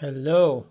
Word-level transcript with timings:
Hello. 0.00 0.66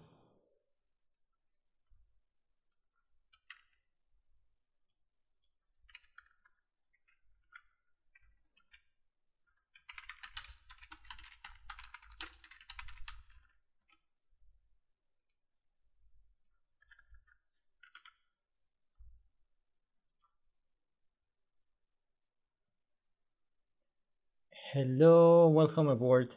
Hello, 24.73 25.47
welcome 25.49 25.87
aboard. 25.87 26.35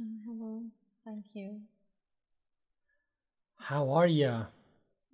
Uh, 0.00 0.04
hello, 0.26 0.62
thank 1.04 1.24
you. 1.34 1.60
How 3.68 3.90
are 3.92 4.08
you? 4.08 4.46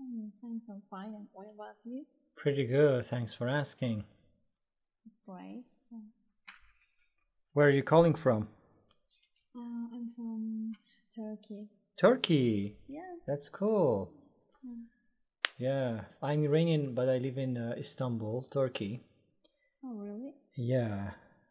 Mm, 0.00 0.30
thanks, 0.40 0.68
I'm 0.70 0.82
fine. 0.90 1.14
And 1.14 1.26
what 1.34 1.46
about 1.54 1.76
you? 1.84 2.06
Pretty 2.34 2.66
good, 2.66 3.04
thanks 3.04 3.34
for 3.34 3.46
asking. 3.46 4.04
It's 5.06 5.20
great. 5.20 5.64
Yeah. 5.92 5.98
Where 7.52 7.66
are 7.66 7.70
you 7.70 7.82
calling 7.82 8.14
from? 8.14 8.48
Uh, 9.54 9.92
I'm 9.94 10.08
from 10.16 10.72
Turkey. 11.14 11.68
Turkey. 12.00 12.76
Yeah. 12.88 13.16
That's 13.26 13.50
cool. 13.50 14.12
Mm. 14.66 14.84
Yeah, 15.58 16.00
I'm 16.22 16.44
Iranian, 16.44 16.94
but 16.94 17.08
I 17.08 17.18
live 17.18 17.36
in 17.36 17.58
uh, 17.58 17.74
Istanbul, 17.76 18.46
Turkey. 18.50 19.02
Oh, 19.84 19.94
really? 19.94 20.34
Yeah, 20.56 21.10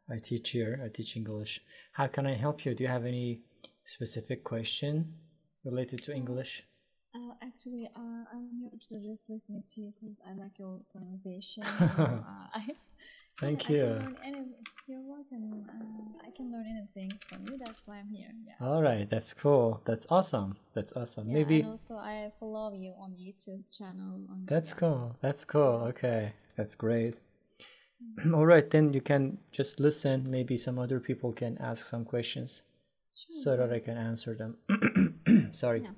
I 0.09 0.17
teach 0.17 0.49
here. 0.49 0.81
I 0.83 0.87
teach 0.87 1.15
English. 1.15 1.61
How 1.91 2.07
can 2.07 2.25
I 2.25 2.35
help 2.35 2.65
you? 2.65 2.73
Do 2.73 2.83
you 2.83 2.89
have 2.89 3.05
any 3.05 3.41
specific 3.85 4.43
question 4.43 5.13
related 5.63 6.03
to 6.05 6.13
English? 6.13 6.63
Uh, 7.17 7.33
actually, 7.41 7.89
uh, 7.95 8.23
I'm 8.31 8.49
here 8.59 8.69
to 8.89 9.09
just 9.09 9.29
listening 9.29 9.63
to 9.69 9.81
you 9.81 9.93
because 9.99 10.17
I 10.27 10.33
like 10.33 10.59
your 10.59 10.79
pronunciation. 10.91 11.63
uh, 11.97 12.19
I, 12.53 12.67
Thank 13.39 13.69
yeah, 13.69 13.75
you. 13.75 13.83
I 13.83 13.87
can 13.87 14.03
learn 14.03 14.17
anything. 14.23 14.53
You're 14.87 15.01
welcome. 15.01 15.65
Uh, 15.69 16.27
I 16.27 16.31
can 16.35 16.51
learn 16.51 16.65
anything 16.69 17.11
from 17.27 17.47
you. 17.47 17.57
That's 17.57 17.83
why 17.85 17.97
I'm 17.97 18.09
here. 18.09 18.29
Yeah. 18.45 18.67
All 18.67 18.81
right, 18.83 19.09
that's 19.09 19.33
cool. 19.33 19.81
That's 19.85 20.05
awesome. 20.09 20.57
That's 20.75 20.93
awesome. 20.93 21.27
Yeah, 21.27 21.33
Maybe 21.35 21.61
And 21.61 21.69
also, 21.71 21.95
I 21.95 22.31
follow 22.39 22.73
you 22.73 22.93
on 22.99 23.11
YouTube 23.11 23.63
channel. 23.71 24.21
On, 24.29 24.45
that's 24.47 24.73
cool. 24.73 25.15
That's 25.21 25.43
cool. 25.45 25.87
Okay, 25.89 26.33
that's 26.55 26.75
great. 26.75 27.15
All 28.33 28.45
right, 28.45 28.69
then 28.69 28.93
you 28.93 29.01
can 29.01 29.39
just 29.51 29.79
listen. 29.79 30.29
Maybe 30.29 30.57
some 30.57 30.77
other 30.77 30.99
people 30.99 31.31
can 31.31 31.57
ask 31.59 31.87
some 31.87 32.05
questions 32.05 32.61
Sure, 33.15 33.43
so 33.43 33.57
that. 33.57 33.73
I 33.73 33.79
can 33.79 33.97
answer 33.97 34.35
them. 34.35 35.49
Sorry. 35.51 35.81
Yeah. 35.81 35.89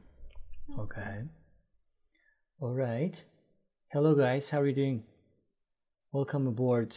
That's. 0.78 0.92
Okay. 0.92 1.24
All 2.60 2.74
right. 2.74 3.24
Hello, 3.92 4.16
guys. 4.16 4.50
How 4.50 4.62
are 4.62 4.68
you 4.68 4.76
doing? 4.76 5.04
Welcome 6.12 6.48
aboard. 6.48 6.96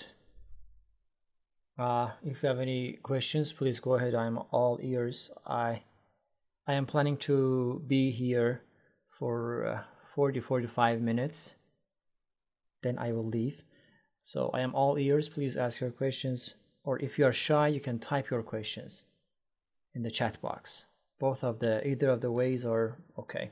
Uh, 1.79 2.11
if 2.25 2.43
you 2.43 2.49
have 2.49 2.61
any 2.61 2.95
questions, 3.03 3.53
please 3.53 3.81
go 3.81 3.95
ahead. 3.95 4.15
I'm 4.15 4.39
all 4.51 4.79
ears. 4.83 5.31
I 5.47 5.83
I 6.67 6.75
am 6.75 6.87
planning 6.87 7.17
to 7.29 7.83
be 7.87 8.11
here 8.11 8.63
for 9.09 9.67
uh, 9.67 9.83
40 10.15 10.41
45 10.41 11.01
minutes. 11.01 11.55
Then 12.83 12.99
I 12.99 13.13
will 13.13 13.27
leave. 13.27 13.65
So 14.23 14.51
I 14.53 14.61
am 14.61 14.75
all 14.75 14.99
ears. 14.99 15.29
Please 15.29 15.57
ask 15.57 15.81
your 15.81 15.91
questions. 15.91 16.57
Or 16.85 16.99
if 16.99 17.19
you 17.19 17.27
are 17.27 17.33
shy, 17.33 17.69
you 17.69 17.81
can 17.81 17.99
type 17.99 18.31
your 18.31 18.43
questions 18.43 19.05
in 19.95 20.03
the 20.03 20.11
chat 20.11 20.41
box. 20.41 20.87
Both 21.19 21.45
of 21.45 21.61
the 21.61 21.87
either 21.87 22.11
of 22.11 22.21
the 22.21 22.33
ways 22.33 22.65
are 22.65 22.99
okay. 23.19 23.51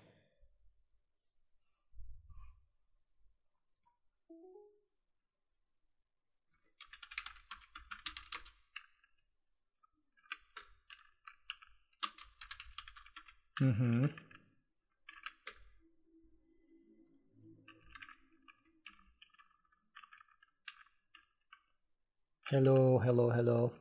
Mm-hmm. 13.60 14.06
Hello, 22.50 22.98
hello, 22.98 23.30
hello. 23.30 23.72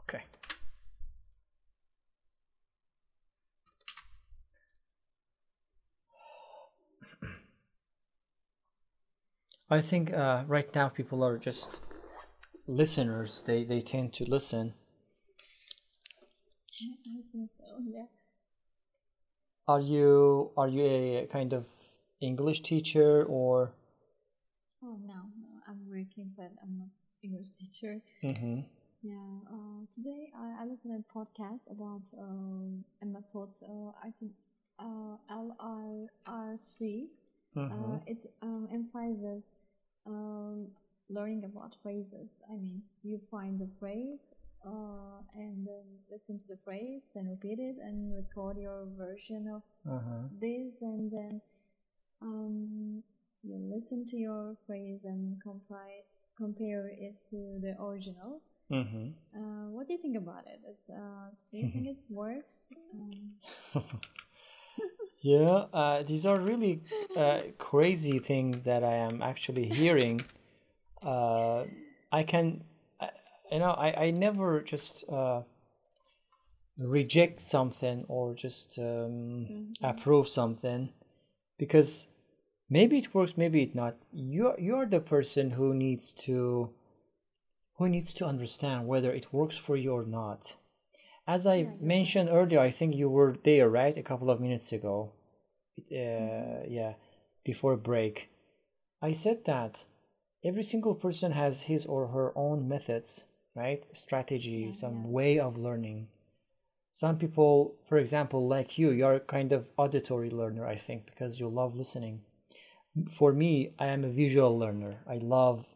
Okay. 0.00 0.22
I 9.70 9.80
think 9.80 10.12
uh, 10.12 10.44
right 10.46 10.72
now 10.74 10.88
people 10.88 11.24
are 11.24 11.38
just 11.38 11.80
listeners. 12.66 13.42
They 13.46 13.64
they 13.64 13.80
tend 13.80 14.12
to 14.14 14.24
listen. 14.24 14.74
I 16.82 17.22
think 17.32 17.50
so. 17.56 17.78
Yeah. 17.82 18.06
Are 19.66 19.80
you 19.80 20.50
are 20.56 20.68
you 20.68 20.84
a 20.84 21.28
kind 21.32 21.52
of 21.52 21.66
English 22.20 22.60
teacher 22.60 23.24
or? 23.24 23.72
Oh 24.82 24.98
no, 25.00 25.32
no, 25.40 25.48
I'm 25.66 25.80
working, 25.88 26.32
but 26.36 26.52
I'm 26.62 26.78
not 26.78 26.88
English 27.22 27.50
teacher. 27.52 28.00
Mm-hmm. 28.22 28.60
Yeah. 29.02 29.40
Uh, 29.50 29.86
today 29.94 30.30
I, 30.36 30.62
I 30.62 30.64
listened 30.66 30.92
to 30.94 31.00
a 31.00 31.18
podcast 31.18 31.70
about 31.70 32.12
um, 32.18 32.84
a 33.02 33.06
method. 33.06 33.50
Uh, 33.62 33.92
I 34.02 34.10
think 34.10 34.32
uh, 34.78 35.16
LRRC. 35.30 36.80
Mm-hmm. 36.80 37.23
Uh, 37.56 37.98
it 38.06 38.26
um, 38.42 38.68
emphasizes 38.72 39.54
um, 40.06 40.66
learning 41.08 41.44
about 41.44 41.76
phrases. 41.82 42.42
I 42.50 42.54
mean, 42.54 42.82
you 43.02 43.18
find 43.30 43.58
the 43.58 43.66
phrase 43.78 44.34
uh, 44.66 45.20
and 45.34 45.66
then 45.66 45.84
listen 46.10 46.38
to 46.38 46.46
the 46.48 46.56
phrase, 46.56 47.02
then 47.14 47.28
repeat 47.28 47.58
it 47.58 47.76
and 47.82 48.14
record 48.14 48.56
your 48.58 48.86
version 48.96 49.46
of 49.48 49.62
Uh-huh. 49.86 50.28
this, 50.40 50.80
and 50.82 51.10
then 51.10 51.40
um, 52.22 53.02
you 53.42 53.56
listen 53.58 54.04
to 54.06 54.16
your 54.16 54.56
phrase 54.66 55.04
and 55.04 55.40
compare 55.42 56.02
compare 56.36 56.88
it 56.88 57.20
to 57.30 57.58
the 57.60 57.76
original. 57.80 58.40
Mm-hmm. 58.70 59.06
Uh, 59.36 59.70
what 59.70 59.86
do 59.86 59.92
you 59.92 59.98
think 60.00 60.16
about 60.16 60.46
it? 60.46 60.60
Uh, 60.90 61.28
do 61.50 61.58
you 61.58 61.70
think 61.70 61.86
it 61.94 62.02
works? 62.10 62.68
Um, 62.94 63.34
Yeah, 65.24 65.68
uh, 65.72 66.02
these 66.02 66.26
are 66.26 66.38
really 66.38 66.82
uh, 67.16 67.40
crazy 67.56 68.18
thing 68.18 68.60
that 68.66 68.84
I 68.84 68.96
am 68.96 69.22
actually 69.22 69.70
hearing. 69.70 70.20
Uh, 71.02 71.64
I 72.12 72.24
can, 72.24 72.62
I, 73.00 73.08
you 73.50 73.58
know, 73.58 73.70
I, 73.70 74.04
I 74.04 74.10
never 74.10 74.60
just 74.60 75.02
uh, 75.08 75.40
reject 76.78 77.40
something 77.40 78.04
or 78.06 78.34
just 78.34 78.78
um, 78.78 79.72
approve 79.82 80.28
something 80.28 80.90
because 81.56 82.06
maybe 82.68 82.98
it 82.98 83.14
works, 83.14 83.32
maybe 83.38 83.62
it 83.62 83.74
not. 83.74 83.96
You're 84.12 84.60
you're 84.60 84.84
the 84.84 85.00
person 85.00 85.52
who 85.52 85.72
needs 85.72 86.12
to 86.26 86.68
who 87.78 87.88
needs 87.88 88.12
to 88.12 88.26
understand 88.26 88.86
whether 88.86 89.10
it 89.10 89.32
works 89.32 89.56
for 89.56 89.74
you 89.74 89.92
or 89.92 90.04
not. 90.04 90.56
As 91.26 91.46
I 91.46 91.56
Yeah, 91.56 91.70
mentioned 91.80 92.28
earlier, 92.30 92.60
I 92.60 92.70
think 92.70 92.94
you 92.94 93.08
were 93.10 93.36
there, 93.44 93.68
right? 93.68 93.96
A 93.98 94.02
couple 94.02 94.30
of 94.30 94.40
minutes 94.40 94.72
ago. 94.72 95.12
Uh, 95.90 96.64
yeah, 96.68 96.94
before 97.44 97.76
break. 97.76 98.30
I 99.02 99.12
said 99.12 99.44
that 99.46 99.84
every 100.44 100.62
single 100.64 100.94
person 100.94 101.32
has 101.32 101.62
his 101.62 101.86
or 101.86 102.08
her 102.08 102.32
own 102.36 102.68
methods, 102.68 103.26
right? 103.54 103.84
Strategy, 103.92 104.66
Yeah, 104.66 104.72
some 104.72 105.04
yeah. 105.04 105.08
way 105.10 105.38
of 105.38 105.56
learning. 105.58 106.08
Some 106.92 107.18
people, 107.18 107.76
for 107.88 107.98
example, 107.98 108.48
like 108.48 108.78
you, 108.78 108.90
you're 108.90 109.20
kind 109.20 109.52
of 109.52 109.68
auditory 109.76 110.30
learner, 110.30 110.66
I 110.66 110.76
think, 110.76 111.06
because 111.06 111.40
you 111.40 111.48
love 111.48 111.74
listening. 111.76 112.22
For 113.12 113.32
me, 113.32 113.74
I 113.78 113.86
am 113.86 114.04
a 114.04 114.08
visual 114.10 114.58
learner. 114.58 115.00
I 115.08 115.16
love 115.18 115.66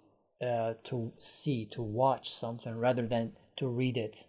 uh, 0.42 0.74
to 0.84 1.12
see, 1.18 1.66
to 1.66 1.82
watch 1.82 2.30
something 2.30 2.76
rather 2.76 3.06
than 3.06 3.32
to 3.56 3.68
read 3.68 3.96
it. 3.96 4.26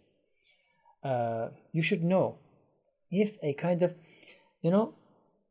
Uh, 1.03 1.49
you 1.71 1.81
should 1.81 2.03
know 2.03 2.37
if 3.09 3.37
a 3.41 3.53
kind 3.53 3.81
of, 3.81 3.95
you 4.61 4.71
know, 4.71 4.93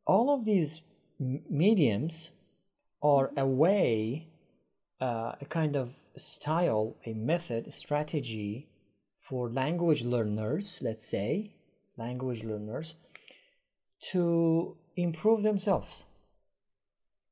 all 0.05 0.33
of 0.33 0.45
these 0.45 0.81
mediums 1.19 2.31
are 3.01 3.31
a 3.35 3.45
way, 3.45 4.27
uh, 5.01 5.33
a 5.41 5.45
kind 5.45 5.75
of 5.75 5.93
style, 6.15 6.95
a 7.05 7.13
method, 7.13 7.67
a 7.67 7.71
strategy 7.71 8.67
for 9.19 9.49
language 9.49 10.03
learners, 10.03 10.79
let's 10.81 11.05
say, 11.05 11.51
language 11.97 12.43
learners, 12.43 12.95
to 14.01 14.75
improve 14.95 15.43
themselves. 15.43 16.05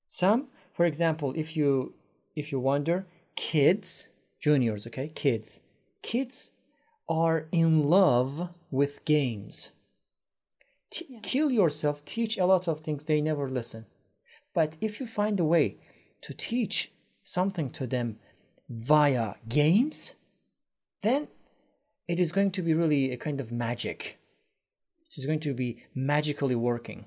Some, 0.08 0.48
for 0.74 0.86
example, 0.86 1.34
if 1.36 1.58
you 1.58 1.94
if 2.36 2.52
you 2.52 2.60
wonder, 2.60 3.08
kids, 3.36 4.10
juniors, 4.40 4.86
okay, 4.86 5.10
kids, 5.10 5.62
kids 6.04 6.52
are 7.10 7.48
in 7.52 7.84
love 7.84 8.50
with 8.72 9.06
games. 9.06 9.72
T- 10.90 11.06
Yeah. 11.10 11.20
Kill 11.22 11.52
yourself, 11.52 12.04
teach 12.06 12.38
a 12.38 12.46
lot 12.46 12.68
of 12.68 12.82
things, 12.82 13.06
they 13.06 13.22
never 13.22 13.50
listen. 13.50 13.86
But 14.54 14.78
if 14.82 15.00
you 15.00 15.06
find 15.06 15.40
a 15.40 15.46
way 15.46 15.78
to 16.22 16.34
teach 16.34 16.92
something 17.24 17.70
to 17.72 17.88
them 17.88 18.20
via 18.70 19.36
games, 19.48 20.16
then 21.04 21.28
it 22.08 22.20
is 22.20 22.32
going 22.32 22.52
to 22.52 22.62
be 22.62 22.74
really 22.74 23.12
a 23.12 23.18
kind 23.18 23.40
of 23.40 23.52
magic. 23.52 24.18
It 25.12 25.20
is 25.22 25.26
going 25.26 25.42
to 25.42 25.54
be 25.54 25.84
magically 25.94 26.56
working 26.56 27.06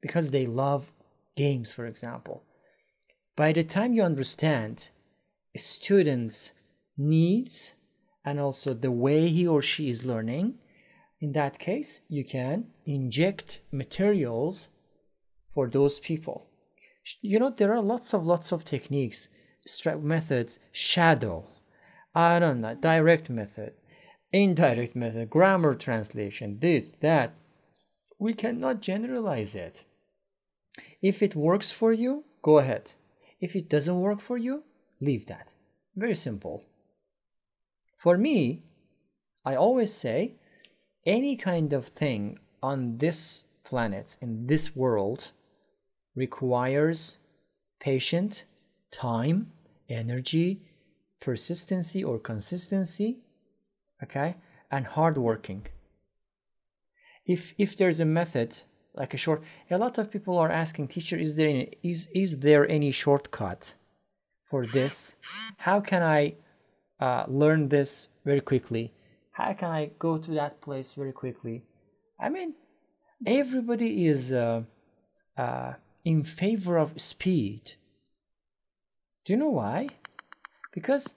because 0.00 0.30
they 0.30 0.46
love 0.46 0.92
games, 1.36 1.72
for 1.72 1.86
example. 1.86 2.42
By 3.36 3.52
the 3.52 3.64
time 3.64 3.94
you 3.94 4.02
understand 4.02 4.90
a 5.54 5.58
student's 5.58 6.52
needs 6.96 7.74
and 8.24 8.40
also 8.40 8.74
the 8.74 8.90
way 8.90 9.28
he 9.28 9.46
or 9.46 9.60
she 9.62 9.88
is 9.88 10.04
learning, 10.04 10.54
in 11.20 11.32
that 11.32 11.58
case, 11.58 12.00
you 12.08 12.24
can 12.24 12.66
inject 12.84 13.60
materials 13.70 14.68
for 15.52 15.68
those 15.68 16.00
people. 16.00 16.46
You 17.20 17.38
know, 17.38 17.50
there 17.50 17.72
are 17.72 17.82
lots 17.82 18.14
of 18.14 18.26
lots 18.26 18.52
of 18.52 18.64
techniques, 18.64 19.28
stra- 19.60 19.98
methods, 19.98 20.58
shadow, 20.72 21.46
I 22.14 22.38
don't 22.38 22.60
know, 22.60 22.74
direct 22.74 23.28
method, 23.28 23.72
indirect 24.32 24.96
method, 24.96 25.30
grammar 25.30 25.74
translation, 25.74 26.58
this, 26.60 26.92
that. 27.00 27.34
We 28.20 28.32
cannot 28.32 28.80
generalize 28.80 29.54
it. 29.54 29.84
If 31.02 31.22
it 31.22 31.34
works 31.34 31.70
for 31.70 31.92
you, 31.92 32.24
go 32.42 32.58
ahead. 32.58 32.92
If 33.40 33.54
it 33.54 33.68
doesn't 33.68 34.00
work 34.00 34.20
for 34.20 34.38
you, 34.38 34.62
leave 35.00 35.26
that. 35.26 35.48
Very 35.96 36.14
simple. 36.14 36.64
For 38.04 38.18
me, 38.18 38.62
I 39.46 39.54
always 39.56 39.90
say 39.90 40.34
any 41.06 41.36
kind 41.36 41.72
of 41.72 41.86
thing 41.86 42.38
on 42.62 42.98
this 42.98 43.46
planet, 43.64 44.18
in 44.20 44.46
this 44.46 44.76
world, 44.76 45.32
requires 46.14 47.18
patient 47.80 48.44
time, 48.90 49.52
energy, 49.88 50.60
persistency 51.18 52.04
or 52.04 52.18
consistency, 52.18 53.20
okay, 54.02 54.36
and 54.70 54.84
hard 54.84 55.16
working. 55.16 55.62
If 57.24 57.54
if 57.56 57.74
there's 57.74 58.00
a 58.00 58.12
method 58.20 58.50
like 58.92 59.14
a 59.14 59.22
short, 59.24 59.42
a 59.70 59.78
lot 59.78 59.96
of 59.96 60.10
people 60.10 60.36
are 60.36 60.52
asking, 60.52 60.88
teacher, 60.88 61.16
is 61.16 61.36
there 61.36 61.48
any, 61.48 61.72
is 61.82 62.08
is 62.14 62.40
there 62.40 62.68
any 62.68 62.90
shortcut 62.90 63.74
for 64.50 64.62
this? 64.62 65.16
How 65.56 65.80
can 65.80 66.02
I 66.02 66.34
uh, 67.00 67.24
learn 67.28 67.68
this 67.68 68.08
very 68.24 68.40
quickly? 68.40 68.92
How 69.32 69.52
can 69.52 69.70
I 69.70 69.90
go 69.98 70.18
to 70.18 70.30
that 70.32 70.60
place 70.60 70.94
very 70.94 71.12
quickly? 71.12 71.64
I 72.20 72.28
mean, 72.28 72.54
everybody 73.26 74.06
is 74.06 74.32
uh, 74.32 74.62
uh, 75.36 75.74
in 76.04 76.22
favor 76.24 76.78
of 76.78 77.00
speed. 77.00 77.72
Do 79.24 79.32
you 79.32 79.38
know 79.38 79.50
why? 79.50 79.88
Because 80.72 81.14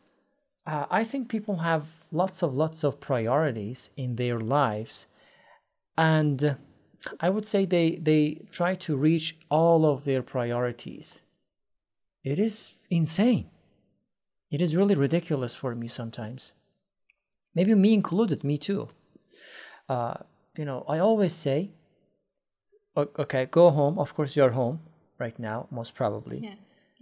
uh, 0.65 0.85
I 0.89 1.03
think 1.03 1.29
people 1.29 1.57
have 1.57 2.03
lots 2.11 2.41
of 2.41 2.55
lots 2.55 2.83
of 2.83 2.99
priorities 2.99 3.89
in 3.95 4.15
their 4.15 4.39
lives, 4.39 5.05
and 5.97 6.57
I 7.19 7.29
would 7.29 7.47
say 7.47 7.65
they 7.65 7.95
they 8.01 8.47
try 8.51 8.75
to 8.75 8.97
reach 8.97 9.37
all 9.49 9.85
of 9.85 10.05
their 10.05 10.21
priorities. 10.21 11.21
It 12.23 12.39
is 12.39 12.75
insane. 12.89 13.49
It 14.49 14.61
is 14.61 14.75
really 14.75 14.95
ridiculous 14.95 15.55
for 15.55 15.75
me 15.75 15.87
sometimes. 15.87 16.53
Maybe 17.53 17.73
me 17.75 17.93
included, 17.93 18.43
me 18.43 18.57
too. 18.57 18.89
Uh, 19.89 20.15
you 20.57 20.65
know, 20.65 20.85
I 20.87 20.99
always 20.99 21.33
say, 21.33 21.71
okay, 22.95 23.45
go 23.45 23.69
home. 23.71 23.99
Of 23.99 24.13
course, 24.15 24.35
you're 24.35 24.51
home 24.51 24.79
right 25.17 25.37
now, 25.39 25.67
most 25.71 25.95
probably. 25.95 26.39
Yeah. 26.39 26.55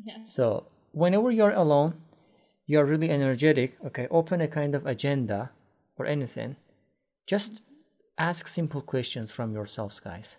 Yeah. 0.04 0.18
So 0.26 0.68
whenever 0.92 1.32
you're 1.32 1.52
alone, 1.52 1.96
you're 2.68 2.86
really 2.86 3.10
energetic. 3.10 3.78
Okay, 3.86 4.08
open 4.10 4.42
a 4.42 4.48
kind 4.48 4.76
of 4.76 4.86
agenda 4.86 5.52
or 5.98 6.06
anything. 6.06 6.56
Just 7.28 7.62
ask 8.18 8.48
simple 8.48 8.82
questions 8.82 9.32
from 9.32 9.54
yourselves, 9.54 10.00
guys. 10.00 10.38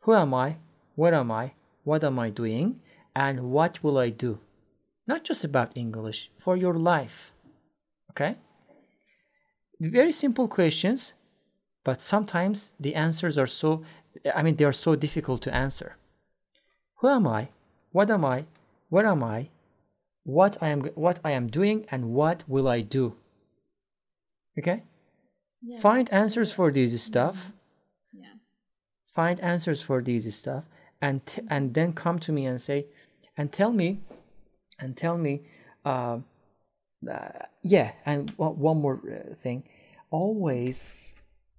Who 0.00 0.14
am 0.14 0.34
I? 0.34 0.56
Where 0.94 1.14
am 1.14 1.30
I? 1.30 1.52
What 1.84 2.04
am 2.04 2.18
I 2.18 2.30
doing? 2.30 2.80
And 3.14 3.50
what 3.50 3.82
will 3.82 3.98
I 3.98 4.10
do? 4.10 4.38
Not 5.06 5.24
just 5.24 5.44
about 5.44 5.76
English, 5.76 6.30
for 6.38 6.56
your 6.56 6.74
life. 6.74 7.32
Okay? 8.10 8.36
Very 9.80 10.12
simple 10.12 10.46
questions, 10.46 11.14
but 11.84 12.00
sometimes 12.00 12.72
the 12.78 12.94
answers 12.94 13.36
are 13.36 13.46
so, 13.46 13.82
I 14.34 14.42
mean, 14.42 14.56
they 14.56 14.64
are 14.64 14.72
so 14.72 14.94
difficult 14.94 15.42
to 15.42 15.54
answer. 15.54 15.96
Who 17.00 17.08
am 17.08 17.26
I? 17.26 17.48
What 17.90 18.10
am 18.10 18.24
I? 18.24 18.44
Where 18.88 19.06
am 19.06 19.24
I? 19.24 19.48
What 20.24 20.56
I 20.62 20.68
am 20.68 20.82
what 20.94 21.18
I 21.24 21.32
am 21.32 21.48
doing 21.48 21.84
and 21.90 22.10
what 22.14 22.44
will 22.46 22.68
I 22.68 22.80
do? 22.80 23.16
Okay? 24.56 24.84
Yeah. 25.60 25.80
Find 25.80 26.12
answers 26.12 26.52
for 26.52 26.70
these 26.70 27.02
stuff. 27.02 27.36
Mm-hmm. 27.36 28.22
Yeah. 28.22 28.34
Find 29.12 29.40
answers 29.40 29.82
for 29.82 30.00
these 30.00 30.32
stuff 30.34 30.64
and 31.00 31.26
t- 31.26 31.42
and 31.48 31.74
then 31.74 31.92
come 31.92 32.20
to 32.20 32.30
me 32.30 32.46
and 32.46 32.60
say 32.60 32.86
and 33.36 33.50
tell 33.50 33.72
me 33.72 34.00
and 34.82 34.96
tell 34.96 35.16
me 35.16 35.42
uh, 35.84 36.18
uh, 37.10 37.28
yeah 37.62 37.92
and 38.04 38.30
one 38.36 38.80
more 38.80 39.00
uh, 39.06 39.34
thing. 39.34 39.62
Always 40.10 40.90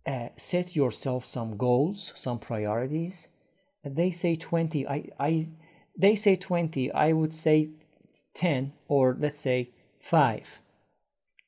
uh, 0.05 0.27
set 0.37 0.75
yourself 0.75 1.25
some 1.25 1.57
goals 1.57 2.11
some 2.15 2.39
priorities. 2.39 3.29
They 3.85 4.11
say 4.11 4.35
20 4.35 4.87
i 4.87 5.09
i 5.19 5.45
they 5.97 6.15
say 6.15 6.35
20 6.35 6.91
i 6.91 7.11
would 7.11 7.33
say 7.33 7.69
10 8.35 8.73
or 8.87 9.15
let's 9.19 9.39
say 9.39 9.71
5 9.99 10.61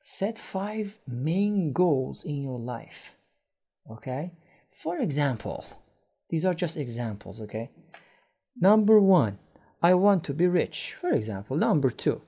set 0.02 0.38
five 0.38 0.98
main 1.08 1.72
goals 1.72 2.24
in 2.24 2.42
your 2.42 2.60
life 2.60 3.16
okay? 3.90 4.32
For 4.70 4.98
example 4.98 5.64
these 6.28 6.44
are 6.44 6.54
just 6.54 6.76
examples 6.76 7.40
okay? 7.40 7.70
Number 8.60 9.00
1 9.00 9.38
i 9.82 9.94
want 9.94 10.24
to 10.24 10.34
be 10.34 10.46
rich. 10.46 10.96
For 11.00 11.10
example 11.10 11.56
number 11.56 11.90
2 11.90 12.20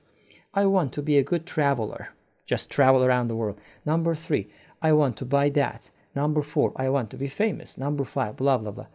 i 0.53 0.65
want 0.65 0.93
to 0.93 1.01
be 1.01 1.17
a 1.17 1.23
good 1.23 1.45
traveler. 1.45 2.09
Just 2.45 2.69
travel 2.69 3.03
around 3.03 3.27
the 3.27 3.35
world. 3.35 3.59
Number 3.85 4.15
3 4.15 4.47
i 4.81 4.91
want 4.91 5.17
to 5.17 5.25
buy 5.25 5.49
that. 5.49 5.89
Number 6.15 6.41
4 6.41 6.73
i 6.75 6.89
want 6.89 7.09
to 7.11 7.17
be 7.17 7.27
famous. 7.27 7.77
Number 7.77 8.03
5 8.03 8.37
blah 8.37 8.57
blah 8.57 8.71
blah. 8.71 8.87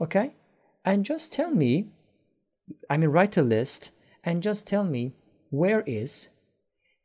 Okay? 0.00 0.34
And 0.84 1.04
just 1.04 1.32
tell 1.32 1.50
me 1.50 1.88
i 2.90 2.96
mean 2.96 3.10
write 3.10 3.36
a 3.36 3.42
list 3.42 3.90
and 4.24 4.42
just 4.42 4.66
tell 4.66 4.84
me 4.84 5.14
where 5.50 5.82
is 5.82 6.30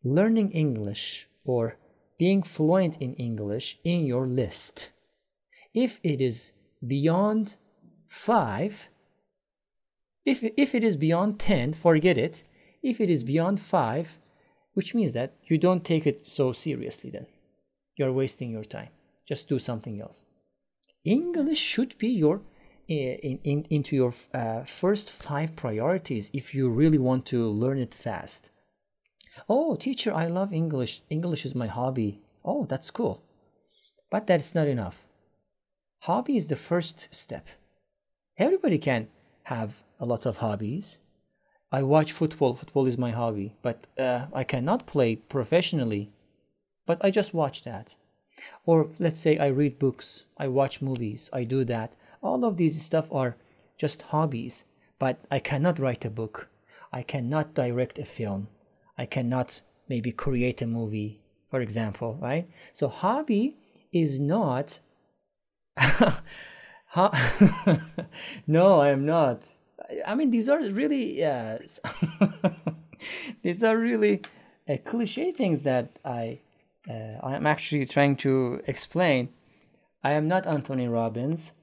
learning 0.04 0.52
English 0.52 1.28
or 1.46 1.78
being 2.18 2.44
fluent 2.44 2.98
in 3.00 3.14
English 3.16 3.80
in 3.84 4.06
your 4.06 4.28
list. 4.28 4.92
If 5.74 6.00
it 6.04 6.22
is 6.22 6.54
beyond 6.86 7.56
five, 8.08 8.90
if, 10.26 10.44
if 10.58 10.76
it 10.76 10.84
is 10.84 10.98
beyond 10.98 11.40
10, 11.40 11.74
forget 11.74 12.18
it. 12.18 12.44
If 12.84 13.00
it 13.00 13.10
is 13.10 13.24
beyond 13.24 13.60
five, 13.60 14.18
which 14.74 14.96
means 14.96 15.14
that 15.14 15.36
you 15.46 15.58
don't 15.58 15.84
take 15.84 16.08
it 16.08 16.28
so 16.28 16.52
seriously, 16.52 17.10
then 17.10 17.28
you're 17.96 18.14
wasting 18.14 18.52
your 18.52 18.64
time. 18.64 18.90
Just 19.28 19.48
do 19.48 19.60
something 19.60 20.02
else. 20.02 20.24
English 21.04 21.60
should 21.60 21.98
be 21.98 22.10
your 22.10 22.42
eh, 22.90 23.18
in, 23.24 23.40
in, 23.44 23.66
into 23.70 23.96
your 23.96 24.14
uh, 24.34 24.64
first 24.64 25.12
five 25.12 25.56
priorities 25.56 26.30
if 26.34 26.54
you 26.54 26.70
really 26.70 26.98
want 26.98 27.26
to 27.28 27.48
learn 27.50 27.80
it 27.80 27.94
fast. 27.94 28.52
Oh, 29.48 29.76
teacher, 29.76 30.14
I 30.14 30.28
love 30.28 30.54
English. 30.54 31.02
English 31.10 31.46
is 31.46 31.56
my 31.56 31.68
hobby. 31.68 32.22
Oh, 32.44 32.66
that's 32.66 32.92
cool. 32.92 33.24
But 34.10 34.28
that's 34.28 34.54
not 34.54 34.68
enough. 34.68 35.06
Hobby 36.00 36.36
is 36.36 36.48
the 36.48 36.56
first 36.56 37.08
step. 37.12 37.48
Everybody 38.38 38.78
can 38.78 39.08
have 39.52 39.84
a 40.00 40.06
lot 40.06 40.26
of 40.26 40.38
hobbies. 40.38 41.00
I 41.72 41.84
watch 41.84 42.12
football. 42.14 42.56
Football 42.56 42.86
is 42.86 42.98
my 42.98 43.12
hobby, 43.12 43.56
but 43.62 43.78
uh, 43.98 44.26
I 44.34 44.44
cannot 44.44 44.88
play 44.88 45.16
professionally. 45.16 46.12
But 46.86 47.00
I 47.06 47.12
just 47.12 47.34
watch 47.34 47.64
that. 47.64 47.96
Or 48.66 48.90
let's 49.00 49.20
say 49.20 49.38
I 49.38 49.48
read 49.48 49.78
books, 49.78 50.24
I 50.38 50.48
watch 50.48 50.82
movies, 50.82 51.30
I 51.32 51.44
do 51.44 51.64
that. 51.66 51.94
All 52.22 52.44
of 52.46 52.58
these 52.58 52.82
stuff 52.82 53.08
are 53.12 53.36
just 53.78 54.02
hobbies, 54.14 54.66
but 55.00 55.18
I 55.30 55.40
cannot 55.40 55.80
write 55.80 56.06
a 56.06 56.10
book. 56.10 56.48
I 56.92 57.02
cannot 57.04 57.54
direct 57.54 58.00
a 58.00 58.06
film. 58.06 58.48
I 58.98 59.06
cannot 59.06 59.62
maybe 59.88 60.12
create 60.12 60.62
a 60.62 60.68
movie, 60.68 61.22
for 61.50 61.62
example, 61.62 62.18
right? 62.22 62.48
So 62.74 62.88
hobby 62.88 63.56
is 63.92 64.20
not 64.20 64.80
Ho- 66.92 67.12
no, 68.48 68.82
I 68.82 68.90
am 68.90 69.06
not. 69.06 69.44
I 70.06 70.14
mean, 70.14 70.30
these 70.30 70.50
are 70.50 70.60
really, 70.60 71.24
uh, 71.24 71.60
these 73.44 73.64
are 73.64 73.78
really 73.78 74.22
uh, 74.68 74.76
cliche 74.84 75.32
things 75.32 75.62
that 75.64 76.00
I, 76.04 76.40
uh, 76.90 77.18
I 77.24 77.36
am 77.36 77.48
actually 77.48 77.86
trying 77.86 78.18
to 78.18 78.62
explain. 78.68 79.30
I 80.04 80.12
am 80.12 80.28
not 80.28 80.46
Anthony 80.46 80.88
Robbins. 80.88 81.54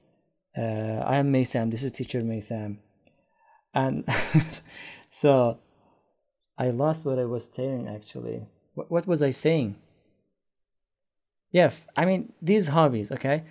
Uh, 0.57 0.61
I 1.05 1.17
am 1.17 1.31
Maysam. 1.31 1.69
This 1.69 1.83
is 1.83 1.91
teacher 1.91 2.21
Maysam. 2.21 2.77
And 3.73 4.05
so 5.11 5.59
I 6.57 6.71
lost 6.71 7.05
what 7.05 7.19
I 7.19 7.25
was 7.25 7.49
saying 7.53 7.87
actually. 7.87 8.47
What, 8.73 8.89
what 8.89 9.05
was 9.07 9.21
I 9.21 9.29
saying? 9.29 9.75
Yeah, 11.51 11.71
I 11.95 12.05
mean, 12.05 12.33
these 12.41 12.67
hobbies, 12.69 13.11
okay? 13.11 13.43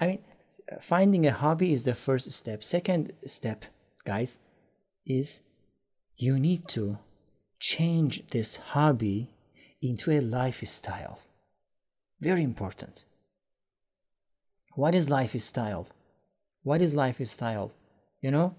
I 0.00 0.06
mean, 0.06 0.18
finding 0.80 1.26
a 1.26 1.32
hobby 1.32 1.72
is 1.72 1.84
the 1.84 1.94
first 1.94 2.30
step. 2.32 2.62
Second 2.62 3.12
step, 3.26 3.64
guys, 4.04 4.38
is 5.06 5.42
you 6.16 6.38
need 6.38 6.68
to 6.68 6.98
change 7.58 8.26
this 8.28 8.56
hobby 8.56 9.30
into 9.82 10.10
a 10.12 10.20
lifestyle. 10.20 11.18
Very 12.20 12.44
important. 12.44 13.04
What 14.74 14.94
is 14.94 15.10
lifestyle? 15.10 15.88
What 16.62 16.80
is 16.80 16.94
lifestyle? 16.94 17.72
You 18.20 18.30
know, 18.30 18.54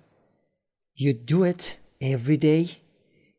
you 0.96 1.14
do 1.14 1.44
it 1.44 1.78
every 2.02 2.38
day, 2.38 2.82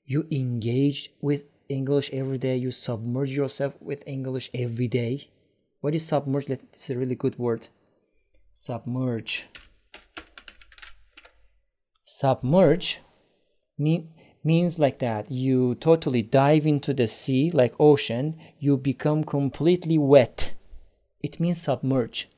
you 0.05 0.27
engage 0.31 1.13
with 1.21 1.45
English 1.69 2.11
every 2.13 2.39
day, 2.39 2.57
you 2.57 2.71
submerge 2.71 3.31
yourself 3.31 3.75
with 3.81 4.03
English 4.07 4.51
every 4.55 4.89
day. 4.89 5.29
What 5.81 5.95
is 5.95 6.07
submerge? 6.07 6.49
It's 6.49 6.91
a 6.91 6.97
really 6.97 7.17
good 7.17 7.39
word 7.39 7.69
submerge. 8.55 9.49
Submerge 12.05 13.01
mean, 13.79 14.11
means 14.45 14.79
like 14.79 14.99
that 14.99 15.31
you 15.31 15.75
totally 15.77 16.23
dive 16.23 16.67
into 16.67 16.93
the 16.93 17.07
sea 17.07 17.51
like 17.51 17.75
ocean 17.79 18.39
you 18.59 18.77
become 18.77 19.25
completely 19.25 19.99
wet. 19.99 20.55
It 21.23 21.41
means 21.41 21.63
submerge. 21.63 22.29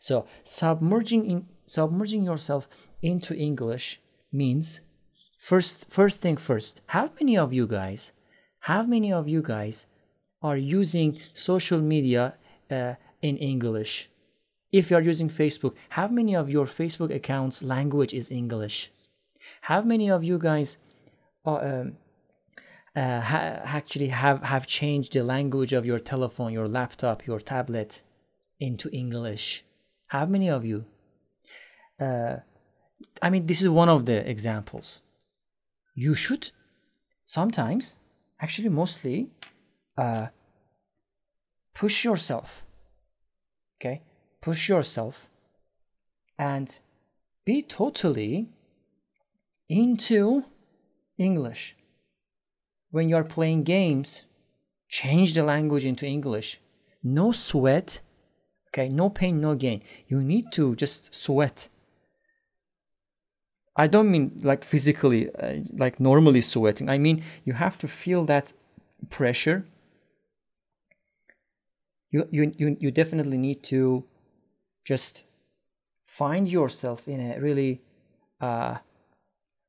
So 0.00 0.26
submerging 0.44 1.26
in 1.26 1.46
submerging 1.66 2.24
yourself 2.24 2.68
into 3.00 3.34
english 3.34 4.00
means 4.32 4.80
first 5.40 5.86
first 5.90 6.20
thing 6.20 6.36
first 6.36 6.80
how 6.86 7.10
many 7.18 7.36
of 7.36 7.52
you 7.52 7.66
guys 7.66 8.12
how 8.60 8.82
many 8.82 9.12
of 9.12 9.26
you 9.28 9.42
guys 9.42 9.86
are 10.42 10.56
using 10.56 11.18
social 11.34 11.80
media 11.80 12.34
uh, 12.70 12.94
in 13.22 13.36
english 13.36 14.10
if 14.72 14.90
you 14.90 14.96
are 14.96 15.02
using 15.02 15.28
Facebook, 15.28 15.76
how 15.90 16.08
many 16.08 16.34
of 16.34 16.48
your 16.48 16.66
Facebook 16.66 17.14
accounts 17.14 17.62
language 17.62 18.14
is 18.14 18.30
English? 18.30 18.90
How 19.60 19.82
many 19.82 20.10
of 20.10 20.24
you 20.24 20.38
guys 20.38 20.78
uh, 21.44 21.56
um, 21.56 21.96
uh, 22.96 23.20
ha- 23.20 23.60
actually 23.64 24.08
have, 24.08 24.42
have 24.42 24.66
changed 24.66 25.12
the 25.12 25.22
language 25.22 25.72
of 25.72 25.84
your 25.84 25.98
telephone, 25.98 26.52
your 26.52 26.68
laptop, 26.68 27.26
your 27.26 27.38
tablet 27.38 28.00
into 28.58 28.88
English? 28.90 29.64
How 30.06 30.24
many 30.26 30.48
of 30.48 30.64
you? 30.64 30.86
Uh, 32.00 32.36
I 33.20 33.30
mean, 33.30 33.46
this 33.46 33.60
is 33.60 33.68
one 33.68 33.88
of 33.88 34.06
the 34.06 34.28
examples. 34.28 35.02
You 35.94 36.14
should 36.14 36.50
sometimes, 37.26 37.98
actually, 38.40 38.70
mostly, 38.70 39.28
uh, 39.98 40.28
push 41.74 42.04
yourself. 42.04 42.64
Okay, 43.78 44.00
push 44.42 44.68
yourself 44.68 45.28
and 46.38 46.78
be 47.46 47.62
totally 47.62 48.48
into 49.68 50.44
English. 51.16 51.76
When 52.90 53.08
you're 53.08 53.24
playing 53.24 53.62
games, 53.62 54.26
change 54.88 55.32
the 55.32 55.44
language 55.44 55.86
into 55.86 56.04
English. 56.04 56.60
No 57.02 57.32
sweat, 57.32 58.00
okay? 58.68 58.88
No 58.88 59.08
pain, 59.08 59.40
no 59.40 59.54
gain. 59.54 59.80
You 60.08 60.20
need 60.20 60.52
to 60.52 60.76
just 60.76 61.14
sweat. 61.14 61.68
I 63.74 63.86
don't 63.86 64.10
mean 64.10 64.40
like 64.42 64.64
physically, 64.64 65.34
uh, 65.34 65.60
like 65.72 65.98
normally 65.98 66.42
sweating. 66.42 66.90
I 66.90 66.98
mean, 66.98 67.24
you 67.44 67.54
have 67.54 67.78
to 67.78 67.88
feel 67.88 68.26
that 68.26 68.52
pressure. 69.08 69.64
You, 72.10 72.28
you, 72.30 72.52
you, 72.58 72.76
you 72.78 72.90
definitely 72.90 73.38
need 73.38 73.62
to 73.64 74.04
just 74.84 75.24
find 76.06 76.48
yourself 76.48 77.08
in 77.08 77.20
a 77.20 77.40
really 77.40 77.80
uh, 78.40 78.76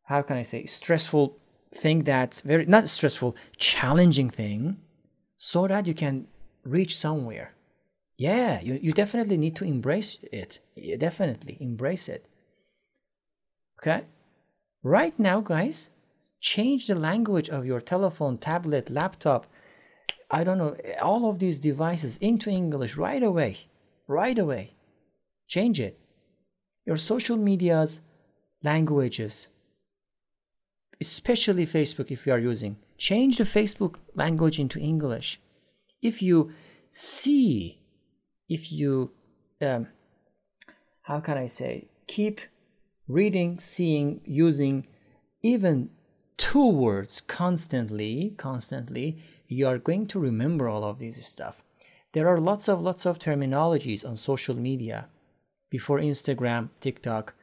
how 0.03 0.22
can 0.22 0.38
i 0.38 0.43
say 0.43 0.65
stressful 0.65 1.38
thing 1.74 2.03
that's 2.03 2.41
very 2.41 2.65
not 2.65 2.89
stressful 2.89 3.36
challenging 3.58 4.29
thing 4.29 4.77
so 5.38 5.67
that 5.67 5.86
you 5.86 5.93
can 5.93 6.27
reach 6.63 6.98
somewhere. 6.98 7.51
Yeah 8.17 8.62
you, 8.62 8.79
you 8.82 8.93
definitely 8.93 9.38
need 9.38 9.55
to 9.58 9.65
embrace 9.65 10.17
it. 10.32 10.60
You 10.75 10.98
definitely 10.98 11.58
embrace 11.60 12.08
it. 12.08 12.25
Okay? 13.79 14.03
Right 14.84 15.17
now 15.20 15.41
guys 15.41 15.89
change 16.39 16.88
the 16.88 16.96
language 16.96 17.50
of 17.50 17.65
your 17.65 17.82
telephone 17.82 18.38
tablet 18.38 18.89
laptop 18.89 19.48
i 20.29 20.43
don't 20.43 20.58
know 20.58 20.75
all 21.01 21.29
of 21.29 21.39
these 21.39 21.58
devices 21.58 22.17
into 22.17 22.50
english 22.50 22.98
right 22.98 23.24
away. 23.24 23.58
Right 24.08 24.38
away 24.38 24.74
Change 25.47 25.79
it. 25.79 26.00
Your 26.85 26.97
social 26.97 27.38
media's 27.38 28.01
languages, 28.63 29.50
especially 31.00 31.65
Facebook 31.65 32.12
if 32.12 32.25
you 32.25 32.33
are 32.33 32.39
using, 32.39 32.77
change 32.97 33.38
the 33.38 33.43
Facebook 33.43 33.95
language 34.15 34.59
into 34.59 34.79
English. 34.79 35.39
If 36.01 36.21
you 36.21 36.51
see, 36.91 37.79
if 38.50 38.71
you, 38.71 39.12
um, 39.62 39.88
how 41.03 41.19
can 41.19 41.38
I 41.38 41.47
say, 41.47 41.88
keep 42.07 42.41
reading, 43.07 43.59
seeing, 43.59 44.21
using 44.25 44.88
even 45.41 45.89
two 46.38 46.67
words 46.67 47.21
constantly, 47.21 48.33
constantly, 48.38 49.17
you 49.47 49.67
are 49.67 49.77
going 49.77 50.07
to 50.07 50.19
remember 50.19 50.67
all 50.67 50.83
of 50.83 51.00
this 51.00 51.25
stuff. 51.25 51.63
There 52.13 52.27
are 52.27 52.39
lots 52.39 52.67
of 52.69 52.81
lots 52.81 53.05
of 53.05 53.19
terminologies 53.19 54.07
on 54.07 54.17
social 54.17 54.55
media 54.55 55.07
before 55.73 55.99
Instagram, 55.99 56.69
TikTok. 56.81 57.33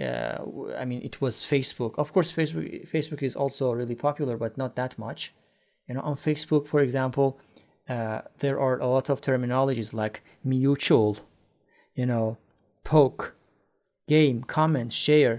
Uh, 0.00 0.38
I 0.82 0.84
mean, 0.84 1.00
it 1.08 1.20
was 1.20 1.34
Facebook. 1.54 1.94
Of 2.02 2.12
course, 2.12 2.30
Facebook 2.38 2.66
Facebook 2.94 3.22
is 3.22 3.36
also 3.42 3.64
really 3.80 3.94
popular, 4.08 4.36
but 4.44 4.58
not 4.62 4.74
that 4.80 4.98
much. 4.98 5.20
You 5.86 5.94
know, 5.94 6.04
on 6.10 6.16
Facebook, 6.16 6.64
for 6.66 6.80
example, 6.86 7.28
uh, 7.88 8.20
there 8.42 8.58
are 8.66 8.76
a 8.80 8.88
lot 8.96 9.06
of 9.12 9.20
terminologies 9.20 9.90
like 10.02 10.16
mutual, 10.42 11.12
you 11.94 12.06
know, 12.10 12.36
poke, 12.82 13.36
game, 14.14 14.38
comment, 14.56 14.92
share. 14.92 15.36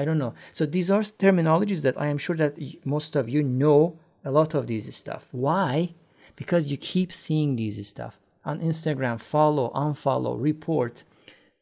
I 0.00 0.04
don't 0.06 0.22
know. 0.24 0.34
So 0.52 0.62
these 0.66 0.90
are 0.90 1.02
terminologies 1.26 1.82
that 1.82 2.00
I 2.04 2.06
am 2.14 2.18
sure 2.18 2.38
that 2.42 2.54
most 2.84 3.14
of 3.20 3.28
you 3.34 3.42
know 3.44 3.80
a 4.24 4.32
lot 4.38 4.54
of 4.54 4.66
these 4.66 4.86
stuff. 5.02 5.24
Why? 5.30 5.94
Because 6.34 6.70
you 6.70 6.76
keep 6.76 7.10
seeing 7.12 7.50
these 7.54 7.78
stuff 7.94 8.14
on 8.44 8.56
Instagram. 8.70 9.20
Follow, 9.20 9.66
unfollow, 9.84 10.34
report 10.50 11.04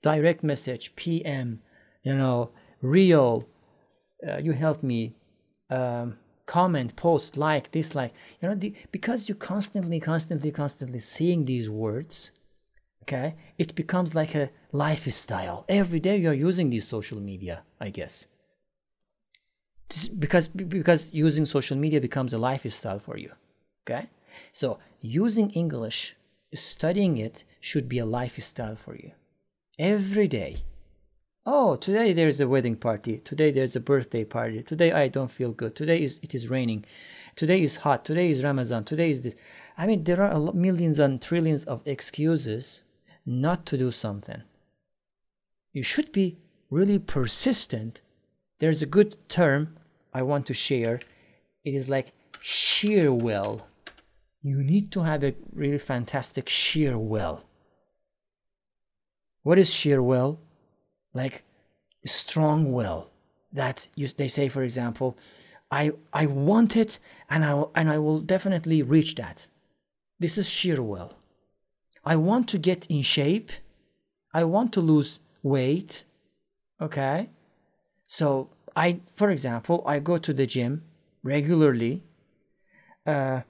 direct 0.02 0.42
message, 0.42 0.94
PM, 0.96 1.60
you 2.02 2.14
know, 2.14 2.50
reel, 2.80 3.48
uh, 4.26 4.38
you 4.38 4.52
help 4.52 4.82
me, 4.82 5.14
um, 5.70 6.18
comment, 6.46 6.96
post, 6.96 7.36
like, 7.36 7.70
dislike, 7.70 8.12
you 8.40 8.48
know, 8.48 8.54
the, 8.54 8.74
because 8.90 9.28
you 9.28 9.34
constantly, 9.34 10.00
constantly, 10.00 10.50
constantly 10.50 10.98
seeing 10.98 11.44
these 11.44 11.70
words, 11.70 12.32
okay, 13.02 13.34
it 13.58 13.74
becomes 13.74 14.14
like 14.14 14.34
a 14.34 14.50
lifestyle. 14.72 15.64
Every 15.68 16.00
day 16.00 16.16
you're 16.16 16.32
using 16.32 16.70
these 16.70 16.86
social 16.86 17.20
media, 17.20 17.62
I 17.80 17.90
guess. 17.90 18.26
because 20.18 20.48
because 20.48 21.12
using 21.12 21.44
social 21.44 21.76
media 21.76 22.00
becomes 22.00 22.32
a 22.32 22.38
lifestyle 22.38 22.98
for 22.98 23.16
you, 23.18 23.30
okay? 23.82 24.08
So 24.52 24.78
using 25.00 25.50
English, 25.50 26.16
studying 26.54 27.18
it 27.18 27.44
should 27.60 27.88
be 27.88 27.98
a 27.98 28.06
lifestyle 28.06 28.76
for 28.76 28.96
you 28.96 29.12
every 29.78 30.28
day. 30.28 30.62
Oh, 31.44 31.76
today 31.76 32.12
there's 32.12 32.40
a 32.40 32.48
wedding 32.48 32.76
party. 32.76 33.18
Today 33.18 33.50
there's 33.50 33.74
a 33.74 33.80
birthday 33.80 34.24
party. 34.24 34.62
Today 34.62 34.92
I 34.92 35.08
don't 35.08 35.30
feel 35.30 35.52
good. 35.52 35.74
Today 35.74 36.02
is 36.02 36.20
it 36.22 36.34
is 36.34 36.50
raining. 36.50 36.84
Today 37.34 37.62
is 37.62 37.76
hot. 37.76 38.04
Today 38.04 38.30
is 38.30 38.44
Ramadan. 38.44 38.84
Today 38.84 39.10
is 39.10 39.22
this. 39.22 39.34
I 39.76 39.86
mean, 39.86 40.04
there 40.04 40.22
are 40.22 40.52
millions 40.52 40.98
and 40.98 41.20
trillions 41.20 41.64
of 41.64 41.80
excuses 41.86 42.84
not 43.24 43.64
to 43.66 43.78
do 43.78 43.90
something. 43.90 44.42
You 45.72 45.82
should 45.82 46.12
be 46.12 46.38
really 46.70 46.98
persistent. 46.98 48.02
There's 48.60 48.82
a 48.82 48.86
good 48.86 49.16
term 49.28 49.78
I 50.12 50.22
want 50.22 50.46
to 50.46 50.54
share. 50.54 51.00
It 51.64 51.74
is 51.74 51.88
like 51.88 52.12
sheer 52.40 53.12
will. 53.12 53.66
You 54.42 54.62
need 54.62 54.92
to 54.92 55.02
have 55.02 55.24
a 55.24 55.34
really 55.52 55.78
fantastic 55.78 56.48
sheer 56.48 56.98
will 56.98 57.42
what 59.42 59.58
is 59.58 59.72
sheer 59.72 60.02
will? 60.02 60.38
Like 61.14 61.44
strong 62.04 62.72
will 62.72 63.10
that 63.52 63.88
you, 63.94 64.08
they 64.08 64.28
say, 64.28 64.48
for 64.48 64.62
example, 64.62 65.16
I, 65.70 65.92
I 66.12 66.26
want 66.26 66.76
it 66.76 66.98
and 67.28 67.44
I, 67.44 67.64
and 67.74 67.90
I 67.90 67.98
will 67.98 68.20
definitely 68.20 68.82
reach 68.82 69.14
that. 69.16 69.46
This 70.18 70.38
is 70.38 70.48
sheer 70.48 70.82
will. 70.82 71.14
I 72.04 72.16
want 72.16 72.48
to 72.48 72.58
get 72.58 72.86
in 72.86 73.02
shape. 73.02 73.50
I 74.34 74.44
want 74.44 74.72
to 74.74 74.80
lose 74.80 75.20
weight. 75.42 76.04
Okay. 76.80 77.28
So 78.06 78.50
I, 78.74 79.00
for 79.14 79.30
example, 79.30 79.82
I 79.86 79.98
go 79.98 80.18
to 80.18 80.32
the 80.32 80.46
gym 80.46 80.82
regularly. 81.22 82.02
Uh, 83.06 83.42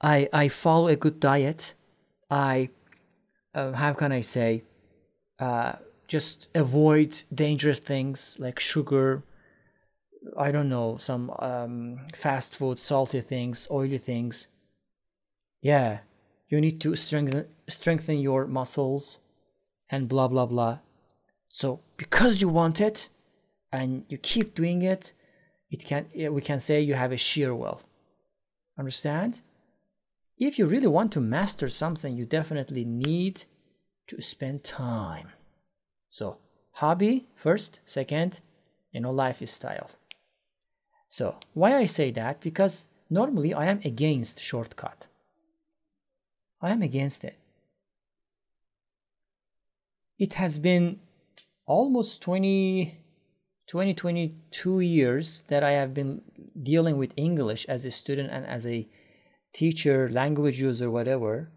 I 0.00 0.28
I 0.32 0.48
follow 0.48 0.88
a 0.88 0.96
good 0.96 1.20
diet. 1.20 1.74
I 2.30 2.70
uh, 3.54 3.72
how 3.72 3.92
can 3.92 4.12
I 4.12 4.20
say? 4.20 4.62
Uh, 5.38 5.74
just 6.06 6.48
avoid 6.54 7.22
dangerous 7.32 7.80
things 7.80 8.36
like 8.38 8.58
sugar. 8.58 9.22
I 10.36 10.50
don't 10.50 10.68
know 10.68 10.96
some 10.96 11.30
um, 11.38 12.00
fast 12.14 12.56
food, 12.56 12.78
salty 12.78 13.20
things, 13.20 13.68
oily 13.70 13.98
things. 13.98 14.48
Yeah, 15.60 15.98
you 16.48 16.60
need 16.60 16.80
to 16.80 16.96
strengthen 16.96 17.46
strengthen 17.68 18.18
your 18.18 18.46
muscles, 18.46 19.18
and 19.90 20.08
blah 20.08 20.28
blah 20.28 20.46
blah. 20.46 20.78
So 21.48 21.80
because 21.96 22.40
you 22.40 22.48
want 22.48 22.80
it, 22.80 23.08
and 23.72 24.04
you 24.08 24.18
keep 24.18 24.54
doing 24.54 24.82
it, 24.82 25.12
it 25.70 25.84
can 25.84 26.06
we 26.32 26.40
can 26.40 26.58
say 26.58 26.80
you 26.80 26.94
have 26.94 27.12
a 27.12 27.16
sheer 27.16 27.54
will. 27.54 27.82
Understand? 28.78 29.40
If 30.38 30.58
you 30.58 30.66
really 30.66 30.86
want 30.86 31.12
to 31.12 31.20
master 31.20 31.68
something, 31.68 32.16
you 32.16 32.24
definitely 32.24 32.84
need 32.84 33.44
to 34.08 34.20
spend 34.20 34.64
time. 34.64 35.28
So, 36.10 36.38
hobby 36.72 37.26
first, 37.34 37.80
second, 37.86 38.40
you 38.92 39.00
know, 39.00 39.12
lifestyle. 39.12 39.90
So, 41.08 41.36
why 41.54 41.76
I 41.76 41.86
say 41.86 42.10
that? 42.12 42.40
Because 42.40 42.88
normally 43.08 43.54
I 43.54 43.66
am 43.66 43.80
against 43.84 44.42
shortcut. 44.42 45.06
I 46.60 46.70
am 46.70 46.82
against 46.82 47.24
it. 47.24 47.36
It 50.18 50.34
has 50.34 50.58
been 50.58 50.98
almost 51.66 52.20
20, 52.22 52.98
20, 53.68 53.94
22 53.94 54.80
years 54.80 55.44
that 55.48 55.62
I 55.62 55.72
have 55.72 55.94
been 55.94 56.22
dealing 56.60 56.96
with 56.96 57.12
English 57.16 57.66
as 57.68 57.84
a 57.84 57.90
student 57.90 58.30
and 58.30 58.44
as 58.44 58.66
a 58.66 58.88
teacher, 59.52 60.08
language 60.10 60.60
user, 60.60 60.90
whatever. 60.90 61.50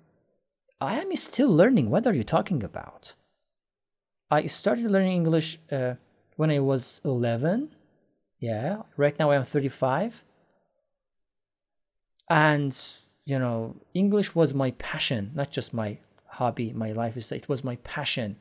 I 0.81 0.99
am 0.99 1.15
still 1.15 1.49
learning. 1.49 1.91
What 1.91 2.07
are 2.07 2.13
you 2.13 2.23
talking 2.23 2.63
about? 2.63 3.13
I 4.31 4.47
started 4.47 4.89
learning 4.89 5.13
English 5.13 5.59
uh, 5.71 5.93
when 6.37 6.49
I 6.49 6.59
was 6.59 6.99
11. 7.05 7.69
Yeah, 8.39 8.81
right 8.97 9.17
now 9.19 9.29
I'm 9.29 9.45
35. 9.45 10.23
And, 12.27 12.75
you 13.25 13.37
know, 13.37 13.75
English 13.93 14.33
was 14.33 14.55
my 14.55 14.71
passion, 14.71 15.31
not 15.35 15.51
just 15.51 15.71
my 15.71 15.99
hobby, 16.25 16.73
my 16.73 16.91
life. 16.91 17.15
It 17.31 17.47
was 17.47 17.63
my 17.63 17.75
passion, 17.83 18.37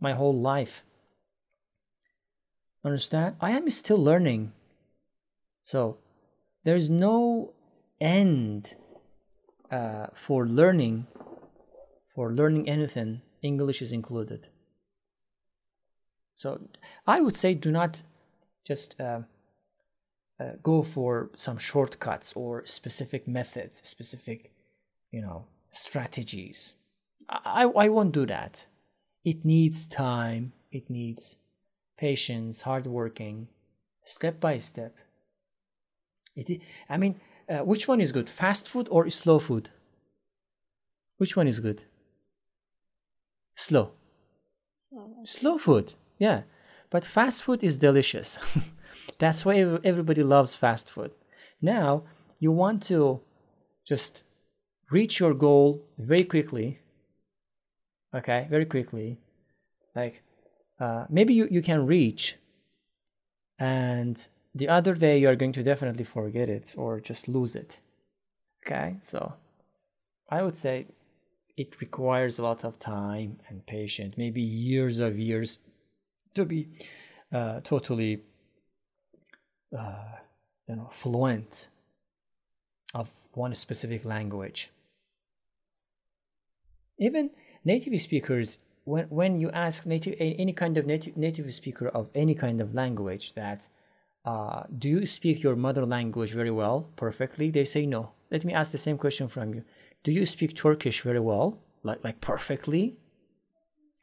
my 0.00 0.14
whole 0.14 0.36
life. 0.36 0.84
Understand? 2.84 3.36
I 3.40 3.52
am 3.52 3.70
still 3.70 4.02
learning. 4.02 4.52
So, 5.64 5.98
there's 6.64 6.90
no 6.90 7.52
end 8.00 8.74
uh, 9.70 10.06
for 10.14 10.46
learning, 10.46 11.06
for 12.18 12.32
learning 12.32 12.68
anything, 12.68 13.20
English 13.42 13.80
is 13.80 13.92
included. 13.92 14.48
So 16.34 16.62
I 17.06 17.20
would 17.20 17.36
say 17.36 17.54
do 17.54 17.70
not 17.70 18.02
just 18.66 19.00
uh, 19.00 19.20
uh, 20.40 20.54
go 20.60 20.82
for 20.82 21.30
some 21.36 21.58
shortcuts 21.58 22.32
or 22.32 22.66
specific 22.66 23.28
methods, 23.28 23.88
specific, 23.88 24.50
you 25.12 25.20
know, 25.20 25.44
strategies. 25.70 26.74
I, 27.28 27.62
I 27.84 27.88
won't 27.88 28.10
do 28.10 28.26
that. 28.26 28.66
It 29.24 29.44
needs 29.44 29.86
time, 29.86 30.54
it 30.72 30.90
needs 30.90 31.36
patience, 31.96 32.62
hard 32.62 32.88
working, 32.88 33.46
step 34.04 34.40
by 34.40 34.58
step. 34.58 34.96
It, 36.34 36.62
I 36.90 36.96
mean, 36.96 37.20
uh, 37.48 37.58
which 37.58 37.86
one 37.86 38.00
is 38.00 38.10
good, 38.10 38.28
fast 38.28 38.68
food 38.68 38.88
or 38.90 39.08
slow 39.08 39.38
food? 39.38 39.70
Which 41.18 41.36
one 41.36 41.46
is 41.46 41.60
good? 41.60 41.84
Slow. 43.58 43.90
Slow, 44.76 45.14
slow 45.24 45.58
food. 45.58 45.94
Yeah, 46.16 46.42
but 46.90 47.04
fast 47.04 47.42
food 47.42 47.64
is 47.64 47.76
delicious. 47.76 48.38
That's 49.18 49.44
why 49.44 49.58
everybody 49.82 50.22
loves 50.22 50.54
fast 50.54 50.88
food. 50.88 51.10
Now, 51.60 52.04
you 52.38 52.52
want 52.52 52.84
to 52.84 53.20
just 53.84 54.22
reach 54.92 55.18
your 55.18 55.34
goal 55.34 55.82
very 55.98 56.22
quickly. 56.22 56.78
Okay, 58.14 58.46
very 58.48 58.64
quickly. 58.64 59.18
Like, 59.96 60.22
uh, 60.78 61.06
maybe 61.10 61.34
you, 61.34 61.48
you 61.50 61.60
can 61.60 61.84
reach, 61.84 62.36
and 63.58 64.28
the 64.54 64.68
other 64.68 64.94
day 64.94 65.18
you 65.18 65.28
are 65.28 65.34
going 65.34 65.52
to 65.54 65.64
definitely 65.64 66.04
forget 66.04 66.48
it 66.48 66.76
or 66.78 67.00
just 67.00 67.26
lose 67.26 67.56
it. 67.56 67.80
Okay, 68.64 68.98
so 69.02 69.34
I 70.30 70.42
would 70.42 70.56
say 70.56 70.86
it 71.58 71.80
requires 71.80 72.38
a 72.38 72.42
lot 72.42 72.64
of 72.64 72.78
time 72.78 73.40
and 73.48 73.66
patience, 73.66 74.14
maybe 74.16 74.40
years 74.40 75.00
of 75.00 75.18
years 75.18 75.58
to 76.34 76.44
be 76.44 76.68
uh, 77.32 77.58
totally 77.64 78.22
uh, 79.76 80.12
you 80.68 80.76
know 80.76 80.88
fluent 80.90 81.68
of 82.94 83.10
one 83.32 83.54
specific 83.54 84.04
language. 84.04 84.70
Even 86.98 87.30
native 87.64 88.00
speakers 88.00 88.58
when, 88.84 89.06
when 89.06 89.40
you 89.40 89.50
ask 89.50 89.84
native 89.84 90.14
any 90.20 90.52
kind 90.52 90.78
of 90.78 90.86
native 90.86 91.16
native 91.16 91.52
speaker 91.52 91.88
of 91.88 92.08
any 92.14 92.34
kind 92.36 92.60
of 92.60 92.72
language 92.72 93.34
that 93.34 93.66
uh, 94.24 94.62
do 94.78 94.88
you 94.88 95.06
speak 95.06 95.42
your 95.42 95.56
mother 95.56 95.84
language 95.84 96.32
very 96.32 96.50
well? 96.52 96.88
perfectly 96.96 97.50
they 97.50 97.64
say 97.64 97.84
no. 97.84 98.12
Let 98.30 98.44
me 98.44 98.52
ask 98.52 98.70
the 98.70 98.78
same 98.78 98.98
question 98.98 99.26
from 99.26 99.54
you 99.54 99.64
do 100.08 100.12
you 100.18 100.26
speak 100.34 100.52
turkish 100.64 100.98
very 101.08 101.22
well 101.30 101.48
like 101.88 102.00
like 102.06 102.18
perfectly 102.32 102.84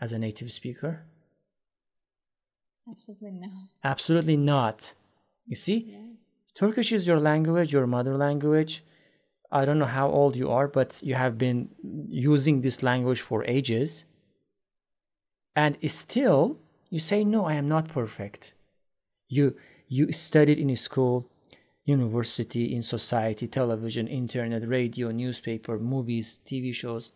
as 0.04 0.10
a 0.14 0.20
native 0.28 0.52
speaker 0.60 0.94
Absolutely 2.88 3.32
not. 3.32 3.52
Absolutely 3.84 4.38
not. 4.38 4.94
You 5.48 5.56
see, 5.56 5.78
yeah. 5.90 5.98
Turkish 6.56 6.92
is 6.92 7.08
your 7.08 7.20
language, 7.20 7.74
your 7.74 7.88
mother 7.88 8.16
language. 8.16 8.84
I 9.52 9.66
don't 9.66 9.80
know 9.80 9.86
how 9.86 10.10
old 10.10 10.36
you 10.36 10.50
are, 10.50 10.68
but 10.68 11.00
you 11.02 11.16
have 11.16 11.38
been 11.38 11.70
using 12.08 12.62
this 12.62 12.84
language 12.84 13.22
for 13.22 13.44
ages. 13.46 14.06
And 15.56 15.78
still, 15.90 16.58
you 16.90 17.00
say, 17.00 17.24
No, 17.24 17.46
I 17.46 17.54
am 17.54 17.68
not 17.68 17.90
perfect. 17.90 18.54
You, 19.28 19.56
you 19.88 20.12
studied 20.12 20.60
in 20.60 20.70
a 20.70 20.76
school, 20.76 21.30
university, 21.86 22.76
in 22.76 22.82
society, 22.82 23.48
television, 23.48 24.08
internet, 24.08 24.68
radio, 24.68 25.12
newspaper, 25.12 25.78
movies, 25.78 26.40
TV 26.46 26.74
shows, 26.74 27.12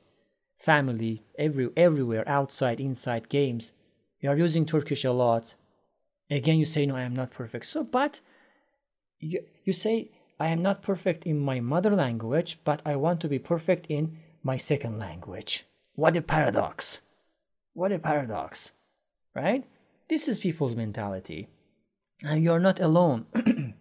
family, 0.59 1.23
every, 1.37 1.69
everywhere, 1.75 2.23
outside, 2.27 2.79
inside, 2.79 3.29
games. 3.29 3.73
You 4.21 4.29
are 4.29 4.37
using 4.37 4.65
Turkish 4.65 5.03
a 5.03 5.11
lot. 5.11 5.55
Again, 6.29 6.59
you 6.59 6.65
say, 6.65 6.85
No, 6.85 6.95
I 6.95 7.01
am 7.01 7.15
not 7.15 7.31
perfect. 7.31 7.65
So, 7.65 7.83
but 7.83 8.21
you, 9.19 9.43
you 9.65 9.73
say, 9.73 10.11
I 10.39 10.47
am 10.47 10.61
not 10.61 10.83
perfect 10.83 11.25
in 11.25 11.39
my 11.39 11.59
mother 11.59 11.95
language, 11.95 12.59
but 12.63 12.81
I 12.85 12.95
want 12.95 13.19
to 13.21 13.27
be 13.27 13.39
perfect 13.39 13.87
in 13.89 14.19
my 14.43 14.57
second 14.57 14.99
language. 14.99 15.65
What 15.95 16.15
a 16.15 16.21
paradox! 16.21 17.01
What 17.73 17.91
a 17.91 17.99
paradox, 17.99 18.71
right? 19.35 19.65
This 20.09 20.27
is 20.27 20.39
people's 20.39 20.75
mentality. 20.75 21.47
And 22.23 22.43
you 22.43 22.51
are 22.51 22.59
not 22.59 22.79
alone. 22.79 23.25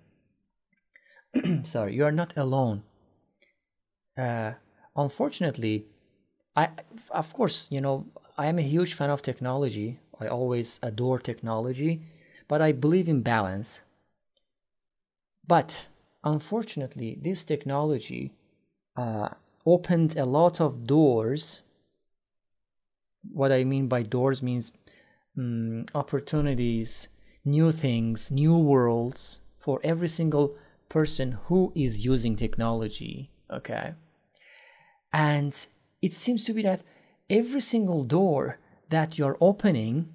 Sorry, 1.65 1.95
you 1.95 2.05
are 2.05 2.13
not 2.13 2.37
alone. 2.37 2.83
Uh, 4.17 4.53
unfortunately, 4.97 5.87
I, 6.57 6.71
of 7.11 7.33
course, 7.33 7.69
you 7.71 7.81
know, 7.81 8.07
I 8.37 8.47
am 8.47 8.59
a 8.59 8.63
huge 8.63 8.95
fan 8.95 9.11
of 9.11 9.23
technology. 9.23 10.01
I 10.21 10.27
always 10.27 10.81
adore 10.83 11.19
technology 11.19 12.03
but 12.49 12.63
I 12.63 12.73
believe 12.73 13.09
in 13.09 13.21
balance. 13.21 13.83
But 15.47 15.87
unfortunately, 16.25 17.19
this 17.21 17.45
technology 17.45 18.33
uh, 18.97 19.29
opened 19.65 20.17
a 20.17 20.25
lot 20.25 20.61
of 20.61 20.87
doors. 20.87 21.61
What 23.31 23.53
I 23.53 23.65
mean 23.65 23.87
by 23.87 24.03
doors 24.03 24.43
means 24.43 24.73
um, 25.37 25.85
opportunities, 25.95 27.09
new 27.45 27.71
things, 27.71 28.31
new 28.31 28.57
worlds 28.57 29.41
for 29.59 29.81
every 29.85 30.09
single 30.09 30.57
person 30.89 31.33
who 31.47 31.73
is 31.75 32.05
using 32.05 32.37
technology. 32.37 33.31
Okay. 33.51 33.95
And 35.13 35.67
it 36.03 36.15
seems 36.15 36.45
to 36.45 36.53
be 36.53 36.63
that 36.63 36.83
every 37.31 37.61
single 37.61 38.05
door 38.05 38.59
that 38.91 39.19
you're 39.19 39.37
opening 39.41 40.15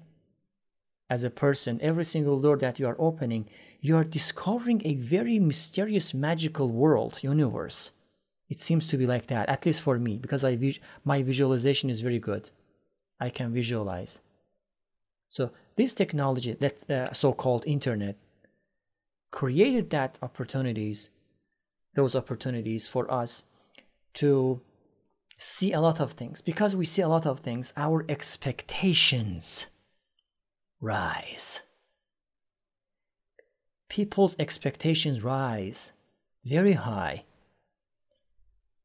as 1.10 1.24
a 1.24 1.30
person, 1.30 1.78
every 1.82 2.04
single 2.04 2.40
door 2.40 2.56
that 2.56 2.78
you 2.78 2.86
are 2.86 2.96
opening, 2.98 3.48
you 3.80 3.96
are 3.96 4.04
discovering 4.04 4.80
a 4.84 4.94
very 4.94 5.38
mysterious, 5.38 6.14
magical 6.14 6.68
world, 6.68 7.22
universe. 7.22 7.90
It 8.48 8.60
seems 8.60 8.86
to 8.88 8.96
be 8.96 9.06
like 9.06 9.26
that, 9.28 9.48
at 9.48 9.66
least 9.66 9.82
for 9.82 9.98
me, 9.98 10.18
because 10.18 10.44
I 10.44 10.58
my 11.04 11.22
visualization 11.22 11.90
is 11.90 12.00
very 12.00 12.18
good. 12.18 12.50
I 13.20 13.30
can 13.30 13.52
visualize. 13.52 14.20
So 15.28 15.50
this 15.76 15.94
technology, 15.94 16.52
that 16.54 16.90
uh, 16.90 17.12
so-called 17.12 17.64
internet, 17.66 18.16
created 19.34 19.90
that 19.90 20.16
opportunities, 20.22 21.10
those 21.96 22.14
opportunities 22.14 22.86
for 22.86 23.10
us 23.10 23.42
to 24.12 24.60
see 25.38 25.72
a 25.72 25.80
lot 25.80 25.98
of 25.98 26.12
things. 26.12 26.40
Because 26.40 26.76
we 26.76 26.84
see 26.86 27.02
a 27.02 27.08
lot 27.08 27.26
of 27.26 27.40
things, 27.40 27.72
our 27.76 28.04
expectations 28.08 29.66
rise. 30.80 31.62
People's 33.88 34.36
expectations 34.38 35.24
rise 35.24 35.94
very 36.44 36.74
high. 36.74 37.24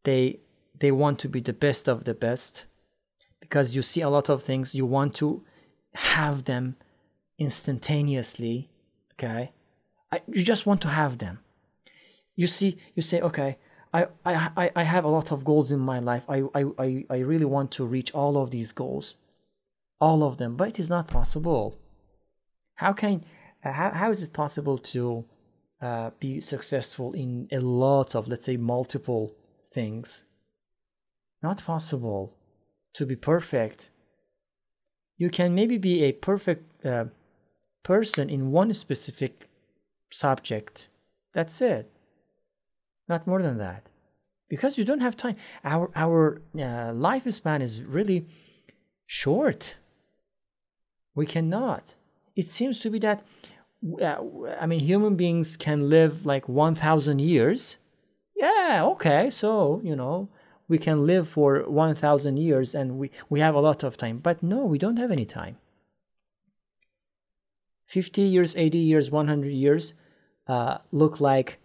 They 0.03 0.39
they 0.79 0.91
want 0.91 1.19
to 1.19 1.29
be 1.29 1.41
the 1.41 1.53
best 1.53 1.88
of 1.88 2.05
the 2.05 2.15
best 2.15 2.65
because 3.39 3.75
you 3.75 3.83
see 3.83 4.01
a 4.01 4.09
lot 4.09 4.29
of 4.29 4.41
things 4.41 4.73
you 4.73 4.85
want 4.85 5.13
to 5.15 5.43
have 5.93 6.45
them 6.45 6.77
instantaneously 7.38 8.69
okay 9.13 9.51
I, 10.11 10.21
you 10.27 10.43
just 10.43 10.65
want 10.65 10.81
to 10.81 10.87
have 10.87 11.17
them. 11.17 11.39
You 12.35 12.47
see 12.47 12.77
you 12.95 13.01
say 13.01 13.21
okay 13.21 13.57
I, 13.93 14.07
I 14.23 14.71
i 14.75 14.83
have 14.83 15.03
a 15.03 15.09
lot 15.09 15.31
of 15.31 15.43
goals 15.43 15.71
in 15.71 15.79
my 15.79 15.99
life. 15.99 16.23
I, 16.29 16.43
I 16.55 17.05
i 17.09 17.17
really 17.17 17.45
want 17.45 17.71
to 17.71 17.85
reach 17.85 18.13
all 18.13 18.37
of 18.37 18.51
these 18.51 18.71
goals 18.71 19.15
all 19.99 20.23
of 20.23 20.37
them 20.37 20.55
but 20.55 20.69
it 20.69 20.79
is 20.79 20.89
not 20.89 21.07
possible. 21.07 21.77
How 22.75 22.93
can 22.93 23.25
uh, 23.63 23.73
how, 23.73 23.91
how 23.91 24.09
is 24.11 24.23
it 24.23 24.31
possible 24.31 24.77
to 24.77 25.25
uh, 25.81 26.11
be 26.19 26.39
successful 26.39 27.13
in 27.13 27.47
a 27.51 27.59
lot 27.59 28.15
of 28.15 28.27
let's 28.27 28.45
say 28.45 28.57
multiple 28.57 29.35
things? 29.73 30.25
Not 31.43 31.63
possible. 31.63 32.35
To 32.93 33.05
be 33.05 33.15
perfect 33.15 33.89
you 35.19 35.29
can 35.29 35.53
maybe 35.53 35.77
be 35.77 36.03
a 36.03 36.13
perfect 36.13 36.85
uh, 36.85 37.05
person 37.83 38.29
in 38.29 38.51
one 38.51 38.73
specific 38.73 39.48
subject. 40.09 40.87
That's 41.33 41.61
it. 41.61 41.91
Not 43.07 43.27
more 43.27 43.41
than 43.41 43.57
that. 43.57 43.83
Because 44.47 44.77
you 44.77 44.85
don't 44.85 45.01
have 45.01 45.15
time. 45.15 45.35
Our 45.63 45.91
our 45.95 46.41
uh, 46.55 46.91
lifespan 46.93 47.61
is 47.61 47.83
really 47.83 48.27
short. 49.05 49.75
We 51.15 51.25
cannot. 51.25 51.95
It 52.35 52.47
seems 52.47 52.79
to 52.79 52.89
be 52.89 52.99
that 52.99 53.25
uh, 54.01 54.17
i 54.59 54.65
mean 54.65 54.81
human 54.81 55.15
beings 55.15 55.55
can 55.55 55.89
live 55.89 56.25
like 56.25 56.47
1000 56.49 57.19
years. 57.19 57.77
Yeah 58.35 58.83
okay 58.93 59.29
so 59.29 59.81
you 59.83 59.95
know 59.95 60.29
we 60.67 60.77
can 60.77 61.05
live 61.05 61.27
for 61.27 61.63
1000 61.67 62.37
years 62.37 62.75
and 62.75 62.97
we, 62.99 63.11
we 63.29 63.39
have 63.39 63.55
a 63.55 63.59
lot 63.59 63.83
of 63.83 63.97
time. 63.97 64.19
But 64.19 64.41
no 64.41 64.65
we 64.65 64.77
don't 64.77 64.97
have 64.97 65.11
any 65.11 65.25
time 65.25 65.57
50 67.89 68.21
years 68.21 68.56
80 68.56 68.78
years 68.78 69.10
100 69.10 69.52
years 69.52 69.93
uh, 70.47 70.78
look 70.91 71.19
like 71.19 71.60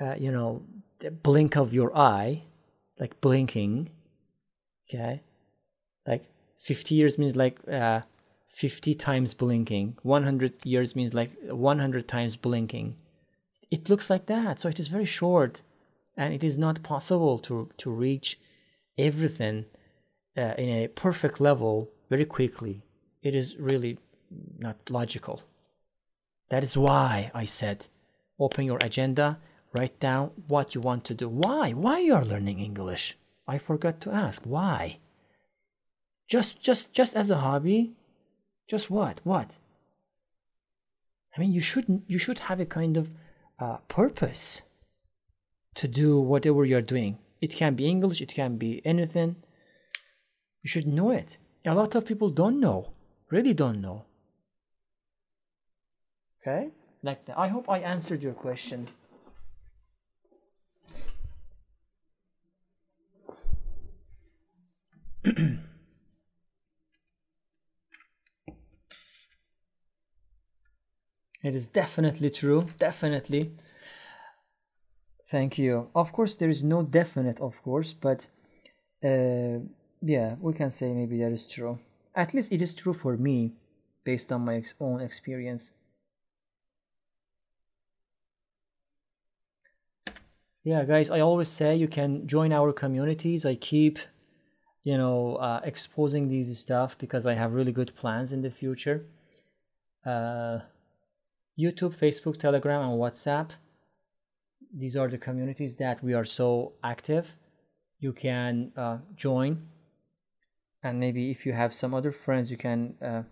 uh, 0.00 0.14
you 0.16 0.30
know 0.30 0.62
the 1.00 1.10
blink 1.10 1.56
of 1.56 1.74
your 1.74 1.96
eye 1.96 2.42
like 3.00 3.20
blinking 3.20 3.90
okay? 4.88 5.22
Like 6.06 6.24
50 6.58 6.94
years 6.94 7.18
means 7.18 7.34
like 7.34 7.58
uh, 7.68 8.02
50 8.54 8.94
times 8.94 9.34
blinking 9.34 9.96
100 10.02 10.64
years 10.64 10.94
means 10.94 11.12
like 11.12 11.32
100 11.42 12.08
times 12.08 12.36
blinking. 12.36 12.96
It 13.70 13.90
looks 13.90 14.08
like 14.08 14.26
that 14.26 14.60
so 14.60 14.68
it 14.68 14.78
is 14.78 14.86
very 14.86 15.04
short 15.04 15.62
and 16.16 16.32
it 16.32 16.44
is 16.44 16.56
not 16.56 16.84
possible 16.84 17.38
to 17.40 17.68
to 17.78 17.90
reach 17.90 18.38
everything 18.96 19.64
uh, 20.36 20.54
in 20.56 20.68
a 20.68 20.88
perfect 20.88 21.40
level 21.40 21.90
very 22.08 22.24
quickly. 22.24 22.82
It 23.20 23.34
is 23.34 23.56
really 23.56 23.98
not 24.58 24.76
logical 24.88 25.42
that 26.48 26.62
is 26.62 26.76
why 26.76 27.30
i 27.34 27.44
said 27.44 27.86
open 28.38 28.64
your 28.64 28.78
agenda 28.82 29.38
write 29.72 29.98
down 30.00 30.30
what 30.48 30.74
you 30.74 30.80
want 30.80 31.04
to 31.04 31.14
do 31.14 31.28
why 31.28 31.72
why 31.72 31.98
you 31.98 32.14
are 32.14 32.24
learning 32.24 32.60
english 32.60 33.16
i 33.46 33.58
forgot 33.58 34.00
to 34.00 34.10
ask 34.10 34.42
why 34.44 34.98
just 36.28 36.60
just 36.60 36.92
just 36.92 37.14
as 37.16 37.30
a 37.30 37.38
hobby 37.38 37.92
just 38.68 38.90
what 38.90 39.20
what 39.24 39.58
i 41.36 41.40
mean 41.40 41.52
you 41.52 41.60
should 41.60 42.02
you 42.06 42.18
should 42.18 42.40
have 42.40 42.60
a 42.60 42.66
kind 42.66 42.96
of 42.96 43.10
uh, 43.58 43.78
purpose 43.88 44.62
to 45.76 45.86
do 45.86 46.18
whatever 46.18 46.64
you're 46.64 46.82
doing. 46.82 47.18
It 47.40 47.54
can 47.54 47.74
be 47.74 47.86
English, 47.86 48.20
it 48.20 48.34
can 48.34 48.56
be 48.56 48.82
anything. 48.84 49.36
You 50.62 50.68
should 50.68 50.86
know 50.86 51.10
it. 51.10 51.36
A 51.64 51.74
lot 51.74 51.94
of 51.94 52.06
people 52.06 52.30
don't 52.30 52.60
know, 52.60 52.92
really 53.30 53.54
don't 53.54 53.80
know. 53.80 54.04
Okay? 56.46 56.68
Like 57.02 57.24
that. 57.26 57.36
I 57.38 57.48
hope 57.48 57.68
I 57.68 57.78
answered 57.78 58.22
your 58.22 58.32
question. 58.32 58.88
it 65.24 65.58
is 71.42 71.66
definitely 71.66 72.30
true, 72.30 72.66
definitely. 72.78 73.50
Thank 75.28 75.58
you. 75.58 75.88
Of 75.96 76.12
course, 76.12 76.36
there 76.36 76.48
is 76.48 76.62
no 76.62 76.82
definite, 76.82 77.40
of 77.40 77.60
course, 77.64 77.92
but 77.92 78.28
uh, 79.04 79.58
yeah, 80.00 80.36
we 80.40 80.52
can 80.52 80.70
say 80.70 80.92
maybe 80.92 81.18
that 81.18 81.32
is 81.32 81.44
true. 81.44 81.80
At 82.14 82.34
least 82.34 82.52
it 82.52 82.62
is 82.62 82.72
true 82.72 82.94
for 82.94 83.16
me, 83.16 83.54
based 84.04 84.30
on 84.30 84.44
my 84.44 84.54
ex- 84.56 84.74
own 84.78 85.00
experience. 85.00 85.72
Yeah, 90.66 90.84
guys, 90.84 91.10
I 91.10 91.20
always 91.20 91.48
say 91.48 91.76
you 91.76 91.88
can 91.88 92.26
join 92.26 92.52
our 92.52 92.72
communities. 92.72 93.46
I 93.46 93.54
keep, 93.54 94.00
you 94.82 94.98
know, 94.98 95.36
uh, 95.36 95.60
exposing 95.62 96.28
these 96.28 96.58
stuff 96.58 96.98
because 96.98 97.24
I 97.24 97.34
have 97.34 97.52
really 97.52 97.72
good 97.72 97.94
plans 97.94 98.32
in 98.32 98.42
the 98.42 98.50
future. 98.50 99.06
Uh, 100.04 100.58
YouTube, 101.58 101.94
Facebook, 101.96 102.38
Telegram, 102.38 102.82
and 102.82 103.00
WhatsApp 103.00 103.50
these 104.76 104.96
are 104.96 105.08
the 105.08 105.18
communities 105.18 105.76
that 105.76 106.02
we 106.02 106.12
are 106.12 106.24
so 106.24 106.72
active 106.84 107.36
you 107.98 108.12
can 108.12 108.72
uh, 108.76 108.98
join 109.14 109.68
and 110.82 111.00
maybe 111.00 111.30
if 111.30 111.46
you 111.46 111.52
have 111.52 111.74
some 111.74 111.94
other 111.94 112.12
friends 112.12 112.50
you 112.50 112.56
can 112.56 112.94
uh, 113.02 113.22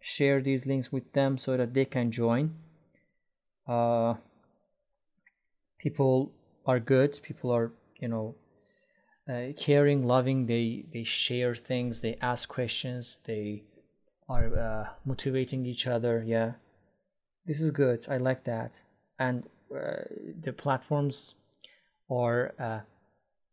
share 0.00 0.40
these 0.40 0.66
links 0.66 0.90
with 0.90 1.12
them 1.12 1.36
so 1.36 1.56
that 1.56 1.74
they 1.74 1.84
can 1.84 2.10
join 2.10 2.54
uh, 3.68 4.14
people 5.78 6.32
are 6.66 6.80
good. 6.80 7.20
People 7.22 7.50
are 7.50 7.72
you 8.00 8.08
know 8.08 8.34
uh, 9.28 9.52
caring 9.56 10.06
loving. 10.06 10.46
They 10.46 10.84
they 10.92 11.04
share 11.04 11.54
things. 11.54 12.00
They 12.00 12.16
ask 12.20 12.48
questions. 12.48 13.20
They 13.24 13.64
are 14.28 14.58
uh, 14.58 14.88
motivating 15.04 15.66
each 15.66 15.86
other. 15.86 16.22
Yeah. 16.26 16.52
This 17.46 17.60
is 17.60 17.70
good. 17.70 18.06
I 18.08 18.16
like 18.16 18.44
that. 18.44 18.82
And 19.18 19.44
uh, 19.74 20.02
the 20.42 20.52
platforms 20.52 21.34
are 22.10 22.54
uh, 22.58 22.80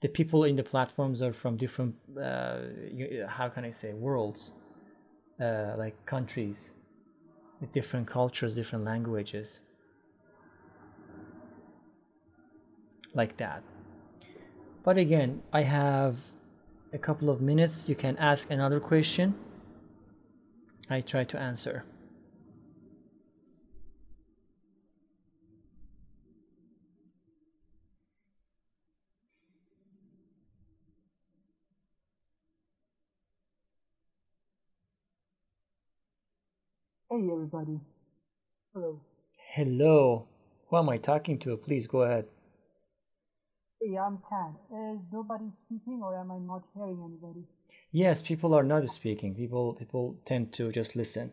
the 0.01 0.07
people 0.07 0.43
in 0.43 0.55
the 0.55 0.63
platforms 0.63 1.21
are 1.21 1.33
from 1.33 1.57
different 1.57 1.95
uh, 2.21 2.59
how 3.27 3.49
can 3.49 3.65
I 3.65 3.71
say 3.71 3.93
worlds 3.93 4.51
like 5.39 5.95
countries 6.05 6.71
with 7.59 7.71
different 7.73 8.07
cultures 8.07 8.55
different 8.55 8.85
languages 8.85 9.61
like 13.13 13.37
that 13.37 13.63
but 14.83 14.97
again 14.97 15.41
I 15.51 15.63
have 15.63 16.21
a 16.93 16.97
couple 16.97 17.29
of 17.29 17.41
minutes 17.41 17.87
you 17.87 17.95
can 17.95 18.17
ask 18.17 18.49
another 18.49 18.79
question 18.79 19.35
I 20.89 21.01
try 21.01 21.23
to 21.23 21.39
answer 21.39 21.85
Hey 37.11 37.17
everybody. 37.29 37.81
Hello. 38.73 39.01
Hello. 39.53 40.27
Who 40.69 40.77
am 40.77 40.87
I 40.87 40.97
talking 40.97 41.37
to? 41.39 41.57
Please 41.57 41.85
go 41.85 42.03
ahead. 42.03 42.25
Hey, 43.81 43.97
I'm 43.97 44.19
Tan. 44.29 44.55
Is 44.71 45.01
nobody 45.11 45.45
speaking 45.65 46.01
or 46.03 46.15
am 46.15 46.31
I 46.31 46.37
not 46.37 46.63
hearing 46.73 47.01
anybody? 47.03 47.43
Yes, 47.91 48.21
people 48.21 48.53
are 48.53 48.63
not 48.63 48.87
speaking. 48.89 49.35
People 49.35 49.73
people 49.73 50.15
tend 50.25 50.51
to 50.53 50.71
just 50.71 50.95
listen. 50.95 51.31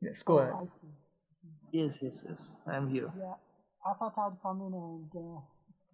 Yes, 0.00 0.22
go 0.22 0.38
Oh, 0.38 0.42
ahead. 0.42 0.54
I 0.54 0.64
see. 0.66 0.88
Yes, 1.72 1.94
yes, 2.00 2.14
yes. 2.28 2.38
I'm 2.66 2.88
here. 2.88 3.10
Yeah, 3.18 3.34
I 3.86 3.92
thought 3.94 4.14
I'd 4.18 4.42
come 4.42 4.60
in 4.62 4.74
and 4.74 5.10
uh, 5.16 5.40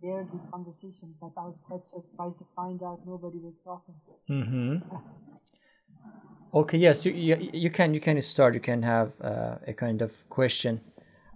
hear 0.01 0.27
the 0.33 0.39
conversation, 0.51 1.15
but 1.21 1.33
I 1.37 1.45
was 1.47 1.57
quite 1.67 1.83
surprised 1.93 2.39
to 2.39 2.47
find 2.57 2.83
out 2.83 3.01
nobody 3.07 3.39
was 3.39 3.55
talking. 3.65 3.95
Mm-hmm. 4.31 4.79
Okay, 6.53 6.79
yes, 6.79 7.05
you, 7.05 7.13
you, 7.13 7.51
you 7.53 7.71
can 7.71 7.95
you 7.95 8.01
can 8.01 8.21
start. 8.23 8.55
You 8.55 8.61
can 8.61 8.83
have 8.83 9.13
uh, 9.21 9.57
a 9.67 9.73
kind 9.73 10.03
of 10.03 10.29
question. 10.29 10.81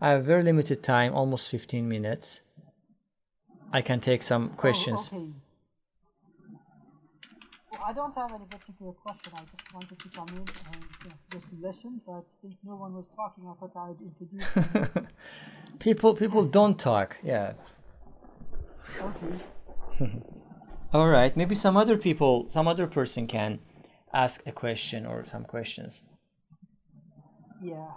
I 0.01 0.11
have 0.11 0.25
very 0.25 0.45
limited 0.45 0.83
time, 0.83 1.13
almost 1.15 1.49
15 1.49 1.89
minutes. 1.89 2.43
I 3.73 3.83
can 3.83 4.01
take 4.01 4.23
some 4.23 4.51
questions. 4.51 5.11
Oh, 5.13 5.17
okay. 5.17 5.27
Well, 7.71 7.83
I 7.87 7.93
don't 7.93 8.15
have 8.15 8.33
any 8.33 8.45
particular 8.47 8.93
question. 8.93 9.33
I 9.37 9.41
just 9.41 9.75
wanted 9.75 9.99
to 9.99 10.09
come 10.09 10.29
in 10.29 10.37
and 10.39 10.47
uh, 11.07 11.15
just 11.31 11.47
listen, 11.61 12.01
but 12.07 12.25
since 12.41 12.57
no 12.65 12.77
one 12.77 12.95
was 12.95 13.09
talking, 13.15 13.45
I 13.47 13.55
thought 13.61 13.77
I'd 13.77 14.01
introduce. 14.01 15.07
people 15.79 16.15
people 16.15 16.45
don't 16.45 16.79
talk. 16.79 17.19
Yeah. 17.23 17.53
okay. 19.01 20.23
All 20.93 21.09
right. 21.09 21.37
Maybe 21.37 21.55
some 21.55 21.77
other 21.77 21.99
people, 21.99 22.47
some 22.49 22.67
other 22.67 22.87
person 22.87 23.27
can 23.27 23.59
ask 24.15 24.47
a 24.47 24.53
question 24.53 25.05
or 25.05 25.27
some 25.27 25.45
questions. 25.45 26.07
Yeah. 27.63 27.89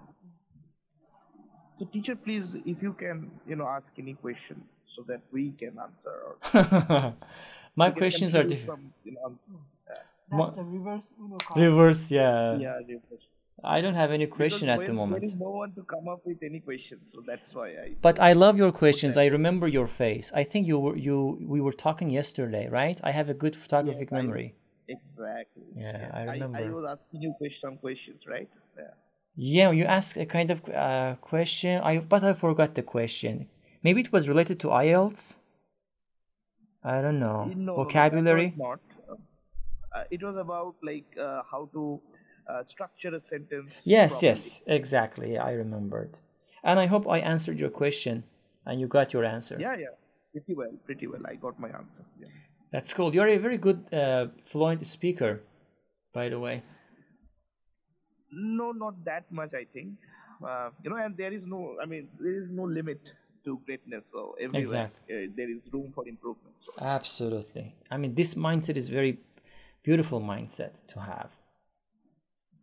So, 1.79 1.85
teacher, 1.85 2.15
please, 2.15 2.57
if 2.65 2.83
you 2.83 2.93
can, 2.93 3.31
you 3.47 3.55
know, 3.55 3.67
ask 3.67 3.93
any 3.97 4.13
question 4.13 4.63
so 4.95 5.03
that 5.07 5.21
we 5.31 5.51
can 5.51 5.73
answer. 5.87 6.15
Or 6.27 7.13
My 7.75 7.89
we 7.89 7.95
questions 7.95 8.35
are 8.35 8.43
different. 8.43 8.65
some, 8.65 8.93
you 9.05 9.13
know, 9.13 9.21
answer. 9.29 9.51
That's 10.31 10.57
a 10.57 10.63
reverse 10.63 11.07
Uno 11.19 11.37
card. 11.37 11.59
Reverse, 11.61 12.09
yeah. 12.11 12.55
Yeah, 12.57 12.75
reverse. 12.87 13.25
I 13.63 13.79
don't 13.81 13.93
have 14.03 14.11
any 14.11 14.27
question 14.27 14.67
Because 14.67 14.79
at 14.79 14.79
the 14.79 14.85
there- 14.87 14.95
moment. 14.95 15.21
There 15.21 15.29
is 15.29 15.35
no 15.35 15.49
one 15.63 15.71
to 15.73 15.83
come 15.83 16.07
up 16.07 16.21
with 16.25 16.41
any 16.41 16.59
questions, 16.61 17.11
so 17.13 17.21
that's 17.29 17.53
why 17.53 17.67
I. 17.83 17.95
But 18.01 18.19
I 18.19 18.31
love 18.33 18.57
your 18.57 18.71
questions. 18.71 19.17
I 19.17 19.25
remember 19.25 19.67
your 19.67 19.87
face. 19.87 20.31
I 20.33 20.43
think 20.51 20.67
you 20.67 20.77
were 20.79 20.95
you 21.07 21.17
we 21.55 21.59
were 21.61 21.73
talking 21.87 22.09
yesterday, 22.09 22.65
right? 22.69 22.97
I 23.03 23.11
have 23.11 23.27
a 23.29 23.33
good 23.43 23.55
photographic 23.55 24.09
I- 24.11 24.15
memory. 24.21 24.55
Exactly. 24.87 25.63
Yeah, 25.75 26.09
I 26.13 26.21
I, 26.33 26.63
I 26.63 26.69
was 26.77 26.85
asking 26.95 27.21
you 27.21 27.33
question, 27.37 27.59
some 27.65 27.77
questions, 27.77 28.19
right? 28.27 28.49
Yeah. 28.77 28.93
Yeah, 29.35 29.71
you 29.79 29.85
asked 29.85 30.17
a 30.17 30.25
kind 30.25 30.49
of 30.51 30.59
uh, 30.67 31.15
question. 31.31 31.81
I 31.89 31.99
but 31.99 32.23
I 32.23 32.33
forgot 32.33 32.75
the 32.75 32.83
question. 32.97 33.47
Maybe 33.83 34.01
it 34.01 34.11
was 34.11 34.27
related 34.29 34.59
to 34.61 34.67
IELTS. 34.67 35.37
I 36.83 37.01
don't 37.01 37.19
know. 37.19 37.45
No, 37.45 37.53
no, 37.55 37.75
Vocabulary. 37.75 38.53
not. 38.57 38.79
Uh, 39.93 40.03
it 40.09 40.23
was 40.23 40.35
about 40.37 40.75
like 40.83 41.05
uh, 41.19 41.41
how 41.51 41.69
to 41.73 41.99
uh, 42.47 42.63
structure 42.63 43.13
a 43.13 43.21
sentence. 43.21 43.71
Yes, 43.83 44.11
properly. 44.13 44.27
yes, 44.29 44.61
exactly. 44.65 45.37
I 45.37 45.51
remembered. 45.53 46.19
And 46.63 46.79
I 46.79 46.85
hope 46.85 47.07
I 47.07 47.19
answered 47.19 47.59
your 47.59 47.69
question 47.69 48.23
and 48.65 48.79
you 48.79 48.87
got 48.87 49.13
your 49.13 49.25
answer. 49.25 49.57
Yeah, 49.59 49.75
yeah. 49.75 49.87
Pretty 50.31 50.53
well, 50.55 50.71
pretty 50.85 51.07
well. 51.07 51.21
I 51.25 51.35
got 51.35 51.59
my 51.59 51.67
answer. 51.67 52.03
Yeah. 52.19 52.27
That's 52.71 52.93
cool. 52.93 53.13
You're 53.13 53.27
a 53.27 53.37
very 53.37 53.57
good 53.57 53.93
uh, 53.93 54.27
fluent 54.49 54.87
speaker, 54.87 55.41
by 56.13 56.29
the 56.29 56.39
way. 56.39 56.63
No, 58.31 58.71
not 58.71 59.03
that 59.03 59.29
much. 59.31 59.53
I 59.53 59.65
think. 59.73 59.89
Uh, 60.45 60.69
you 60.83 60.89
know, 60.89 60.95
and 60.95 61.17
there 61.17 61.33
is 61.33 61.45
no. 61.45 61.75
I 61.83 61.85
mean, 61.85 62.07
there 62.19 62.41
is 62.41 62.49
no 62.49 62.63
limit 62.63 63.01
to 63.45 63.59
greatness. 63.65 64.05
So 64.11 64.35
everywhere 64.39 64.61
Exactly. 64.61 65.15
uh, 65.15 65.29
there 65.35 65.49
is 65.49 65.61
room 65.71 65.91
for 65.93 66.07
improvement. 66.07 66.55
So, 66.65 66.73
Absolutely. 66.79 67.75
I 67.89 67.97
mean, 67.97 68.15
this 68.15 68.33
mindset 68.35 68.77
is 68.77 68.89
very 68.89 69.19
beautiful 69.83 70.21
mindset 70.21 70.73
to 70.87 70.99
have. 70.99 71.31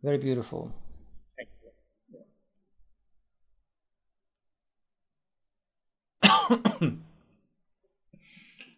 Very 0.01 0.17
beautiful. 0.17 0.71
thank 1.37 1.49
you. 6.81 6.97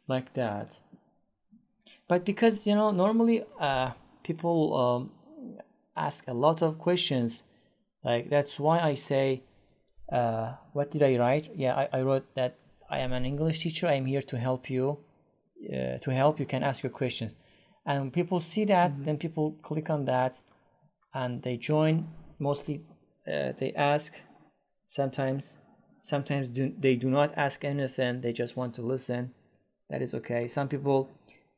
like 0.08 0.34
that. 0.34 0.80
But 2.08 2.26
because 2.26 2.68
you 2.68 2.76
know, 2.76 2.92
normally 2.92 3.44
uh, 3.60 3.92
people 4.24 4.76
um, 4.76 5.12
ask 5.96 6.28
a 6.28 6.34
lot 6.34 6.62
of 6.62 6.78
questions. 6.78 7.44
Like 8.04 8.30
that's 8.30 8.60
why 8.60 8.80
I 8.80 8.96
say, 8.96 9.44
uh, 10.12 10.54
what 10.74 10.91
did 10.91 11.04
I 11.04 11.17
write? 11.17 11.52
Yeah, 11.56 11.76
I, 11.76 12.00
I 12.00 12.02
wrote 12.02 12.36
that 12.36 12.58
I 12.89 13.00
am 13.00 13.13
an 13.13 13.26
English 13.26 13.60
teacher. 13.63 13.88
I 13.88 13.93
am 13.93 14.06
here 14.06 14.21
to 14.21 14.38
help 14.38 14.69
you. 14.69 15.00
Uh, 15.62 16.00
to 16.00 16.12
help, 16.12 16.39
you 16.39 16.45
can 16.45 16.63
ask 16.63 16.82
your 16.82 16.91
questions. 16.91 17.36
And 17.86 18.12
people 18.12 18.39
see 18.39 18.65
that, 18.65 19.06
then 19.06 19.17
people 19.17 19.58
click 19.62 19.89
on 19.89 20.06
that, 20.06 20.39
and 21.13 21.43
they 21.43 21.58
join. 21.58 22.08
Mostly, 22.39 22.82
uh, 23.28 23.54
they 23.60 23.74
ask. 23.76 24.21
Sometimes, 24.88 25.58
sometimes 26.02 26.50
do, 26.50 26.74
they 26.78 26.95
do 26.95 27.10
not 27.10 27.34
ask 27.38 27.63
anything. 27.63 28.21
They 28.21 28.34
just 28.34 28.58
want 28.58 28.74
to 28.76 28.82
listen 28.82 29.34
that 29.91 30.02
is 30.02 30.13
okay. 30.13 30.47
Some 30.47 30.69
people 30.69 31.10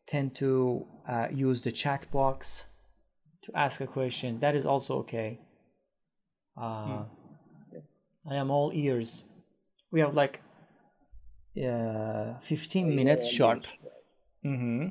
tend 0.07 0.35
to 0.35 0.85
uh, 1.07 1.27
use 1.31 1.61
the 1.61 1.71
chat 1.71 2.07
box 2.11 2.65
to 3.43 3.51
ask 3.55 3.79
a 3.79 3.87
question. 3.87 4.39
That 4.39 4.55
is 4.55 4.65
also 4.65 4.97
okay. 4.99 5.39
Uh, 6.59 7.03
I 8.29 8.35
am 8.35 8.49
all 8.49 8.71
ears. 8.73 9.25
We 9.91 9.99
have 9.99 10.13
like 10.13 10.41
uh, 11.57 12.39
15 12.41 12.95
minutes 12.95 13.29
sharp. 13.29 13.65
Mm-hmm. 14.45 14.87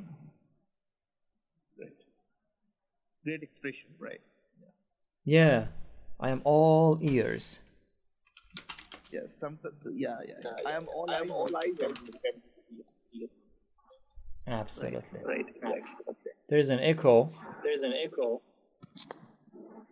Right. 1.79 1.89
Great 3.23 3.43
expression, 3.43 3.89
right? 3.99 4.21
Yeah, 5.25 5.67
I 6.19 6.29
am 6.29 6.41
all 6.43 6.99
ears. 7.01 7.61
Yes. 9.11 9.33
Sometimes. 9.33 9.87
Yeah, 9.93 10.17
yeah. 10.27 10.33
yeah. 10.43 10.69
I 10.69 10.71
am 10.75 10.87
all. 10.93 11.09
I 11.09 11.19
am 11.19 11.31
all 11.31 11.49
eyes. 11.55 11.77
Absolutely. 14.47 15.19
Right. 15.23 15.45
Right. 15.61 15.85
Okay. 16.09 16.31
There 16.49 16.59
is 16.59 16.69
an 16.69 16.79
echo. 16.79 17.29
There 17.61 17.71
is 17.71 17.83
an 17.83 17.93
echo. 17.93 18.41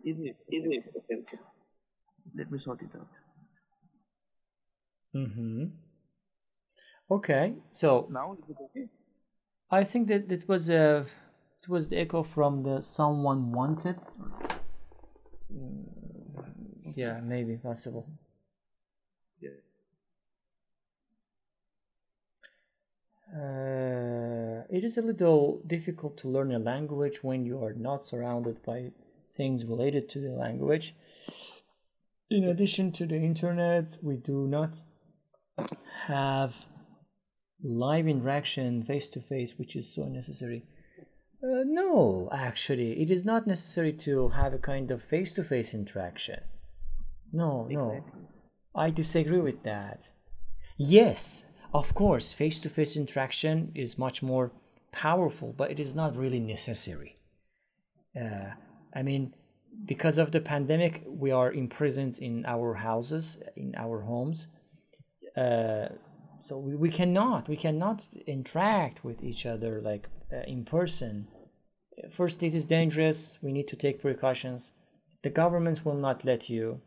Is 0.04 0.18
it? 0.18 0.36
Is 0.50 0.66
it? 0.66 0.84
Okay. 0.96 1.20
Okay. 1.22 1.38
Let 2.36 2.50
me 2.50 2.58
sort 2.58 2.82
it 2.82 2.90
out. 2.94 3.08
Mm-hmm. 5.14 5.64
Okay, 7.10 7.54
so 7.70 8.08
Now 8.10 8.32
is 8.32 8.48
it 8.48 8.56
okay? 8.60 8.88
I 9.70 9.84
think 9.84 10.08
that 10.08 10.30
it 10.32 10.48
was 10.48 10.70
a 10.70 11.06
it 11.62 11.68
was 11.68 11.88
the 11.88 11.98
echo 11.98 12.22
from 12.22 12.62
the 12.62 12.82
someone 12.82 13.52
wanted. 13.52 13.96
Mm, 15.52 16.94
Yeah, 16.96 17.20
maybe 17.20 17.56
possible. 17.56 18.06
Yeah. 19.40 19.50
Uh, 23.34 24.62
it 24.70 24.84
is 24.84 24.98
a 24.98 25.02
little 25.02 25.60
difficult 25.66 26.16
to 26.18 26.28
learn 26.28 26.52
a 26.52 26.58
language 26.58 27.22
when 27.22 27.44
you 27.46 27.62
are 27.64 27.72
not 27.72 28.04
surrounded 28.04 28.62
by 28.62 28.92
things 29.34 29.64
related 29.64 30.08
to 30.10 30.20
the 30.20 30.30
language. 30.32 30.94
In 32.30 32.42
addition 32.42 32.90
to 32.94 33.06
the 33.06 33.14
internet, 33.14 33.96
we 34.02 34.16
do 34.16 34.48
not 34.48 34.82
have 36.06 36.54
live 37.62 38.08
interaction 38.08 38.82
face 38.84 39.08
to 39.10 39.20
face, 39.20 39.54
which 39.56 39.76
is 39.76 39.92
so 39.94 40.04
necessary. 40.04 40.64
Uh, 41.42 41.64
no, 41.64 42.28
actually, 42.32 43.02
it 43.02 43.10
is 43.10 43.24
not 43.24 43.46
necessary 43.46 43.92
to 43.92 44.28
have 44.30 44.54
a 44.54 44.58
kind 44.58 44.90
of 44.90 45.02
face 45.02 45.32
to 45.32 45.42
face 45.42 45.74
interaction. 45.74 46.40
No, 47.32 47.66
no. 47.70 48.04
I 48.74 48.90
disagree 48.90 49.40
with 49.40 49.62
that. 49.64 50.12
Yes, 50.76 51.44
of 51.74 51.94
course, 51.94 52.32
face 52.32 52.60
to 52.60 52.68
face 52.68 52.96
interaction 52.96 53.72
is 53.74 53.98
much 53.98 54.22
more 54.22 54.52
powerful, 54.92 55.52
but 55.56 55.70
it 55.70 55.80
is 55.80 55.94
not 55.94 56.16
really 56.16 56.40
necessary. 56.40 57.16
Uh, 58.18 58.52
I 58.94 59.02
mean, 59.02 59.34
because 59.84 60.18
of 60.18 60.30
the 60.30 60.40
pandemic, 60.40 61.02
we 61.06 61.30
are 61.30 61.52
imprisoned 61.52 62.18
in 62.18 62.44
our 62.46 62.74
houses, 62.74 63.38
in 63.56 63.74
our 63.76 64.02
homes. 64.02 64.46
Uh, 65.36 65.88
so 66.44 66.58
we, 66.58 66.74
we 66.74 66.90
cannot 66.90 67.48
we 67.48 67.56
cannot 67.56 68.06
interact 68.26 69.04
with 69.04 69.22
each 69.22 69.46
other 69.46 69.80
like 69.80 70.08
uh, 70.32 70.42
in 70.46 70.64
person. 70.64 71.28
First 72.10 72.42
it 72.42 72.54
is 72.54 72.66
dangerous. 72.66 73.38
We 73.42 73.52
need 73.52 73.68
to 73.68 73.76
take 73.76 74.00
precautions. 74.00 74.72
The 75.22 75.30
governments 75.30 75.84
will 75.84 75.94
not 75.94 76.24
let 76.24 76.50
you. 76.50 76.80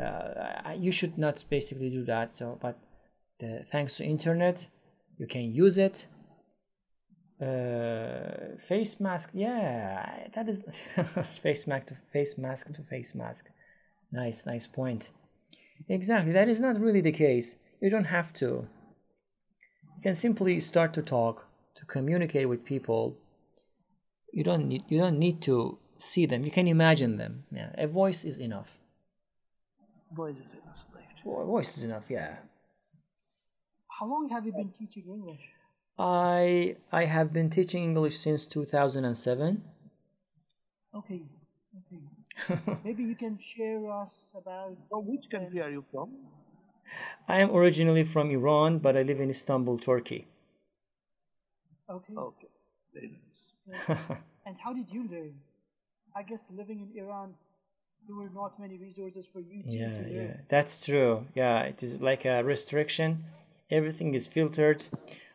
Uh, 0.00 0.72
you 0.76 0.90
should 0.90 1.18
not 1.18 1.44
basically 1.50 1.90
do 1.90 2.04
that 2.04 2.34
so 2.34 2.58
but 2.62 2.78
the, 3.38 3.64
thanks 3.70 3.96
to 3.96 4.04
internet 4.04 4.66
you 5.18 5.26
can 5.26 5.52
use 5.52 5.78
it. 5.78 6.06
Uh, 7.40 8.56
face 8.58 9.00
mask 9.00 9.30
yeah 9.32 10.28
that 10.34 10.48
is 10.48 10.62
face 11.42 11.66
mask 11.66 11.86
to 11.86 11.96
face 12.12 12.36
mask 12.36 12.74
to 12.74 12.82
face 12.82 13.14
mask. 13.14 13.50
Nice 14.10 14.46
nice 14.46 14.66
point. 14.66 15.10
Exactly 15.88 16.32
that 16.32 16.48
is 16.48 16.60
not 16.60 16.80
really 16.80 17.00
the 17.00 17.12
case 17.12 17.56
you 17.80 17.90
don't 17.90 18.04
have 18.06 18.32
to 18.32 18.66
you 19.96 20.02
can 20.02 20.14
simply 20.14 20.60
start 20.60 20.92
to 20.94 21.02
talk 21.02 21.46
to 21.74 21.84
communicate 21.84 22.48
with 22.48 22.64
people 22.64 23.16
you 24.32 24.44
don't 24.44 24.66
need 24.68 24.84
you 24.88 24.98
don't 24.98 25.18
need 25.18 25.40
to 25.42 25.78
see 25.98 26.26
them 26.26 26.44
you 26.44 26.50
can 26.50 26.68
imagine 26.68 27.16
them 27.16 27.44
yeah 27.50 27.70
a 27.76 27.86
voice 27.86 28.24
is 28.24 28.38
enough 28.38 28.80
Voice 30.12 30.36
is 30.44 30.52
enough, 30.54 30.84
right? 30.92 31.46
Voice 31.46 31.78
is 31.78 31.84
enough, 31.84 32.10
yeah. 32.10 32.36
How 33.86 34.06
long 34.06 34.28
have 34.30 34.44
you 34.44 34.52
been 34.52 34.72
teaching 34.76 35.04
English? 35.06 35.40
I 35.96 36.76
I 36.90 37.04
have 37.04 37.32
been 37.32 37.48
teaching 37.48 37.84
English 37.84 38.18
since 38.18 38.46
2007. 38.46 39.62
Okay, 40.96 41.22
okay. 41.78 42.60
Maybe 42.84 43.04
you 43.04 43.14
can 43.14 43.38
share 43.56 43.88
us 43.92 44.12
about. 44.34 44.76
From 44.88 45.06
which 45.06 45.30
country 45.30 45.60
are 45.60 45.70
you 45.70 45.84
from? 45.92 46.10
I 47.28 47.38
am 47.40 47.50
originally 47.54 48.04
from 48.04 48.30
Iran, 48.30 48.78
but 48.78 48.96
I 48.96 49.02
live 49.02 49.20
in 49.20 49.30
Istanbul, 49.30 49.78
Turkey. 49.78 50.26
Okay. 51.88 52.14
Okay, 52.16 52.48
very 52.94 53.10
nice. 53.10 53.88
And 54.46 54.56
how 54.64 54.72
did 54.72 54.86
you 54.90 55.02
learn? 55.08 55.34
I 56.16 56.22
guess 56.22 56.40
living 56.50 56.80
in 56.80 57.02
Iran, 57.02 57.34
there 58.06 58.16
were 58.16 58.30
not 58.30 58.58
many 58.58 58.78
resources 58.78 59.26
for 59.32 59.40
you 59.40 59.62
to, 59.62 59.68
Yeah, 59.70 59.88
to 59.90 60.02
learn. 60.02 60.12
yeah, 60.12 60.36
that's 60.48 60.80
true. 60.84 61.26
Yeah, 61.34 61.60
it 61.62 61.82
is 61.82 62.00
like 62.00 62.24
a 62.24 62.42
restriction. 62.42 63.24
Everything 63.70 64.14
is 64.14 64.26
filtered. 64.26 64.86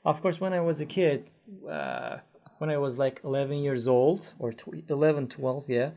Of 0.03 0.21
course, 0.21 0.41
when 0.41 0.53
I 0.53 0.59
was 0.59 0.81
a 0.81 0.85
kid, 0.85 1.29
uh, 1.69 2.17
when 2.57 2.69
I 2.69 2.77
was 2.77 2.97
like 2.97 3.21
11 3.23 3.57
years 3.59 3.87
old 3.87 4.33
or 4.39 4.51
tw- 4.51 4.83
11, 4.89 5.27
12, 5.27 5.69
yeah, 5.69 5.91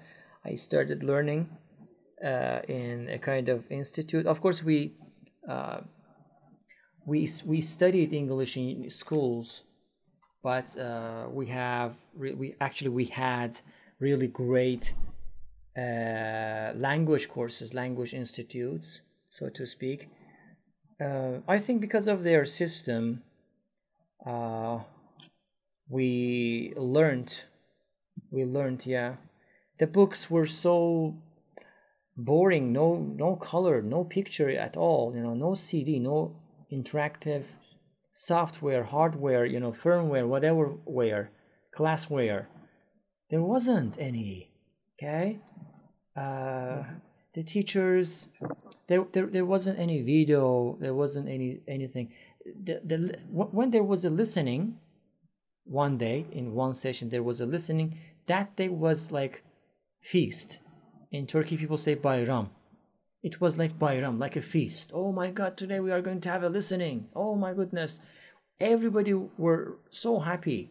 I 0.45 0.55
started 0.55 1.03
learning 1.03 1.49
uh, 2.25 2.61
in 2.69 3.09
a 3.09 3.19
kind 3.19 3.49
of 3.49 3.71
institute. 3.71 4.27
Of 4.27 4.41
course, 4.41 4.63
we 4.63 4.93
uh, 5.49 5.81
we 7.07 7.29
we 7.47 7.61
studied 7.61 8.13
English 8.13 8.57
in 8.57 8.91
schools, 8.91 9.63
but 10.43 10.77
uh, 10.77 11.27
we 11.33 11.47
have 11.47 11.95
we 12.17 12.55
actually 12.61 12.91
we 12.91 13.07
had 13.07 13.61
really 13.99 14.29
great 14.29 14.95
uh, 15.77 16.73
language 16.75 17.29
courses, 17.29 17.73
language 17.73 18.13
institutes, 18.13 19.01
so 19.29 19.49
to 19.49 19.67
speak. 19.67 20.09
Uh, 21.01 21.39
I 21.47 21.59
think 21.59 21.81
because 21.81 22.09
of 22.09 22.25
their 22.25 22.45
system, 22.45 23.23
uh, 24.27 24.81
we 25.89 26.73
learned, 26.77 27.45
we 28.31 28.45
learned, 28.45 28.85
yeah. 28.87 29.17
The 29.79 29.87
books 29.87 30.29
were 30.29 30.47
so 30.47 31.15
boring, 32.19 32.73
no, 32.73 32.97
no 32.97 33.37
color, 33.37 33.81
no 33.81 34.05
picture 34.05 34.51
at 34.51 34.77
all, 34.77 35.15
you 35.15 35.23
know, 35.23 35.35
no 35.35 35.55
CD, 35.55 35.99
no 35.99 36.37
interactive 36.71 37.45
software, 38.13 38.85
hardware, 38.85 39.47
you 39.47 39.61
know, 39.61 39.73
firmware, 39.73 40.27
whatever 40.27 40.75
ware, 40.85 41.31
classware. 41.75 42.47
There 43.31 43.43
wasn't 43.43 43.99
any, 43.99 44.51
okay? 44.95 45.41
uh, 46.19 46.83
the 47.35 47.43
teachers 47.43 48.29
there, 48.89 49.05
there 49.13 49.27
there 49.27 49.45
wasn't 49.45 49.79
any 49.79 50.03
video 50.03 50.77
there 50.81 50.95
wasn't 50.95 51.29
any 51.29 51.61
anything 51.69 52.13
the, 52.65 52.81
the 52.85 53.19
when 53.31 53.71
there 53.71 53.85
was 53.85 54.05
a 54.05 54.11
listening 54.11 54.79
one 55.65 55.99
day 55.99 56.27
in 56.33 56.55
one 56.55 56.75
session 56.75 57.11
there 57.11 57.23
was 57.23 57.41
a 57.41 57.47
listening 57.47 57.99
that 58.27 58.57
day 58.57 58.69
was 58.69 59.13
like 59.13 59.45
feast 60.01 60.61
in 61.11 61.27
turkey 61.27 61.57
people 61.57 61.79
say 61.79 61.97
bayram. 61.97 62.49
It 63.23 63.41
was 63.41 63.59
like 63.59 63.79
bayram 63.79 64.19
like 64.19 64.37
a 64.37 64.43
feast. 64.43 64.93
Oh 64.95 65.13
my 65.13 65.31
god 65.31 65.57
today 65.57 65.81
we 65.81 65.91
are 65.91 66.03
going 66.03 66.21
to 66.23 66.29
have 66.31 66.43
a 66.43 66.49
listening. 66.49 67.09
Oh 67.15 67.35
my 67.35 67.53
goodness. 67.55 68.01
Everybody 68.61 69.15
were 69.15 69.79
so 69.91 70.21
happy. 70.21 70.71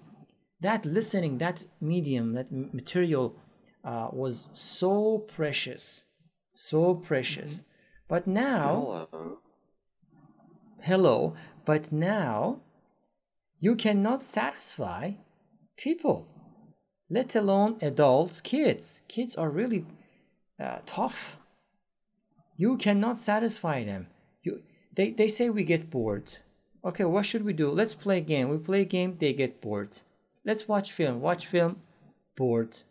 That 0.61 0.85
listening 0.85 1.37
that 1.37 1.65
medium 1.79 2.33
that 2.33 2.51
material 2.51 3.35
uh, 3.83 4.09
was 4.11 4.49
so 4.53 5.19
precious 5.19 6.05
so 6.57 6.95
precious. 6.95 7.63
But 8.07 8.25
now 8.25 9.07
Hello. 9.11 9.37
hello 10.81 11.35
but 11.65 11.91
now 11.91 12.61
you 13.59 13.75
cannot 13.75 14.23
satisfy 14.23 15.11
people 15.77 16.27
let 17.09 17.35
alone 17.35 17.77
adults 17.81 18.41
kids. 18.41 19.01
Kids 19.07 19.35
are 19.35 19.49
really 19.49 19.85
uh, 20.63 20.79
tough. 20.85 21.37
You 22.55 22.77
cannot 22.77 23.19
satisfy 23.19 23.83
them. 23.83 24.07
You 24.43 24.61
they, 24.95 25.11
they 25.11 25.27
say 25.27 25.49
we 25.49 25.63
get 25.63 25.89
bored. 25.89 26.39
Okay 26.83 27.05
what 27.05 27.25
should 27.25 27.45
we 27.45 27.53
do? 27.53 27.69
Let's 27.71 27.95
play 27.95 28.17
a 28.17 28.21
game. 28.21 28.49
We 28.49 28.57
play 28.57 28.81
a 28.81 28.85
game 28.85 29.17
they 29.19 29.33
get 29.33 29.61
bored. 29.61 29.99
Let's 30.45 30.67
watch 30.67 30.91
film. 30.91 31.21
Watch 31.21 31.45
film 31.45 31.81
bored. 32.35 32.81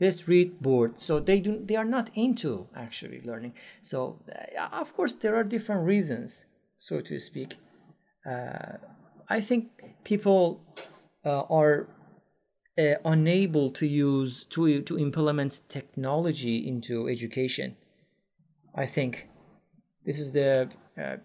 Let's 0.00 0.28
read 0.28 0.60
bored. 0.60 1.00
So 1.00 1.18
they 1.20 1.40
do 1.40 1.62
they 1.64 1.76
are 1.76 1.84
not 1.84 2.10
into 2.14 2.68
actually 2.76 3.22
learning. 3.24 3.54
So 3.82 4.20
uh, 4.28 4.68
of 4.72 4.94
course 4.94 5.14
there 5.14 5.36
are 5.36 5.44
different 5.44 5.86
reasons 5.86 6.46
so 6.78 7.00
to 7.00 7.18
speak. 7.18 7.56
Uh, 8.28 8.76
i 9.30 9.40
think 9.40 9.70
people 10.04 10.60
uh, 11.24 11.42
are 11.50 11.88
uh, 12.78 12.94
unable 13.04 13.70
to 13.70 13.86
use 13.86 14.44
to 14.44 14.82
to 14.82 14.98
implement 14.98 15.60
technology 15.68 16.56
into 16.68 17.08
education 17.08 17.76
i 18.74 18.86
think 18.86 19.28
this 20.04 20.18
is 20.18 20.32
the 20.32 20.68
uh, 20.98 21.16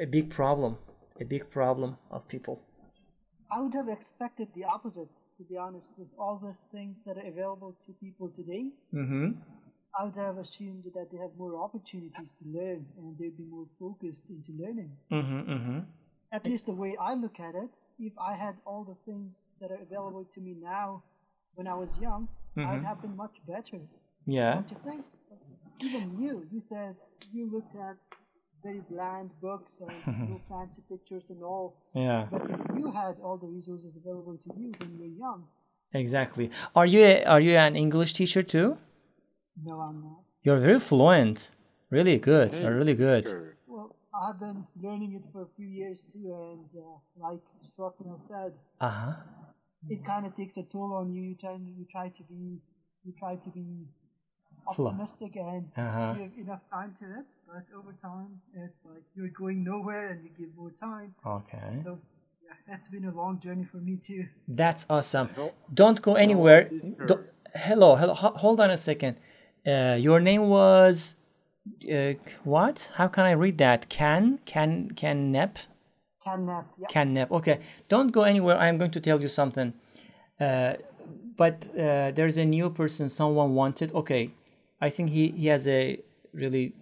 a 0.00 0.06
big 0.06 0.30
problem 0.30 0.76
a 1.20 1.24
big 1.24 1.50
problem 1.50 1.96
of 2.10 2.26
people 2.28 2.62
I 3.54 3.60
would 3.60 3.74
have 3.74 3.88
expected 3.88 4.48
the 4.56 4.64
opposite, 4.64 5.08
to 5.38 5.44
be 5.48 5.56
honest, 5.56 5.86
with 5.96 6.08
all 6.18 6.40
those 6.42 6.62
things 6.72 6.96
that 7.06 7.16
are 7.16 7.26
available 7.26 7.76
to 7.86 7.92
people 7.92 8.28
today. 8.34 8.70
mm-hmm. 8.92 9.30
I 9.96 10.04
would 10.04 10.16
have 10.16 10.38
assumed 10.38 10.82
that 10.96 11.12
they 11.12 11.18
have 11.18 11.30
more 11.38 11.62
opportunities 11.62 12.30
to 12.40 12.58
learn 12.58 12.84
and 12.98 13.16
they'd 13.16 13.36
be 13.36 13.44
more 13.44 13.66
focused 13.78 14.24
into 14.28 14.50
learning. 14.60 14.90
Mm-hmm, 15.12 15.52
mm-hmm. 15.52 15.78
At 16.32 16.44
least 16.44 16.66
the 16.66 16.72
way 16.72 16.96
I 17.00 17.14
look 17.14 17.38
at 17.38 17.54
it, 17.54 17.70
if 17.98 18.12
I 18.18 18.34
had 18.34 18.56
all 18.64 18.84
the 18.84 18.96
things 19.06 19.32
that 19.60 19.70
are 19.70 19.82
available 19.82 20.26
to 20.34 20.40
me 20.40 20.54
now 20.60 21.02
when 21.54 21.66
I 21.66 21.74
was 21.74 21.88
young, 22.00 22.28
I'd 22.56 22.60
mm-hmm. 22.60 22.84
have 22.84 23.00
been 23.02 23.16
much 23.16 23.36
better. 23.46 23.80
yeah 24.26 24.54
Don't 24.54 24.70
you 24.70 24.76
think? 24.84 25.04
Even 25.80 26.16
you, 26.18 26.46
you 26.52 26.60
said 26.60 26.94
you 27.32 27.50
looked 27.52 27.74
at 27.76 27.96
very 28.62 28.80
bland 28.90 29.30
books 29.40 29.72
and 29.80 29.92
no 30.30 30.40
fancy 30.48 30.82
pictures 30.88 31.24
and 31.30 31.42
all. 31.42 31.76
yeah 31.94 32.26
But 32.30 32.42
if 32.50 32.76
you 32.78 32.90
had 32.90 33.16
all 33.22 33.36
the 33.36 33.46
resources 33.46 33.92
available 33.96 34.38
to 34.44 34.50
you 34.60 34.72
when 34.78 34.90
you 34.92 34.98
were 35.04 35.14
young, 35.26 35.44
exactly 35.94 36.50
are 36.74 36.86
you 36.86 37.02
a, 37.04 37.24
are 37.24 37.40
you 37.40 37.56
an 37.56 37.76
english 37.76 38.12
teacher 38.12 38.42
too 38.42 38.76
no, 39.62 39.80
I'm 39.80 40.02
not. 40.02 40.18
you're 40.42 40.58
very 40.58 40.80
fluent 40.80 41.52
really 41.90 42.18
good 42.18 42.54
you're 42.54 42.76
really 42.76 42.94
good 42.94 43.28
Sure. 43.28 43.53
Well, 44.14 44.30
I've 44.30 44.38
been 44.38 44.64
learning 44.80 45.14
it 45.14 45.22
for 45.32 45.42
a 45.42 45.48
few 45.56 45.66
years 45.66 46.04
too, 46.12 46.32
and 46.32 46.66
uh, 46.80 47.28
like 47.28 47.40
Struckman 47.66 48.20
said, 48.28 48.52
uh-huh 48.80 49.14
it 49.88 50.04
kind 50.04 50.26
of 50.26 50.36
takes 50.36 50.56
a 50.56 50.62
toll 50.62 50.94
on 50.94 51.12
you. 51.12 51.22
You 51.22 51.34
try, 51.34 51.54
you 51.54 51.86
try 51.90 52.08
to 52.08 52.22
be, 52.22 52.60
you 53.04 53.12
try 53.18 53.36
to 53.36 53.50
be 53.50 53.86
optimistic 54.66 55.36
and 55.36 55.68
Uh-huh. 55.76 56.14
give 56.14 56.32
enough 56.38 56.62
time 56.70 56.94
to 57.00 57.04
it. 57.18 57.26
But 57.46 57.64
over 57.76 57.92
time, 58.00 58.40
it's 58.54 58.84
like 58.86 59.04
you're 59.14 59.28
going 59.28 59.62
nowhere, 59.64 60.08
and 60.08 60.24
you 60.24 60.30
give 60.38 60.56
more 60.56 60.70
time. 60.70 61.14
okay 61.26 61.82
So 61.84 61.98
yeah, 62.44 62.56
that's 62.68 62.88
been 62.88 63.04
a 63.04 63.14
long 63.14 63.38
journey 63.40 63.64
for 63.64 63.76
me 63.78 63.96
too. 63.96 64.26
That's 64.48 64.86
awesome. 64.88 65.28
Don't 65.72 66.00
go 66.00 66.14
anywhere. 66.14 66.70
Do 67.08 67.24
hello, 67.54 67.96
hello. 67.96 68.14
hold 68.14 68.60
on 68.60 68.70
a 68.70 68.78
second. 68.78 69.16
Uh, 69.66 69.96
your 69.98 70.20
name 70.20 70.48
was 70.48 71.16
uh, 71.92 72.14
what? 72.44 72.90
How 72.94 73.08
can 73.08 73.24
I 73.24 73.32
read 73.32 73.58
that? 73.58 73.88
Can 73.88 74.38
can 74.44 74.90
can 74.90 75.32
nep 75.32 75.58
Catnap, 76.26 76.64
yeah. 76.78 76.86
can 76.88 77.14
nep. 77.14 77.30
Okay, 77.30 77.60
don't 77.88 78.10
go 78.10 78.22
anywhere. 78.22 78.56
I 78.56 78.68
am 78.68 78.78
going 78.78 78.90
to 78.92 79.00
tell 79.00 79.20
you 79.20 79.28
something. 79.28 79.74
Uh, 80.40 80.74
but 81.36 81.68
uh, 81.74 82.12
there's 82.12 82.36
a 82.38 82.44
new 82.44 82.70
person 82.70 83.08
someone 83.08 83.54
wanted. 83.54 83.92
Okay, 83.92 84.30
I 84.80 84.90
think 84.90 85.10
he 85.10 85.28
he 85.28 85.48
has 85.48 85.68
a 85.68 86.00
really 86.32 86.74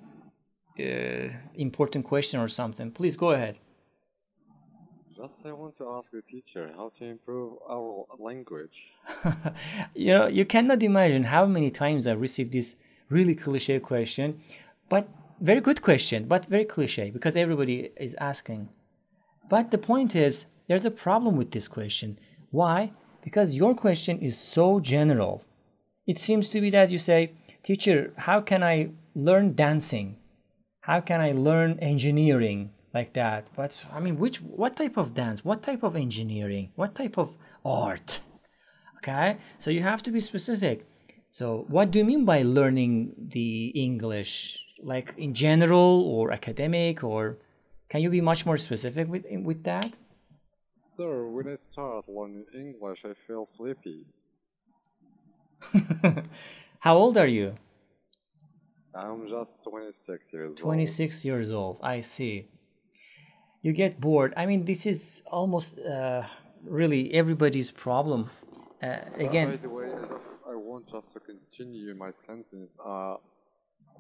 uh, 0.79 1.29
important 1.55 2.05
question 2.05 2.41
or 2.41 2.49
something. 2.49 2.91
Please 2.91 3.17
go 3.17 3.31
ahead. 3.31 3.57
Just 5.17 5.35
I 5.45 5.53
want 5.53 5.77
to 5.79 5.89
ask 5.91 6.11
the 6.11 6.23
teacher 6.23 6.71
how 6.77 6.93
to 6.99 7.05
improve 7.05 7.55
our 7.69 8.07
language. 8.19 8.79
you 9.95 10.15
know, 10.15 10.27
you 10.27 10.45
cannot 10.45 10.83
imagine 10.83 11.25
how 11.25 11.47
many 11.47 11.71
times 11.71 12.07
I 12.07 12.13
received 12.13 12.53
this 12.53 12.77
really 13.09 13.35
cliche 13.35 13.79
question, 13.79 14.41
but 14.93 15.09
very 15.41 15.63
good 15.69 15.81
question, 15.89 16.21
but 16.33 16.53
very 16.55 16.67
cliche 16.75 17.11
because 17.17 17.35
everybody 17.37 17.77
is 18.07 18.15
asking. 18.31 18.63
But 19.49 19.71
the 19.71 19.85
point 19.91 20.15
is, 20.15 20.35
there's 20.69 20.85
a 20.85 20.99
problem 21.07 21.37
with 21.37 21.51
this 21.51 21.69
question. 21.77 22.19
Why? 22.51 22.93
Because 23.27 23.57
your 23.63 23.75
question 23.75 24.19
is 24.29 24.37
so 24.57 24.67
general. 24.95 25.35
It 26.07 26.19
seems 26.19 26.49
to 26.51 26.61
be 26.61 26.71
that 26.71 26.91
you 26.91 26.99
say, 26.99 27.33
Teacher, 27.63 28.13
how 28.29 28.41
can 28.41 28.63
I 28.63 28.91
learn 29.15 29.55
dancing? 29.55 30.17
How 30.81 31.01
can 31.01 31.21
I 31.21 31.33
learn 31.33 31.79
engineering 31.79 32.71
like 32.93 33.13
that? 33.15 33.47
But 33.57 33.73
I 33.97 34.01
mean, 34.01 34.19
which, 34.19 34.39
what 34.43 34.77
type 34.77 34.97
of 34.97 35.15
dance? 35.15 35.45
What 35.45 35.63
type 35.63 35.83
of 35.83 35.97
engineering? 35.97 36.73
What 36.75 36.95
type 36.95 37.17
of 37.19 37.29
art? 37.65 38.21
okay 39.03 39.37
so 39.59 39.71
you 39.71 39.83
have 39.83 40.03
to 40.03 40.11
be 40.11 40.21
specific 40.21 40.87
so 41.31 41.65
what 41.69 41.91
do 41.91 41.99
you 41.99 42.05
mean 42.05 42.25
by 42.25 42.43
learning 42.43 43.13
the 43.19 43.69
english 43.87 44.65
like 44.83 45.15
in 45.17 45.35
general 45.35 46.03
or 46.15 46.33
academic 46.33 47.03
or 47.05 47.39
can 47.89 48.01
you 48.03 48.11
be 48.11 48.21
much 48.21 48.47
more 48.47 48.57
specific 48.59 49.09
with 49.09 49.25
with 49.45 49.65
that? 49.65 49.93
Sir, 50.97 51.27
when 51.29 51.49
I 51.49 51.57
start 51.57 52.09
learning 52.09 52.47
English, 52.55 53.05
I 53.05 53.15
feel 53.27 53.49
sleepy. 53.57 54.07
How 56.81 56.97
old 56.97 57.17
are 57.17 57.27
you? 57.27 57.55
I'm 58.95 59.29
just 59.29 59.51
26 59.65 60.25
years 60.33 60.59
old. 60.63 60.93
26 60.95 61.25
years 61.25 61.53
old. 61.53 61.79
I 61.83 62.01
see. 62.01 62.49
You 63.63 63.73
get 63.73 64.01
bored. 64.01 64.35
I 64.37 64.47
mean, 64.47 64.65
this 64.65 64.87
is 64.87 65.23
almost 65.31 65.79
uh, 65.79 66.23
really 66.65 67.13
everybody's 67.15 67.71
problem. 67.71 68.31
Uh, 68.83 68.87
Uh, 69.15 69.19
by 69.19 69.25
again, 69.25 69.57
the 69.57 69.69
way, 69.69 69.91
I 69.93 70.53
I 70.53 70.55
want 70.57 70.89
just 70.91 71.13
to 71.15 71.21
continue 71.21 71.95
my 71.95 72.13
sentence. 72.27 72.73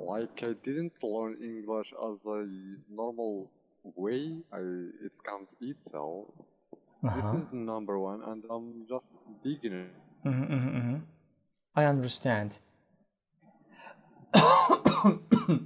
Like 0.00 0.42
I 0.42 0.54
didn't 0.64 0.92
learn 1.02 1.36
English 1.42 1.92
as 1.92 2.18
a 2.26 2.46
normal 2.90 3.50
way. 3.96 4.42
I 4.52 4.58
it 5.06 5.12
comes 5.24 5.48
itself. 5.60 6.26
uh-huh. 7.04 7.32
This 7.32 7.42
is 7.42 7.52
number 7.52 7.98
one, 7.98 8.22
and 8.22 8.44
I'm 8.50 8.86
just 8.88 9.06
beginner. 9.42 9.88
Mhm, 10.24 10.48
mhm, 10.50 10.72
mhm. 10.74 11.00
I 11.76 11.84
understand. 11.84 12.58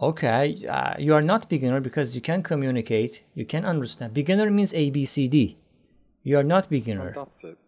okay, 0.00 0.66
uh, 0.66 0.94
you 0.98 1.14
are 1.14 1.22
not 1.22 1.48
beginner 1.48 1.80
because 1.80 2.14
you 2.14 2.20
can 2.20 2.42
communicate, 2.42 3.22
you 3.34 3.44
can 3.46 3.64
understand. 3.64 4.14
Beginner 4.14 4.50
means 4.50 4.72
A, 4.74 4.90
B, 4.90 5.04
C, 5.04 5.28
D. 5.28 5.56
You 6.22 6.38
are 6.38 6.44
not 6.44 6.68
beginner. 6.68 7.08
And 7.08 7.16
that's 7.16 7.44
it. 7.44 7.58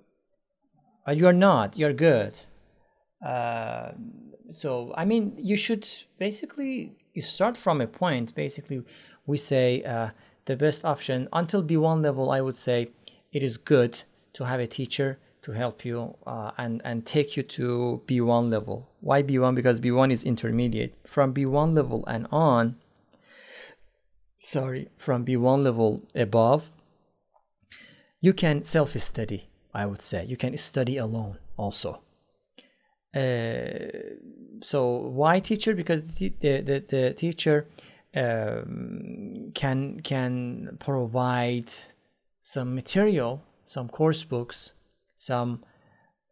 Uh, 1.07 1.13
you 1.13 1.27
are 1.27 1.33
not. 1.33 1.79
You're 1.79 1.93
good. 1.93 2.45
Uh, 3.25 3.93
so 4.51 4.93
I 4.97 5.05
mean, 5.05 5.35
you 5.39 5.57
should 5.57 5.89
basically 6.19 6.97
you 7.15 7.23
start 7.23 7.57
from 7.57 7.81
a 7.81 7.87
point. 7.87 8.35
Basically, 8.35 8.83
we 9.27 9.39
say 9.39 9.83
uh, 9.83 10.11
the 10.45 10.57
best 10.57 10.85
option 10.85 11.29
until 11.33 11.63
B1 11.63 12.03
level. 12.03 12.31
I 12.31 12.41
would 12.41 12.57
say 12.57 12.89
it 13.33 13.43
is 13.43 13.57
good 13.57 14.03
to 14.35 14.45
have 14.45 14.61
a 14.61 14.67
teacher 14.67 15.19
to 15.43 15.53
help 15.53 15.85
you 15.85 16.17
uh, 16.27 16.53
and 16.59 16.81
and 16.85 17.05
take 17.05 17.37
you 17.37 17.43
to 17.43 18.03
B1 18.07 18.51
level. 18.51 18.89
Why 19.01 19.23
B1? 19.23 19.55
Because 19.55 19.81
B1 19.81 20.13
is 20.13 20.25
intermediate. 20.25 20.95
From 21.05 21.35
B1 21.35 21.75
level 21.75 22.05
and 22.07 22.27
on. 22.31 22.77
Sorry, 24.41 24.89
from 24.97 25.25
B1 25.25 25.65
level 25.65 26.05
above, 26.15 26.71
you 28.21 28.33
can 28.33 28.65
self-study 28.65 29.49
i 29.73 29.87
would 29.87 30.03
say 30.03 30.25
you 30.25 30.37
can 30.37 30.57
study 30.57 30.97
alone 30.97 31.39
also 31.57 32.01
uh, 33.15 33.79
so 34.61 34.97
why 34.97 35.41
teacher? 35.41 35.75
Because 35.75 36.03
the, 36.15 36.33
the, 36.41 36.85
the, 36.89 37.15
teacher 37.17 37.69
um, 38.15 39.51
can 39.55 40.01
can 40.01 40.77
provide 40.81 41.71
some 42.41 42.75
material 42.75 43.43
some 43.65 43.89
course 43.89 44.25
books 44.25 44.73
some 45.15 45.63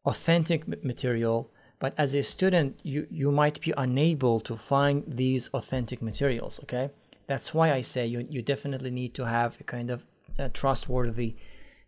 authentic 0.06 0.66
material 0.82 1.50
but 1.78 1.92
as 1.98 2.14
a 2.14 2.22
student 2.22 2.78
you 2.82 3.06
you 3.10 3.30
might 3.30 3.60
be 3.60 3.74
unable 3.76 4.40
to 4.40 4.56
find 4.56 5.04
these 5.06 5.50
authentic 5.52 6.00
materials 6.00 6.58
okay? 6.62 6.90
That's 7.26 7.52
why 7.52 7.72
i 7.72 7.82
say 7.82 8.06
you 8.06 8.26
you 8.30 8.40
definitely 8.40 8.90
need 8.90 9.12
to 9.14 9.26
have 9.26 9.60
a 9.60 9.64
kind 9.64 9.90
of 9.90 10.04
uh 10.38 10.48
trustworthy 10.52 11.34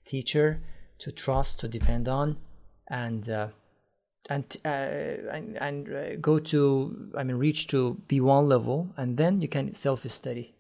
teacher 0.05 0.61
to 0.99 1.13
trust 1.13 1.61
to 1.61 1.69
depend 1.69 2.09
on 2.09 2.37
and 2.91 3.31
uh, 3.31 3.49
and 4.29 4.57
uh, 4.65 4.69
and, 4.69 5.57
and 5.57 5.89
uh, 5.89 6.17
go 6.21 6.39
to 6.39 7.11
i 7.17 7.23
mean 7.23 7.37
reach 7.37 7.67
to 7.67 8.01
b1 8.09 8.47
level 8.47 8.89
and 8.97 9.17
then 9.17 9.41
you 9.41 9.49
can 9.49 9.75
self 9.75 10.05
study 10.05 10.55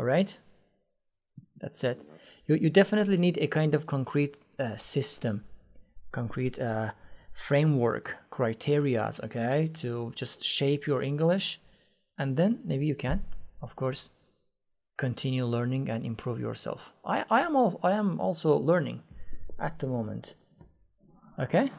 all 0.00 0.06
right? 0.06 0.34
That's 1.60 1.84
it. 1.84 2.00
You, 2.46 2.54
you 2.54 2.70
definitely 2.70 3.18
need 3.18 3.36
a 3.36 3.46
kind 3.46 3.74
of 3.74 3.86
concrete 3.86 4.38
uh, 4.58 4.76
system 4.76 5.44
concrete 6.12 6.58
uh, 6.58 6.90
framework 7.32 8.16
criterias 8.32 9.22
okay 9.22 9.70
to 9.74 10.12
just 10.16 10.42
shape 10.42 10.86
your 10.86 11.02
english. 11.02 11.60
And 12.18 12.36
then 12.36 12.60
maybe 12.64 12.86
you 12.86 12.94
can 12.94 13.24
of 13.60 13.76
course 13.76 14.10
continue 14.96 15.44
learning 15.44 15.90
and 15.90 16.04
improve 16.04 16.40
yourself. 16.40 16.94
I 17.04 17.24
i 17.30 17.42
am 17.42 17.54
all 17.56 17.78
i 17.82 17.92
am 17.92 18.18
also 18.20 18.56
learning 18.56 19.02
at 19.58 19.78
the 19.78 19.86
moment. 19.86 20.34
Okay 21.38 21.70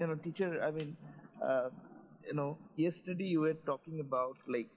you 0.00 0.06
know 0.08 0.16
teacher 0.26 0.50
i 0.66 0.70
mean 0.70 0.96
uh, 1.48 1.68
you 2.28 2.34
know 2.34 2.58
yesterday 2.76 3.28
you 3.34 3.40
were 3.40 3.56
talking 3.70 4.00
about 4.06 4.36
like 4.56 4.70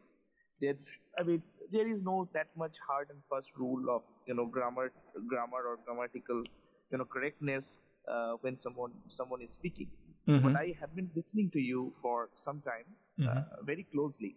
there 0.62 0.76
i 1.20 1.24
mean 1.24 1.42
there 1.72 1.88
is 1.94 2.02
no 2.10 2.18
that 2.34 2.50
much 2.64 2.78
hard 2.88 3.10
and 3.14 3.22
fast 3.30 3.52
rule 3.64 3.90
of 3.96 4.04
you 4.28 4.36
know 4.40 4.46
grammar 4.58 4.88
grammar 5.34 5.64
or 5.72 5.78
grammatical 5.86 6.44
you 6.92 6.98
know 6.98 7.06
correctness 7.16 7.66
uh, 8.14 8.34
when 8.42 8.60
someone 8.60 8.94
someone 9.20 9.42
is 9.42 9.54
speaking. 9.60 9.90
Mhm. 10.28 10.42
but 10.44 10.56
i 10.60 10.68
have 10.80 10.92
been 10.98 11.08
listening 11.16 11.50
to 11.56 11.62
you 11.68 11.82
for 12.02 12.30
some 12.44 12.60
time 12.68 12.88
uh, 13.30 13.42
very 13.70 13.84
closely. 13.94 14.32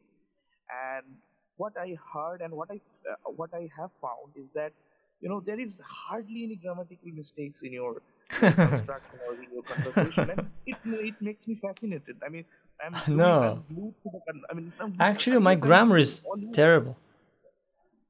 And 0.79 1.17
what 1.57 1.73
i 1.83 1.97
heard 2.13 2.43
and 2.47 2.53
what 2.61 2.71
i 2.75 2.79
uh, 3.13 3.31
what 3.41 3.53
i 3.59 3.63
have 3.77 3.91
found 4.05 4.37
is 4.43 4.49
that 4.55 4.73
you 5.21 5.29
know 5.29 5.41
there 5.41 5.59
is 5.61 5.81
hardly 5.83 6.45
any 6.45 6.57
grammatical 6.57 7.11
mistakes 7.15 7.63
in 7.63 7.73
your 7.73 8.03
construction 8.31 9.19
or 9.29 9.35
in 9.35 9.49
your 9.53 9.63
conversation 9.63 10.31
and 10.31 10.41
it, 10.67 10.77
it 10.85 11.15
makes 11.21 11.47
me 11.47 11.55
fascinated. 11.63 12.17
I 12.27 12.29
mean 12.29 12.45
i'm 12.85 12.95
No. 13.17 13.33
I'm 13.43 13.75
glued 13.75 13.95
to 14.03 14.09
the 14.15 14.21
con- 14.27 14.43
i 14.51 14.55
mean 14.55 14.73
I'm, 14.81 14.95
actually 15.01 15.39
my 15.39 15.55
grammar 15.55 15.99
is 15.99 16.25
terrible. 16.53 16.97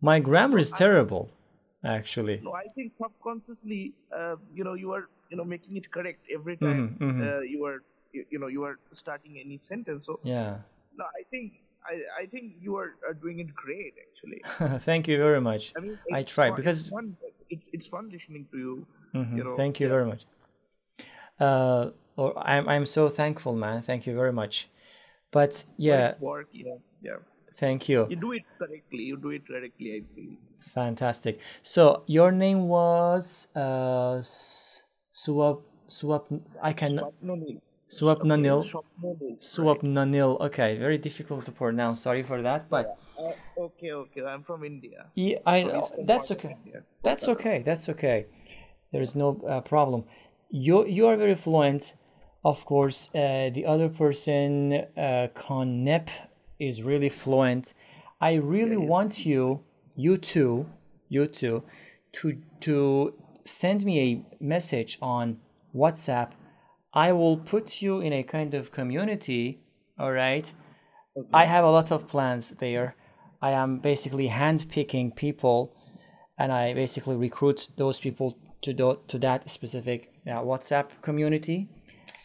My 0.01 0.19
grammar 0.21 0.59
is 0.59 0.71
terrible 0.71 1.29
actually. 1.85 2.41
No 2.43 2.53
i 2.55 2.67
think 2.75 2.97
subconsciously 2.97 3.93
uh, 4.19 4.37
you 4.55 4.65
know 4.65 4.75
you 4.75 4.93
are 4.93 5.05
you 5.31 5.37
know 5.37 5.45
making 5.45 5.77
it 5.77 5.91
correct 5.91 6.21
every 6.39 6.57
time 6.57 6.97
Mhm, 7.01 7.13
mhm. 7.13 7.21
Uh, 7.27 7.41
you 7.53 7.65
are 7.65 7.79
you, 8.13 8.25
you 8.31 8.39
know 8.39 8.47
you 8.57 8.63
are 8.65 8.79
starting 8.93 9.39
any 9.45 9.59
sentence. 9.71 10.07
So 10.07 10.19
yeah. 10.25 10.59
no 11.01 11.05
i 11.21 11.23
think 11.31 11.53
i 11.93 12.23
i 12.23 12.27
think 12.27 12.55
you 12.61 12.77
are, 12.77 12.91
are 13.09 13.15
doing 13.15 13.39
it 13.45 13.55
great 13.55 13.95
actually. 14.05 14.41
Thank 14.89 15.09
you 15.09 15.17
very 15.19 15.41
much. 15.41 15.73
I 15.77 15.81
mean 15.81 15.99
I 16.13 16.23
try, 16.23 16.49
fun- 16.49 16.57
because- 16.57 16.81
it's 16.81 16.89
fun 16.97 17.17
it's, 17.51 17.67
it's 17.73 17.87
fun 17.87 18.09
listening 18.11 18.47
to 18.53 18.59
you 18.59 18.87
Mhm, 19.15 19.37
you 19.39 19.45
know 19.45 19.57
thank 19.57 19.81
you 19.81 19.87
yeah. 19.87 19.93
very 19.97 20.07
much. 20.13 20.23
Uh 21.39 21.91
or 22.17 22.33
i'm 22.39 22.69
i'm 22.69 22.87
so 22.87 23.09
thankful 23.09 23.55
man. 23.55 23.83
Thank 23.83 24.07
you 24.07 24.15
very 24.15 24.33
much. 24.33 24.69
But 25.33 25.65
yeah. 25.77 26.13
Nice 26.13 26.21
work 26.21 26.49
yes 26.53 26.81
yeah. 27.03 27.21
Thank 27.59 27.89
you. 27.89 28.07
You 28.09 28.17
do 28.17 28.33
it 28.33 28.45
correctly 28.59 29.03
you 29.11 29.17
do 29.17 29.31
it 29.31 29.47
correctly 29.47 29.89
i 29.97 30.01
feel. 30.15 30.37
Fantastic. 30.75 31.39
So 31.63 32.03
your 32.07 32.33
name 32.33 32.69
was 32.69 33.49
uh 33.57 34.17
S- 34.21 34.85
suwab 35.15 35.63
suwab 35.89 36.25
i 36.63 36.73
can 36.73 37.01
Swapnanil. 37.89 38.65
Swapnanil. 38.65 39.39
Swapnanil, 39.41 39.81
Swapnanil. 39.83 40.41
Okay, 40.41 40.77
very 40.79 40.99
difficult 40.99 41.45
to 41.47 41.53
pronounce. 41.53 42.03
Sorry 42.03 42.23
for 42.23 42.43
that, 42.43 42.69
but. 42.69 42.99
Uh, 43.19 43.33
okay 43.59 43.93
okay 43.93 44.23
i'm 44.27 44.43
from 44.43 44.63
india 44.63 45.07
yeah, 45.15 45.39
I 45.47 45.61
eastern 45.63 46.05
that's 46.05 46.31
okay. 46.31 46.57
That's 47.07 47.29
okay. 47.29 47.63
That's 47.65 47.89
okay. 47.89 48.27
There 48.93 49.01
is 49.01 49.15
no 49.15 49.41
uh, 49.49 49.61
problem. 49.61 50.05
You 50.51 50.87
you 50.87 51.07
are 51.07 51.17
very 51.17 51.37
fluent. 51.37 51.95
Of 52.45 52.65
course, 52.65 53.09
uh, 53.15 53.51
the 53.57 53.65
other 53.67 53.89
person, 53.89 54.73
uh, 54.97 55.29
Konep, 55.35 56.09
is 56.59 56.83
really 56.83 57.09
fluent. 57.09 57.75
I 58.21 58.35
really 58.35 58.77
want 58.77 59.27
you, 59.27 59.61
you 59.95 60.17
two, 60.17 60.67
you 61.09 61.27
two, 61.27 61.63
to 62.13 62.41
to 62.61 63.15
send 63.45 63.85
me 63.85 63.95
a 64.01 64.45
message 64.45 64.99
on 65.01 65.39
WhatsApp. 65.75 66.31
I 66.97 67.13
will 67.13 67.37
put 67.37 67.83
you 67.83 68.01
in 68.01 68.15
a 68.15 68.23
kind 68.23 68.55
of 68.55 68.73
community. 68.73 69.61
All 69.99 70.13
right. 70.13 70.51
I 71.31 71.45
have 71.45 71.63
a 71.63 71.71
lot 71.71 71.93
of 71.93 72.09
plans 72.09 72.57
there. 72.57 72.97
I 73.43 73.51
am 73.51 73.81
basically 73.81 74.29
handpicking 74.31 75.15
people, 75.15 75.77
and 76.39 76.51
I 76.51 76.73
basically 76.73 77.17
recruit 77.17 77.69
those 77.77 78.01
people 78.01 78.39
to 78.63 78.73
do, 78.73 78.99
to 79.09 79.19
that 79.19 79.51
specific 79.51 80.11
uh, 80.27 80.41
WhatsApp 80.41 80.87
community 81.03 81.69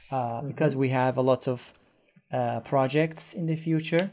uh, 0.10 0.42
because 0.42 0.74
we 0.74 0.88
have 0.90 1.18
a 1.18 1.22
lot 1.22 1.50
of 1.50 1.74
uh, 2.32 2.62
projects 2.62 3.34
in 3.34 3.48
the 3.48 3.56
future. 3.56 4.10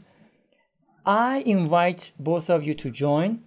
I 1.05 1.37
invite 1.45 2.11
both 2.19 2.49
of 2.49 2.63
you 2.63 2.73
to 2.73 2.89
join, 2.91 3.43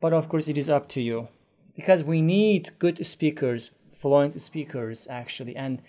but 0.00 0.12
of 0.12 0.28
course 0.28 0.46
it 0.46 0.56
is 0.56 0.70
up 0.70 0.88
to 0.90 1.02
you 1.02 1.26
because 1.74 2.04
we 2.04 2.22
need 2.22 2.70
good 2.78 3.04
speakers, 3.04 3.72
fluent 3.90 4.40
speakers 4.40 5.08
actually, 5.10 5.56
and 5.56 5.82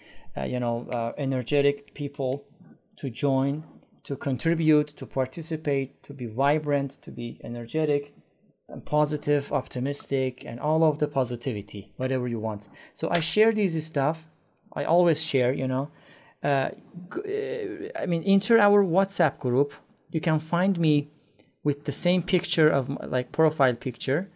you 0.43 0.59
know 0.59 0.88
uh, 0.91 1.13
energetic 1.17 1.93
people 1.93 2.43
to 2.97 3.09
join, 3.09 3.63
to 4.03 4.15
contribute, 4.15 4.88
to 4.97 5.05
participate, 5.05 6.01
to 6.03 6.13
be 6.13 6.25
vibrant, 6.25 6.91
to 7.01 7.11
be 7.11 7.39
energetic, 7.43 8.13
and 8.69 8.85
positive, 8.85 9.51
optimistic, 9.53 10.43
and 10.45 10.59
all 10.59 10.83
of 10.83 10.99
the 10.99 11.07
positivity, 11.07 11.93
whatever 11.97 12.27
you 12.27 12.39
want. 12.39 12.69
So 12.93 13.09
I 13.11 13.19
share 13.19 13.51
these 13.51 13.85
stuff. 13.85 14.27
I 14.73 14.83
always 14.83 15.21
share, 15.21 15.53
you 15.53 15.67
know, 15.67 15.89
uh, 16.43 16.47
uh, 16.47 16.71
I 17.95 18.05
mean, 18.07 18.23
enter 18.23 18.59
our 18.59 18.83
WhatsApp 18.83 19.39
group. 19.39 19.73
You 20.11 20.21
can 20.21 20.39
find 20.39 20.79
me 20.79 21.09
with 21.63 21.85
the 21.85 21.91
same 21.91 22.21
picture 22.21 22.69
of 22.69 22.89
my, 22.89 23.05
like 23.05 23.31
profile 23.31 23.75
picture, 23.75 24.29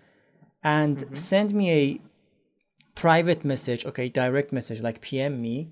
and 0.63 1.05
send 1.17 1.53
me 1.53 1.71
a 1.71 2.01
private 2.95 3.45
message. 3.45 3.85
Okay, 3.85 4.09
direct 4.09 4.51
message 4.51 4.81
like 4.81 5.01
PM 5.01 5.41
me. 5.41 5.69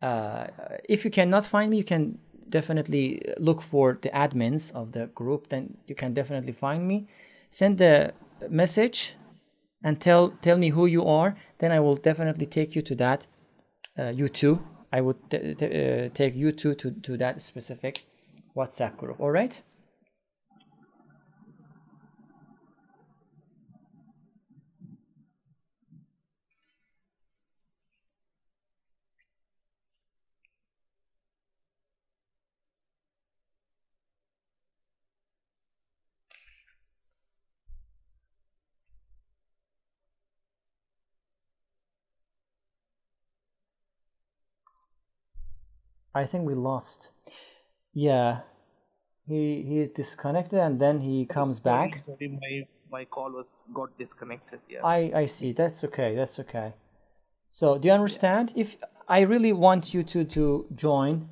Uh, 0.00 0.46
if 0.88 1.04
you 1.04 1.10
cannot 1.10 1.44
find 1.44 1.70
me, 1.70 1.76
you 1.76 1.84
can 1.84 2.18
definitely 2.48 3.22
look 3.38 3.60
for 3.60 3.98
the 4.00 4.10
admins 4.10 4.72
of 4.74 4.92
the 4.92 5.06
group. 5.08 5.48
Then 5.48 5.76
you 5.86 5.94
can 5.94 6.14
definitely 6.14 6.52
find 6.52 6.86
me. 6.86 7.08
Send 7.50 7.78
the 7.78 8.12
message 8.48 9.14
and 9.82 10.00
tell 10.00 10.30
tell 10.42 10.58
me 10.58 10.70
who 10.70 10.86
you 10.86 11.04
are. 11.04 11.36
Then 11.58 11.72
I 11.72 11.80
will 11.80 11.96
definitely 11.96 12.46
take 12.46 12.74
you 12.74 12.82
to 12.82 12.94
that 12.96 13.26
uh, 13.98 14.08
you 14.08 14.28
two. 14.28 14.62
I 14.92 15.00
would 15.00 15.16
uh, 15.32 16.08
take 16.14 16.34
you 16.34 16.52
two 16.52 16.74
to, 16.74 16.90
to 16.90 17.16
that 17.18 17.42
specific 17.42 18.04
WhatsApp 18.56 18.96
group. 18.96 19.20
All 19.20 19.30
right. 19.30 19.60
I 46.14 46.24
think 46.24 46.46
we 46.46 46.54
lost. 46.54 47.10
Yeah, 47.94 48.40
he 49.26 49.62
he 49.62 49.78
is 49.78 49.90
disconnected 49.90 50.58
and 50.58 50.80
then 50.80 51.00
he 51.00 51.26
comes 51.26 51.60
back. 51.60 52.02
Sorry, 52.04 52.28
my 52.28 52.66
my 52.90 53.04
call 53.04 53.30
was 53.32 53.46
got 53.74 53.96
disconnected. 53.98 54.60
Yeah. 54.68 54.84
I 54.84 55.12
I 55.14 55.24
see. 55.26 55.52
That's 55.52 55.84
okay. 55.84 56.14
That's 56.14 56.38
okay. 56.38 56.74
So 57.50 57.78
do 57.78 57.88
you 57.88 57.94
understand? 57.94 58.52
If 58.56 58.76
I 59.08 59.20
really 59.20 59.52
want 59.52 59.94
you 59.94 60.02
to 60.02 60.24
to 60.24 60.66
join, 60.74 61.28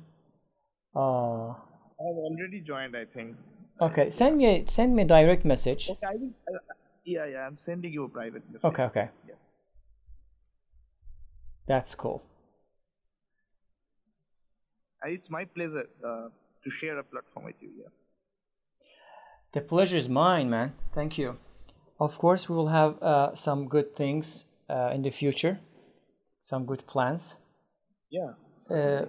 uh, 0.95 1.49
I've 1.49 2.19
already 2.27 2.61
joined. 2.61 2.95
I 2.95 3.05
think. 3.05 3.35
okay, 3.81 4.09
send 4.09 4.37
me 4.37 4.45
a 4.45 4.65
send 4.65 4.95
me 4.95 5.03
a 5.03 5.05
direct 5.05 5.45
message. 5.45 5.89
Okay, 5.89 6.07
I 6.07 6.15
will. 6.15 6.33
Uh, 6.47 6.59
yeah, 7.05 7.25
yeah. 7.25 7.47
I'm 7.47 7.57
sending 7.57 7.93
you 7.93 8.03
a 8.05 8.09
private 8.09 8.43
message. 8.51 8.65
Okay, 8.65 8.83
okay. 8.83 9.09
Yeah. 9.27 9.35
That's 11.67 11.95
cool. 11.95 12.23
It's 15.03 15.29
my 15.29 15.45
pleasure 15.45 15.87
uh, 16.05 16.29
to 16.63 16.69
share 16.69 16.97
a 16.97 17.03
platform 17.03 17.45
with 17.45 17.61
you. 17.61 17.69
Yeah. 17.77 17.89
The 19.53 19.61
pleasure 19.61 19.97
is 19.97 20.09
mine, 20.09 20.49
man. 20.49 20.73
Thank 20.93 21.17
you. 21.17 21.37
Of 21.99 22.17
course, 22.17 22.49
we 22.49 22.55
will 22.55 22.67
have 22.67 23.01
uh, 23.01 23.35
some 23.35 23.67
good 23.67 23.95
things 23.95 24.45
uh, 24.69 24.91
in 24.93 25.01
the 25.01 25.09
future, 25.09 25.59
some 26.41 26.65
good 26.65 26.85
plans. 26.85 27.37
Yeah. 28.11 28.33
Uh, 28.69 29.05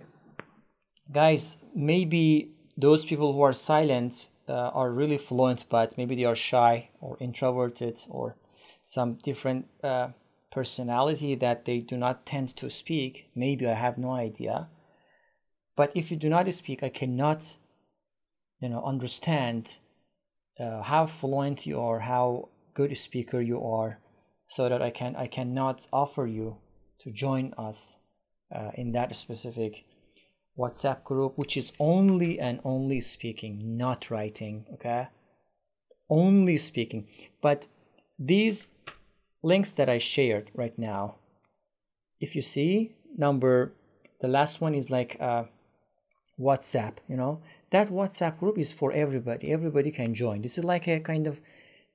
guys, 1.12 1.56
maybe 1.74 2.52
those 2.76 3.04
people 3.04 3.32
who 3.32 3.42
are 3.42 3.52
silent 3.52 4.28
uh, 4.48 4.52
are 4.52 4.90
really 4.90 5.18
fluent, 5.18 5.64
but 5.68 5.98
maybe 5.98 6.14
they 6.16 6.24
are 6.24 6.36
shy 6.36 6.88
or 7.00 7.16
introverted 7.20 7.98
or 8.08 8.36
some 8.86 9.18
different 9.22 9.66
uh, 9.82 10.08
personality 10.50 11.34
that 11.34 11.64
they 11.64 11.78
do 11.80 11.96
not 11.96 12.24
tend 12.24 12.56
to 12.56 12.70
speak. 12.70 13.28
Maybe 13.34 13.66
I 13.66 13.74
have 13.74 13.98
no 13.98 14.12
idea. 14.12 14.68
But 15.78 15.92
if 15.94 16.10
you 16.10 16.16
do 16.16 16.28
not 16.28 16.52
speak, 16.52 16.82
I 16.82 16.88
cannot, 16.88 17.56
you 18.60 18.68
know, 18.68 18.82
understand 18.84 19.78
uh, 20.58 20.82
how 20.82 21.06
fluent 21.06 21.66
you 21.66 21.78
are, 21.78 22.00
how 22.00 22.48
good 22.74 22.90
a 22.90 22.96
speaker 22.96 23.40
you 23.40 23.62
are, 23.64 24.00
so 24.48 24.68
that 24.68 24.82
I 24.82 24.90
can 24.90 25.14
I 25.14 25.28
cannot 25.28 25.86
offer 25.92 26.26
you 26.26 26.56
to 27.02 27.12
join 27.12 27.54
us 27.56 27.98
uh, 28.52 28.72
in 28.74 28.90
that 28.92 29.14
specific 29.14 29.84
WhatsApp 30.58 31.04
group, 31.04 31.38
which 31.38 31.56
is 31.56 31.70
only 31.78 32.40
and 32.40 32.58
only 32.64 33.00
speaking, 33.00 33.76
not 33.76 34.10
writing. 34.10 34.66
Okay, 34.74 35.06
only 36.10 36.56
speaking. 36.56 37.06
But 37.40 37.68
these 38.18 38.66
links 39.44 39.70
that 39.74 39.88
I 39.88 39.98
shared 39.98 40.50
right 40.54 40.76
now, 40.76 41.18
if 42.18 42.34
you 42.34 42.42
see 42.42 42.96
number, 43.16 43.74
the 44.20 44.26
last 44.26 44.60
one 44.60 44.74
is 44.74 44.90
like 44.90 45.16
uh, 45.20 45.44
WhatsApp. 46.40 46.94
You 47.08 47.16
know 47.16 47.40
that 47.70 47.88
WhatsApp 47.88 48.38
group 48.38 48.58
is 48.58 48.72
for 48.72 48.92
everybody. 48.92 49.52
Everybody 49.52 49.90
can 49.90 50.14
join. 50.14 50.42
This 50.42 50.58
is 50.58 50.64
like 50.64 50.88
a 50.88 51.00
kind 51.00 51.26
of 51.26 51.40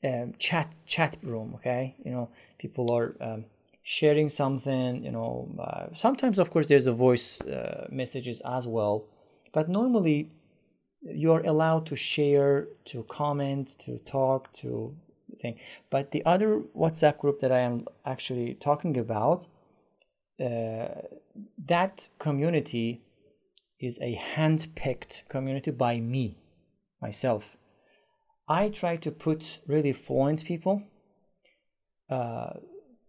um, 0.03 0.33
chat 0.37 0.73
chat 0.85 1.17
room. 1.23 1.53
Okay, 1.55 1.95
you 2.03 2.11
know 2.11 2.29
people 2.57 2.91
are. 2.91 3.15
Um, 3.19 3.45
sharing 3.83 4.29
something 4.29 5.03
you 5.03 5.11
know 5.11 5.49
uh, 5.59 5.93
sometimes 5.93 6.39
of 6.39 6.49
course 6.49 6.67
there's 6.67 6.87
a 6.87 6.93
voice 6.93 7.41
uh, 7.41 7.85
messages 7.91 8.41
as 8.45 8.65
well 8.65 9.05
but 9.51 9.67
normally 9.67 10.31
you 11.01 11.33
are 11.33 11.45
allowed 11.45 11.85
to 11.85 11.95
share 11.95 12.67
to 12.85 13.03
comment 13.03 13.75
to 13.77 13.99
talk 13.99 14.51
to 14.53 14.95
thing 15.37 15.59
but 15.89 16.11
the 16.11 16.23
other 16.25 16.61
whatsapp 16.75 17.17
group 17.17 17.41
that 17.41 17.51
i 17.51 17.59
am 17.59 17.85
actually 18.05 18.53
talking 18.53 18.97
about 18.97 19.47
uh, 20.39 20.87
that 21.65 22.07
community 22.19 23.01
is 23.85 23.99
a 24.01 24.13
hand-picked 24.13 25.23
community 25.29 25.71
by 25.71 25.99
me 25.99 26.37
myself 27.01 27.57
i 28.47 28.69
try 28.69 28.95
to 28.95 29.11
put 29.11 29.59
really 29.67 29.93
fluent 29.93 30.45
people 30.45 30.83
uh, 32.09 32.53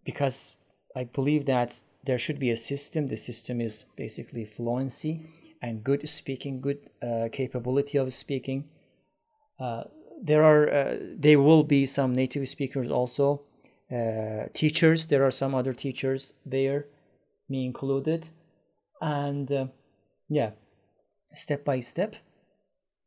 because 0.05 0.57
I 0.95 1.03
believe 1.03 1.45
that 1.47 1.81
there 2.05 2.17
should 2.17 2.39
be 2.39 2.51
a 2.51 2.57
system. 2.57 3.07
The 3.07 3.17
system 3.17 3.59
is 3.59 3.85
basically 3.97 4.45
fluency 4.45 5.27
and 5.61 5.83
good 5.83 6.07
speaking, 6.07 6.61
good 6.61 6.89
uh, 7.01 7.27
capability 7.31 7.97
of 7.97 8.13
speaking. 8.13 8.69
Uh, 9.59 9.83
there 10.21 10.43
are, 10.43 10.69
uh, 10.69 10.97
there 11.17 11.41
will 11.41 11.63
be 11.63 11.85
some 11.85 12.13
native 12.13 12.47
speakers 12.47 12.89
also, 12.89 13.41
uh, 13.91 14.45
teachers. 14.53 15.07
There 15.07 15.25
are 15.25 15.31
some 15.31 15.53
other 15.53 15.73
teachers 15.73 16.33
there, 16.45 16.85
me 17.49 17.65
included, 17.65 18.29
and 19.01 19.51
uh, 19.51 19.67
yeah, 20.29 20.51
step 21.35 21.63
by 21.63 21.79
step, 21.79 22.15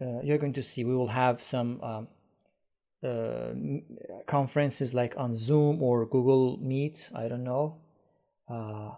uh, 0.01 0.21
you're 0.23 0.39
going 0.39 0.53
to 0.55 0.63
see. 0.63 0.85
We 0.85 0.97
will 0.97 1.09
have 1.09 1.43
some. 1.43 1.81
Um, 1.83 2.09
uh, 3.01 3.51
conferences 4.27 4.93
like 4.93 5.15
on 5.17 5.33
Zoom 5.33 5.81
or 5.83 6.05
Google 6.05 6.59
Meet. 6.61 7.13
I 7.15 7.29
don't 7.29 7.45
know. 7.45 7.77
Uh, 8.49 8.91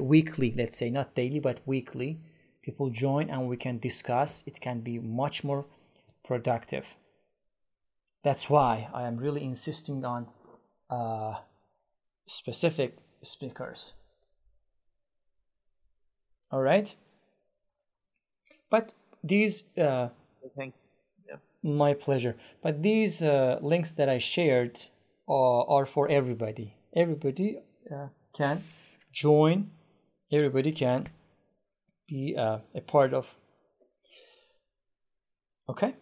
weekly, 0.00 0.52
let's 0.56 0.76
say, 0.76 0.90
not 0.90 1.14
daily, 1.14 1.38
but 1.38 1.60
weekly. 1.64 2.18
People 2.62 2.90
join 2.90 3.30
and 3.30 3.48
we 3.48 3.56
can 3.56 3.78
discuss. 3.78 4.42
It 4.48 4.60
can 4.60 4.80
be 4.80 4.98
much 4.98 5.44
more 5.44 5.66
productive. 6.24 6.96
That's 8.24 8.50
why 8.50 8.88
I 8.92 9.04
am 9.06 9.16
really 9.16 9.44
insisting 9.44 10.04
on 10.04 10.26
uh, 10.90 11.34
specific 12.26 12.96
speakers. 13.22 13.92
All 16.50 16.62
right. 16.62 16.94
But 18.74 18.92
these 19.22 19.62
uh, 19.78 20.08
Thank. 20.56 20.74
Yeah. 21.28 21.36
my 21.62 21.94
pleasure. 21.94 22.34
But 22.60 22.82
these 22.82 23.22
uh, 23.22 23.58
links 23.62 23.92
that 23.98 24.08
I 24.08 24.18
shared 24.18 24.74
are, 25.28 25.64
are 25.74 25.86
for 25.86 26.08
everybody. 26.08 26.74
Everybody 27.02 27.58
uh, 27.94 28.08
can 28.36 28.64
join. 29.12 29.70
Everybody 30.32 30.72
can 30.72 31.08
be 32.08 32.34
uh, 32.36 32.58
a 32.74 32.80
part 32.80 33.14
of. 33.14 33.26
Okay. 35.68 35.94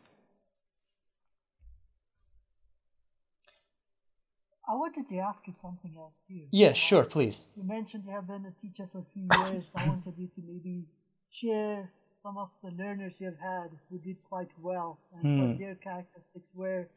I 4.66 4.74
wanted 4.82 5.10
to 5.10 5.16
ask 5.18 5.40
you 5.46 5.54
something 5.60 5.92
else 5.98 6.14
too. 6.26 6.44
Yeah, 6.50 6.72
sure, 6.72 7.04
please. 7.04 7.44
You 7.54 7.64
mentioned 7.64 8.04
you 8.06 8.12
have 8.12 8.26
been 8.26 8.46
a 8.46 8.54
teacher 8.62 8.88
for 8.90 9.00
a 9.00 9.08
few 9.12 9.28
years. 9.44 9.64
I 9.74 9.86
wanted 9.88 10.14
you 10.16 10.28
to 10.36 10.40
maybe 10.48 10.86
share 11.30 11.90
some 12.22 12.36
of 12.38 12.48
the 12.62 12.70
learners 12.70 13.14
you 13.18 13.26
have 13.26 13.38
had 13.38 13.70
who 13.88 13.98
did 13.98 14.16
quite 14.28 14.50
well 14.60 14.98
and 15.14 15.22
Hmm. 15.22 15.38
what 15.48 15.58
their 15.58 15.74
characteristics 15.74 16.48
were, 16.54 16.88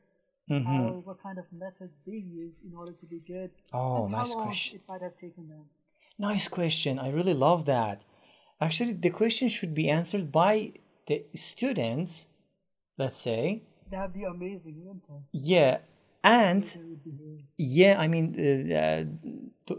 Mhm. 0.49 0.63
how, 0.65 0.91
what 1.07 1.19
kind 1.21 1.37
of 1.39 1.45
methods 1.51 1.93
they 2.05 2.17
used 2.17 2.63
in 2.63 2.75
order 2.75 2.93
to 2.93 3.05
be 3.05 3.19
good. 3.19 3.51
Oh, 3.73 4.07
nice 4.07 4.33
question. 4.33 4.75
it 4.79 4.87
might 4.87 5.01
have 5.01 5.17
taken 5.17 5.47
them. 5.49 5.65
Nice 6.17 6.47
question. 6.47 6.99
I 6.99 7.09
really 7.09 7.33
love 7.33 7.65
that. 7.65 8.03
Actually, 8.61 8.93
the 8.93 9.09
question 9.09 9.47
should 9.49 9.73
be 9.73 9.89
answered 9.89 10.31
by 10.31 10.73
the 11.07 11.25
students, 11.33 12.27
let's 12.97 13.17
say. 13.17 13.63
That'd 13.91 14.13
be 14.13 14.23
amazing, 14.23 14.75
wouldn't 14.85 15.05
it? 15.09 15.21
Yeah, 15.31 15.79
and 16.25 16.77
yeah 17.57 17.95
i 17.99 18.07
mean 18.07 18.35
uh, 18.73 19.05
uh, 19.71 19.75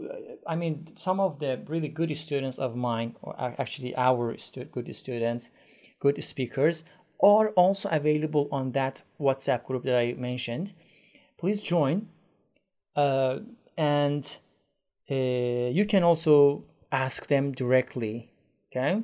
i 0.47 0.55
mean 0.55 0.87
some 0.95 1.19
of 1.19 1.39
the 1.39 1.59
really 1.67 1.89
good 1.89 2.15
students 2.17 2.57
of 2.57 2.75
mine 2.75 3.15
or 3.21 3.35
actually 3.37 3.95
our 3.95 4.35
stu- 4.37 4.65
good 4.65 4.95
students 4.95 5.51
good 5.99 6.23
speakers 6.23 6.83
are 7.19 7.49
also 7.49 7.89
available 7.89 8.47
on 8.51 8.71
that 8.71 9.01
whatsapp 9.19 9.63
group 9.65 9.83
that 9.83 9.97
i 9.97 10.13
mentioned. 10.13 10.73
Please 11.37 11.61
join 11.61 12.07
uh, 12.95 13.39
and 13.77 14.37
uh, 15.09 15.15
you 15.15 15.85
can 15.85 16.03
also 16.03 16.63
ask 16.91 17.27
them 17.27 17.51
directly 17.51 18.31
okay? 18.71 19.01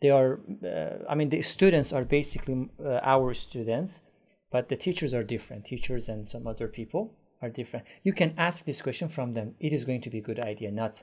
They 0.00 0.10
are 0.10 0.40
uh, 0.64 1.04
i 1.08 1.14
mean 1.14 1.30
the 1.30 1.42
students 1.42 1.92
are 1.92 2.04
basically 2.04 2.68
uh, 2.84 3.00
our 3.02 3.34
students 3.34 4.02
but 4.50 4.68
the 4.68 4.76
teachers 4.76 5.14
are 5.14 5.22
different. 5.22 5.66
Teachers 5.66 6.08
and 6.08 6.26
some 6.26 6.46
other 6.46 6.68
people 6.68 7.14
are 7.42 7.50
different. 7.50 7.86
You 8.02 8.12
can 8.12 8.34
ask 8.36 8.64
this 8.64 8.82
question 8.82 9.08
from 9.08 9.34
them. 9.34 9.54
It 9.60 9.72
is 9.72 9.84
going 9.84 10.00
to 10.02 10.10
be 10.10 10.18
a 10.18 10.22
good 10.22 10.40
idea. 10.40 10.70
Not 10.70 11.02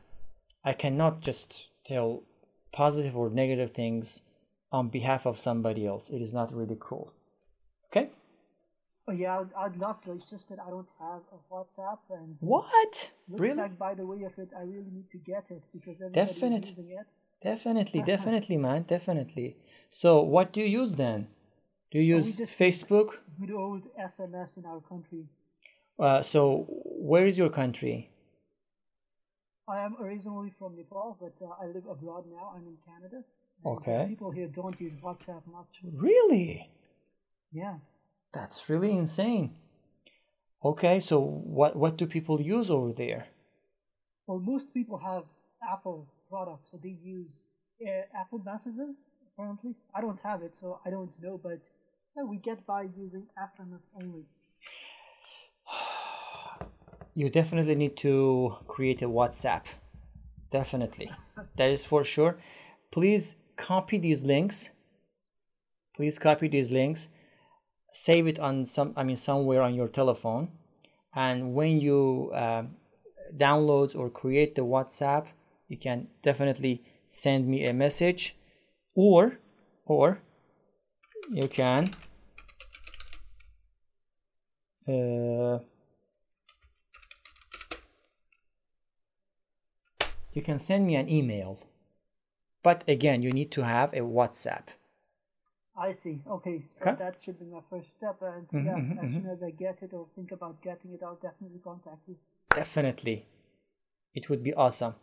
i 0.64 0.74
cannot 0.74 1.22
just 1.22 1.68
tell 1.86 2.24
positive 2.72 3.16
or 3.16 3.30
negative 3.30 3.72
things 3.72 4.24
on 4.72 4.90
behalf 4.90 5.26
of 5.26 5.38
somebody 5.38 5.86
else. 5.86 6.10
It 6.10 6.22
is 6.22 6.34
not 6.34 6.54
really 6.54 6.78
cool. 6.80 7.14
Okay? 7.92 8.10
Oh 9.08 9.12
yeah, 9.12 9.40
I'd, 9.40 9.54
I'd 9.58 9.78
love 9.78 10.02
to. 10.04 10.14
It's 10.14 10.30
just 10.30 10.50
that 10.50 10.58
I 10.66 10.70
don't 10.72 10.88
have 11.00 11.22
a 11.32 11.54
WhatsApp, 11.54 12.00
and 12.10 12.38
what? 12.40 13.12
really? 13.30 13.56
like 13.56 13.78
by 13.78 13.94
the 13.94 14.06
way 14.06 14.24
of 14.24 14.34
it, 14.38 14.50
I 14.58 14.64
really 14.64 14.92
need 14.92 15.10
to 15.12 15.20
get 15.20 15.46
it 15.50 15.62
because 15.72 15.96
everybody's 16.02 16.30
Definite. 16.34 16.70
using 16.70 16.90
it. 16.90 17.06
definitely 17.44 18.02
definitely 18.14 18.58
man. 18.58 18.82
Definitely. 18.84 19.58
So 19.92 20.22
what 20.22 20.52
do 20.52 20.60
you 20.62 20.82
use 20.82 20.96
then 20.96 21.28
do 21.96 22.02
you 22.02 22.16
we 22.16 22.16
use 22.18 22.36
just- 22.36 22.60
facebook 22.60 23.10
Good 23.40 23.52
old 23.52 23.84
SMS 24.14 24.50
in 24.58 24.66
our 24.72 24.82
country. 24.92 25.24
uh, 26.06 26.22
so 26.22 26.66
where 27.12 27.26
is 27.32 27.38
your 27.38 27.50
country 27.62 28.10
I 29.68 29.78
am 29.86 29.96
originally 30.00 30.52
from 30.60 30.76
Nepal, 30.76 31.18
but 31.20 31.34
uh, 31.44 31.64
I 31.64 31.66
live 31.76 31.88
abroad 31.90 32.26
now. 32.32 32.46
I'm 32.56 32.68
in 32.68 32.78
Canada. 32.86 33.24
Okay. 33.66 34.06
People 34.10 34.30
here 34.30 34.48
don't 34.48 34.80
use 34.80 34.94
WhatsApp 35.06 35.42
much. 35.58 35.72
really 36.08 36.70
Yeah. 37.52 37.78
That's 38.36 38.70
really 38.70 38.92
insane. 39.04 39.56
Okay, 40.64 41.00
so 41.00 41.16
what 41.58 41.72
what 41.82 41.94
do 42.00 42.06
people 42.18 42.38
use 42.58 42.70
over 42.78 42.92
there? 43.04 43.22
Well, 44.28 44.40
most 44.54 44.68
people 44.78 44.98
have 45.10 45.24
Apple 45.74 46.00
products, 46.30 46.68
so 46.72 46.76
they 46.86 46.96
use 47.18 47.32
uh, 47.88 48.22
Apple 48.22 48.42
messages. 48.52 48.94
Apparently, 49.32 49.74
I 49.98 50.00
don't 50.06 50.22
have 50.30 50.40
it, 50.48 50.54
so 50.62 50.68
I 50.86 50.90
don't 50.96 51.14
know. 51.24 51.36
But 51.50 51.62
we 52.24 52.38
get 52.38 52.66
by 52.66 52.84
using 52.84 53.28
SMS 53.38 53.84
only. 54.02 54.26
You 57.18 57.30
definitely 57.30 57.76
need 57.76 57.96
to 57.98 58.58
create 58.68 59.02
a 59.02 59.08
WhatsApp. 59.08 59.64
Definitely. 60.52 61.10
That 61.58 61.70
is 61.70 61.86
for 61.86 62.04
sure. 62.04 62.38
Please 62.92 63.36
copy 63.56 63.98
these 63.98 64.24
links. 64.24 64.72
Please 65.96 66.20
copy 66.20 66.50
these 66.50 66.72
links. 66.72 67.10
Save 67.92 68.28
it 68.28 68.40
on 68.40 68.66
some 68.66 68.94
I 68.98 69.04
mean 69.04 69.18
somewhere 69.18 69.62
on 69.62 69.74
your 69.74 69.88
telephone. 69.88 70.50
And 71.16 71.54
when 71.54 71.80
you 71.80 72.32
um, 72.34 72.76
download 73.38 73.96
or 73.96 74.10
create 74.10 74.56
the 74.56 74.66
WhatsApp, 74.66 75.28
you 75.70 75.78
can 75.78 76.08
definitely 76.22 76.84
send 77.08 77.48
me 77.48 77.66
a 77.66 77.74
message 77.74 78.36
or 78.94 79.40
or 79.86 80.20
you 81.32 81.48
can 81.48 81.94
uh, 84.88 85.60
you 90.34 90.42
can 90.42 90.60
send 90.60 90.86
me 90.86 90.96
an 90.96 91.10
email 91.10 91.60
but 92.64 92.84
again 92.88 93.22
you 93.22 93.32
need 93.32 93.52
to 93.52 93.64
have 93.64 93.94
a 93.94 94.00
whatsapp 94.02 94.68
I 95.78 95.92
see. 95.92 96.24
Okay, 96.28 96.66
so 96.74 96.88
Okay. 96.88 96.96
that 96.96 97.22
should 97.24 97.38
be 97.38 97.46
my 97.46 97.62
first 97.70 97.92
step. 97.96 98.20
And 98.24 98.48
Mhm, 98.52 98.66
yeah, 98.66 98.82
mhm, 98.92 99.04
as 99.04 99.14
soon 99.14 99.28
as 99.28 99.44
I 99.44 99.52
get 99.52 99.84
it 99.84 99.94
or 99.94 100.08
think 100.16 100.32
about 100.32 100.60
getting 100.64 100.92
it, 100.94 101.04
I'll 101.04 101.16
definitely 101.16 101.60
contact 101.60 102.08
you. 102.08 102.18
definitely 102.56 103.26
it 104.16 104.30
would 104.30 104.44
be 104.44 104.54
awesome 104.56 104.96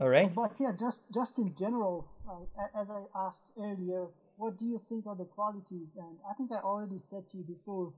all 0.00 0.08
right 0.08 0.32
But 0.34 0.58
yeah, 0.58 0.72
just 0.72 1.02
just 1.14 1.38
in 1.38 1.54
general, 1.54 2.08
uh, 2.28 2.40
as 2.74 2.90
I 2.90 3.04
asked 3.14 3.46
earlier, 3.56 4.08
what 4.36 4.58
do 4.58 4.66
you 4.66 4.80
think 4.88 5.06
are 5.06 5.14
the 5.14 5.24
qualities? 5.24 5.88
And 5.96 6.18
I 6.28 6.34
think 6.34 6.50
I 6.50 6.56
already 6.56 6.98
said 6.98 7.28
to 7.28 7.36
you 7.38 7.44
before, 7.44 7.92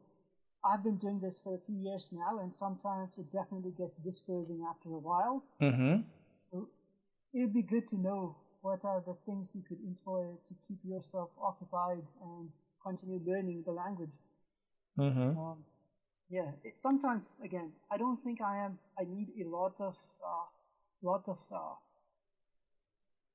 I've 0.68 0.82
been 0.82 0.96
doing 0.96 1.20
this 1.20 1.38
for 1.42 1.54
a 1.54 1.58
few 1.66 1.76
years 1.76 2.08
now, 2.12 2.40
and 2.40 2.52
sometimes 2.54 3.10
it 3.18 3.32
definitely 3.32 3.72
gets 3.78 3.96
discouraging 3.96 4.66
after 4.68 4.88
a 4.88 4.98
while. 5.10 5.44
mm-hmm. 5.60 5.96
So 6.50 6.68
it'd 7.32 7.54
be 7.54 7.62
good 7.62 7.86
to 7.88 7.96
know 7.96 8.36
what 8.62 8.84
are 8.84 9.02
the 9.06 9.16
things 9.26 9.48
you 9.54 9.62
could 9.68 9.78
employ 9.86 10.24
to 10.48 10.54
keep 10.66 10.78
yourself 10.84 11.30
occupied 11.40 12.02
and 12.22 12.50
continue 12.82 13.20
learning 13.24 13.62
the 13.64 13.72
language. 13.72 14.16
Mm-hmm. 14.98 15.38
Um, 15.38 15.58
yeah, 16.28 16.50
it, 16.64 16.74
sometimes 16.80 17.26
again, 17.44 17.70
I 17.90 17.96
don't 17.96 18.22
think 18.24 18.40
I 18.40 18.64
am. 18.64 18.78
I 18.98 19.04
need 19.04 19.28
a 19.44 19.48
lot 19.48 19.74
of 19.78 19.94
uh, 20.24 20.46
lot 21.02 21.22
of 21.28 21.38
uh, 21.54 21.74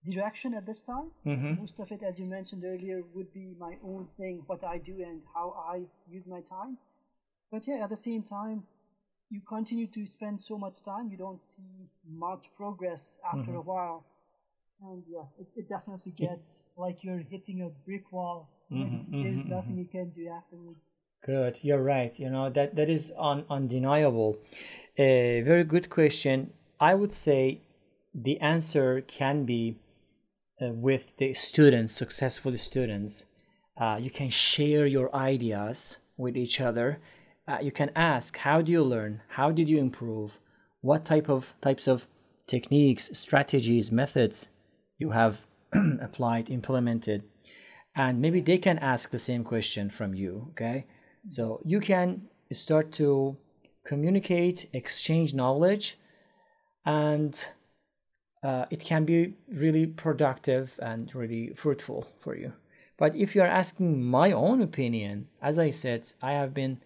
direction 0.09 0.53
at 0.53 0.65
this 0.65 0.81
time. 0.81 1.11
Mhm. 1.25 1.59
Most 1.59 1.79
of 1.79 1.91
it, 1.91 2.03
as 2.03 2.19
you 2.19 2.25
mentioned 2.25 2.63
earlier, 2.65 3.03
would 3.13 3.31
be 3.33 3.55
my 3.59 3.77
own 3.83 4.07
thing, 4.17 4.43
what 4.47 4.63
I 4.63 4.77
do 4.79 4.95
and 5.03 5.21
how 5.33 5.51
I 5.73 5.83
use 6.09 6.27
my 6.27 6.41
time. 6.41 6.77
But 7.51 7.67
yeah, 7.67 7.83
at 7.83 7.89
the 7.89 7.97
same 7.97 8.23
time, 8.23 8.63
you 9.29 9.41
continue 9.47 9.87
to 9.87 10.05
spend 10.05 10.41
so 10.41 10.57
much 10.57 10.83
time, 10.83 11.09
you 11.09 11.17
don't 11.17 11.39
see 11.39 11.89
much 12.09 12.49
progress 12.55 13.17
after 13.33 13.55
a 13.55 13.61
while. 13.61 14.03
And 14.83 15.03
yeah, 15.09 15.23
it, 15.39 15.47
it 15.55 15.69
definitely 15.69 16.11
gets 16.13 16.63
like 16.77 17.03
you're 17.03 17.19
hitting 17.19 17.61
a 17.61 17.69
brick 17.85 18.11
wall. 18.11 18.49
and 18.71 18.79
Mhm, 18.79 19.21
There's 19.21 19.41
mhm, 19.41 19.49
nothing 19.49 19.77
you 19.77 19.85
can 19.85 20.09
do 20.09 20.27
afterwards. 20.29 20.79
Good, 21.25 21.59
you're 21.61 21.83
right. 21.83 22.17
You 22.19 22.29
know 22.29 22.49
that 22.49 22.75
that 22.75 22.89
is 22.89 23.13
un, 23.17 23.45
undeniable. 23.49 24.37
A 24.97 25.41
very 25.41 25.63
good 25.63 25.89
question. 25.89 26.51
I 26.79 26.95
would 26.95 27.13
say 27.13 27.61
the 28.13 28.39
answer 28.39 29.01
can 29.01 29.45
be 29.45 29.77
uh, 30.61 30.69
with 30.69 31.17
the 31.17 31.33
students, 31.33 31.93
successful 31.93 32.57
students. 32.57 33.25
Uh, 33.77 33.97
you 34.01 34.09
can 34.11 34.29
share 34.29 34.85
your 34.85 35.13
ideas 35.15 35.97
with 36.17 36.35
each 36.37 36.59
other. 36.61 36.99
Uh, 37.47 37.57
you 37.61 37.71
can 37.71 37.91
ask, 37.95 38.37
how 38.37 38.61
do 38.61 38.71
you 38.71 38.83
learn? 38.83 39.21
How 39.29 39.51
did 39.51 39.67
you 39.67 39.79
improve? 39.79 40.39
What 40.81 41.05
type 41.05 41.29
of 41.29 41.53
types 41.61 41.87
of 41.87 42.07
techniques, 42.47 43.09
strategies, 43.13 43.91
methods 43.91 44.49
you 44.97 45.11
have 45.11 45.45
applied, 45.73 46.49
implemented? 46.49 47.23
and 47.95 48.21
maybe 48.21 48.39
they 48.41 48.57
can 48.57 48.77
ask 48.79 49.09
the 49.09 49.19
same 49.19 49.43
question 49.43 49.89
from 49.89 50.13
you 50.13 50.47
okay 50.51 50.85
so 51.27 51.61
you 51.65 51.79
can 51.79 52.21
start 52.51 52.91
to 52.91 53.35
communicate 53.85 54.69
exchange 54.73 55.33
knowledge 55.33 55.97
and 56.85 57.45
uh, 58.43 58.65
it 58.71 58.83
can 58.83 59.05
be 59.05 59.35
really 59.53 59.85
productive 59.85 60.79
and 60.81 61.13
really 61.13 61.53
fruitful 61.55 62.07
for 62.19 62.35
you 62.35 62.53
but 62.97 63.15
if 63.15 63.35
you 63.35 63.41
are 63.41 63.47
asking 63.47 64.03
my 64.03 64.31
own 64.31 64.61
opinion 64.61 65.27
as 65.41 65.59
i 65.59 65.69
said 65.69 66.07
i 66.21 66.31
have 66.31 66.53
been 66.53 66.79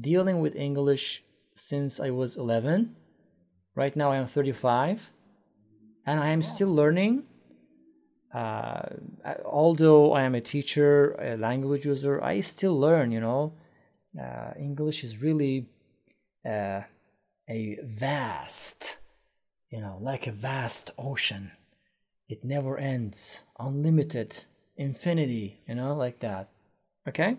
dealing 0.00 0.40
with 0.40 0.54
english 0.56 1.24
since 1.54 2.00
i 2.00 2.10
was 2.10 2.36
11 2.36 2.94
right 3.74 3.96
now 3.96 4.10
i 4.12 4.16
am 4.16 4.26
35 4.26 5.10
and 6.06 6.20
i 6.20 6.28
am 6.28 6.42
still 6.42 6.72
learning 6.72 7.24
uh, 8.36 8.82
although 9.46 10.12
I 10.12 10.22
am 10.22 10.34
a 10.34 10.42
teacher, 10.42 11.12
a 11.12 11.38
language 11.38 11.86
user, 11.86 12.22
I 12.22 12.40
still 12.40 12.78
learn. 12.78 13.10
You 13.10 13.20
know, 13.20 13.52
uh, 14.20 14.52
English 14.58 15.04
is 15.04 15.22
really 15.22 15.68
uh, 16.44 16.82
a 17.48 17.78
vast, 17.82 18.98
you 19.70 19.80
know, 19.80 19.98
like 20.02 20.26
a 20.26 20.32
vast 20.32 20.90
ocean. 20.98 21.52
It 22.28 22.44
never 22.44 22.76
ends, 22.76 23.42
unlimited, 23.58 24.44
infinity. 24.76 25.62
You 25.66 25.76
know, 25.76 25.94
like 25.94 26.18
that. 26.20 26.50
Okay, 27.08 27.38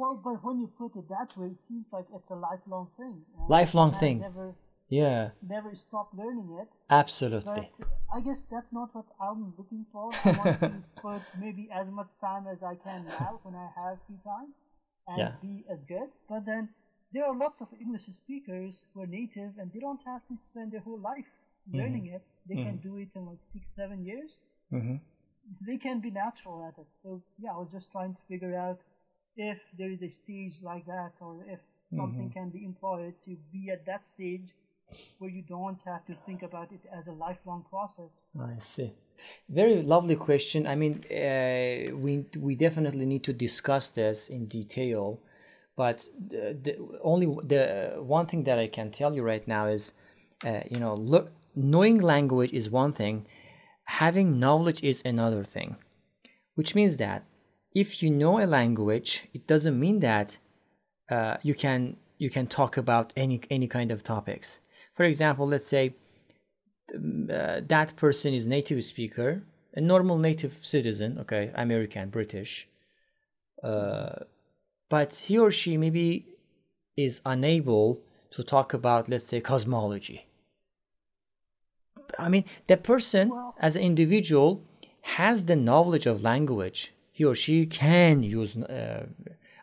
Well, 0.00 0.14
but 0.26 0.36
when 0.44 0.56
you 0.62 0.68
put 0.82 0.92
it 1.00 1.06
that 1.16 1.30
way, 1.38 1.48
it 1.56 1.60
seems 1.68 1.86
like 1.96 2.06
it's 2.16 2.30
a 2.30 2.38
lifelong 2.48 2.86
thing. 2.96 3.16
and 3.38 3.48
Lifelong 3.56 3.90
thing. 4.02 4.16
Never, 4.20 4.54
yeah, 4.88 5.30
never 5.56 5.70
stop 5.86 6.08
learning 6.20 6.48
it. 6.62 6.68
absolutely. 7.02 7.68
But 7.78 7.86
I 8.16 8.20
guess 8.26 8.40
that's 8.52 8.72
not 8.72 8.88
what 8.96 9.06
I'm 9.26 9.42
looking 9.58 9.84
for. 9.92 10.06
I 10.24 10.30
want 10.42 10.60
to 10.60 10.72
put 11.06 11.22
maybe 11.44 11.64
as 11.80 11.86
much 11.98 12.10
time 12.28 12.44
as 12.54 12.60
I 12.72 12.74
can 12.86 13.00
now 13.20 13.32
when 13.44 13.54
I 13.54 13.68
have 13.80 13.96
free 14.06 14.20
time 14.32 14.50
and 15.10 15.18
Yeah. 15.22 15.32
be 15.48 15.54
as 15.74 15.80
good. 15.94 16.08
But 16.32 16.42
then 16.50 16.62
there 17.12 17.24
are 17.28 17.36
lots 17.44 17.58
of 17.64 17.68
English 17.84 18.06
speakers 18.22 18.74
who 18.92 19.02
are 19.02 19.10
native 19.20 19.50
and 19.58 19.66
they 19.72 19.80
don't 19.86 20.04
have 20.12 20.22
to 20.30 20.34
spend 20.46 20.72
their 20.72 20.84
whole 20.88 21.00
life 21.12 21.30
learning 21.80 22.06
it. 22.16 22.22
They 22.48 22.56
can 22.66 22.76
do 22.88 22.92
it 23.04 23.08
in 23.18 23.22
like 23.26 23.42
six, 23.54 23.64
seven 23.80 23.98
years. 24.10 24.32
hmm 24.70 24.96
They 25.68 25.78
can 25.86 25.98
be 26.00 26.10
natural 26.10 26.58
at 26.68 26.76
it. 26.82 26.88
So 27.02 27.08
yeah, 27.42 27.52
I 27.56 27.58
was 27.64 27.70
just 27.76 27.88
trying 27.96 28.14
to 28.18 28.22
figure 28.32 28.54
out 28.66 28.78
if 29.38 29.58
there 29.78 29.90
is 29.90 30.02
a 30.02 30.10
stage 30.10 30.54
like 30.62 30.84
that 30.86 31.12
or 31.20 31.36
if 31.48 31.60
something 31.96 32.30
can 32.30 32.50
be 32.50 32.64
employed 32.64 33.14
to 33.24 33.36
be 33.52 33.70
at 33.70 33.86
that 33.86 34.04
stage 34.04 34.48
where 35.18 35.30
you 35.30 35.42
don't 35.42 35.78
have 35.84 36.04
to 36.06 36.14
think 36.26 36.42
about 36.42 36.70
it 36.72 36.80
as 36.92 37.06
a 37.06 37.12
lifelong 37.12 37.64
process. 37.70 38.10
I 38.38 38.58
see. 38.60 38.92
Very 39.48 39.82
lovely 39.82 40.16
question. 40.16 40.66
I 40.66 40.74
mean, 40.74 41.04
uh, 41.10 41.94
we 41.96 42.24
we 42.36 42.54
definitely 42.54 43.06
need 43.06 43.24
to 43.24 43.32
discuss 43.32 43.88
this 43.88 44.28
in 44.28 44.46
detail, 44.46 45.20
but 45.76 46.06
the, 46.28 46.56
the 46.62 46.76
only 47.02 47.26
the 47.26 47.96
one 47.98 48.26
thing 48.26 48.44
that 48.44 48.58
I 48.58 48.68
can 48.68 48.90
tell 48.90 49.14
you 49.14 49.22
right 49.22 49.46
now 49.46 49.66
is, 49.66 49.92
uh, 50.44 50.60
you 50.70 50.80
know, 50.80 50.94
look, 50.94 51.32
knowing 51.54 51.98
language 52.00 52.52
is 52.52 52.70
one 52.70 52.92
thing, 52.92 53.26
having 53.84 54.38
knowledge 54.38 54.82
is 54.82 55.02
another 55.04 55.44
thing, 55.44 55.76
which 56.54 56.74
means 56.74 56.96
that 56.98 57.24
if 57.82 58.02
you 58.02 58.10
know 58.10 58.34
a 58.42 58.46
language, 58.46 59.28
it 59.32 59.46
doesn't 59.46 59.78
mean 59.78 60.00
that 60.00 60.38
uh, 61.10 61.36
you 61.42 61.54
can 61.54 61.96
you 62.18 62.30
can 62.30 62.46
talk 62.46 62.76
about 62.76 63.12
any 63.16 63.40
any 63.50 63.68
kind 63.68 63.90
of 63.92 64.02
topics. 64.02 64.58
For 64.96 65.04
example, 65.04 65.46
let's 65.46 65.68
say 65.68 65.94
uh, 66.94 67.60
that 67.74 67.88
person 67.96 68.34
is 68.34 68.46
native 68.46 68.84
speaker, 68.84 69.42
a 69.74 69.80
normal 69.80 70.18
native 70.18 70.54
citizen, 70.62 71.18
okay, 71.22 71.52
American, 71.54 72.08
British, 72.10 72.68
uh, 73.62 74.16
but 74.88 75.14
he 75.26 75.38
or 75.38 75.50
she 75.50 75.76
maybe 75.76 76.26
is 76.96 77.20
unable 77.24 78.00
to 78.30 78.42
talk 78.42 78.74
about, 78.74 79.08
let's 79.08 79.28
say, 79.28 79.40
cosmology. 79.40 80.26
I 82.18 82.28
mean, 82.28 82.44
the 82.66 82.76
person 82.76 83.30
as 83.60 83.76
an 83.76 83.82
individual 83.82 84.62
has 85.02 85.44
the 85.44 85.56
knowledge 85.56 86.06
of 86.06 86.22
language. 86.22 86.92
He 87.18 87.24
or 87.24 87.34
she 87.34 87.66
can 87.66 88.22
use, 88.22 88.56
uh, 88.56 89.06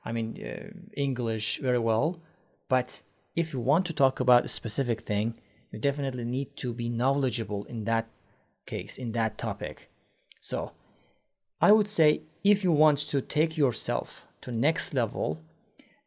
I 0.03 0.12
mean, 0.12 0.38
uh, 0.43 0.74
English 0.93 1.60
very 1.62 1.80
well, 1.80 2.20
but 2.68 3.01
if 3.34 3.53
you 3.53 3.62
want 3.62 3.86
to 3.86 3.93
talk 3.93 4.20
about 4.20 4.43
a 4.43 4.49
specific 4.49 4.99
thing, 5.03 5.36
you 5.72 5.80
definitely 5.80 6.26
need 6.26 6.58
to 6.58 6.74
be 6.74 6.89
knowledgeable 6.89 7.64
in 7.64 7.86
that 7.86 8.10
case, 8.66 8.97
in 8.97 9.14
that 9.14 9.38
topic. 9.38 9.89
So, 10.41 10.74
I 11.62 11.72
would 11.72 11.88
say 11.88 12.24
if 12.43 12.66
you 12.66 12.74
want 12.74 12.99
to 13.12 13.22
take 13.22 13.56
yourself 13.56 14.28
to 14.41 14.51
next 14.51 14.93
level, 14.93 15.41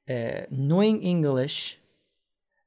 uh, 0.07 0.42
knowing 0.51 1.03
English, 1.03 1.78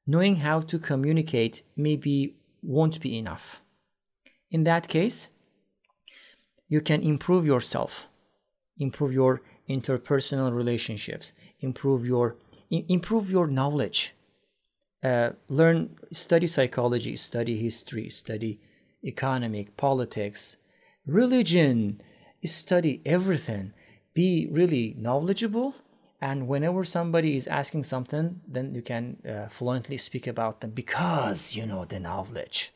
knowing 0.08 0.38
how 0.38 0.60
to 0.62 0.80
communicate 0.80 1.62
maybe 1.76 2.36
won't 2.64 3.00
be 3.00 3.16
enough. 3.16 3.62
In 4.50 4.64
that 4.64 4.88
case, 4.88 5.30
you 6.68 6.82
can 6.82 7.04
improve 7.04 7.46
yourself, 7.46 8.08
improve 8.78 9.14
your 9.14 9.42
interpersonal 9.70 10.54
relationships, 10.56 11.34
improve 11.60 12.06
your 12.06 12.36
improve 12.70 13.30
your 13.30 13.48
knowledge. 13.48 14.16
Uh, 15.04 15.32
learn, 15.50 15.98
study 16.12 16.48
psychology, 16.48 17.18
study 17.18 17.58
history, 17.58 18.08
study 18.10 18.60
economic, 19.04 19.76
politics, 19.76 20.58
religion, 21.06 22.02
study 22.46 23.02
everything. 23.06 23.74
Be 24.14 24.48
really 24.52 24.96
knowledgeable, 24.98 25.74
and 26.22 26.48
whenever 26.48 26.84
somebody 26.84 27.36
is 27.36 27.48
asking 27.48 27.84
something, 27.84 28.42
then 28.48 28.76
you 28.76 28.82
can 28.82 29.18
uh, 29.28 29.48
fluently 29.48 29.98
speak 29.98 30.28
about 30.28 30.62
them 30.62 30.72
because 30.72 31.56
you 31.56 31.66
know 31.66 31.86
the 31.86 32.00
knowledge. 32.00 32.72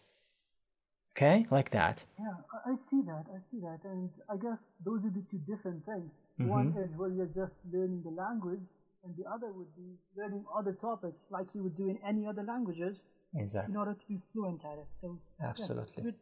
Okay, 1.16 1.46
like 1.50 1.72
that. 1.72 2.04
Yeah, 2.20 2.36
I, 2.52 2.72
I 2.72 2.76
see 2.90 3.02
that. 3.08 3.24
I 3.32 3.40
see 3.50 3.62
that, 3.62 3.80
and 3.86 4.10
I 4.30 4.36
guess 4.36 4.60
those 4.86 5.00
would 5.04 5.14
be 5.14 5.24
two 5.32 5.40
different 5.48 5.86
things. 5.86 6.12
Mm-hmm. 6.40 6.50
One 6.50 6.76
is 6.76 6.92
where 6.98 7.10
you're 7.10 7.32
just 7.32 7.56
learning 7.72 8.04
the 8.04 8.12
language, 8.12 8.68
and 9.06 9.16
the 9.16 9.24
other 9.30 9.48
would 9.54 9.74
be 9.78 9.96
learning 10.18 10.44
other 10.54 10.74
topics 10.74 11.24
like 11.32 11.48
you 11.54 11.64
would 11.64 11.78
do 11.78 11.88
in 11.88 11.98
any 12.06 12.28
other 12.28 12.44
languages 12.44 12.98
Exactly. 13.34 13.72
in 13.72 13.78
order 13.78 13.94
to 13.94 14.06
be 14.08 14.20
fluent 14.34 14.62
at 14.66 14.78
it. 14.78 14.88
So 14.92 15.18
yeah, 15.40 15.50
Absolutely. 15.50 16.04
we're 16.04 16.20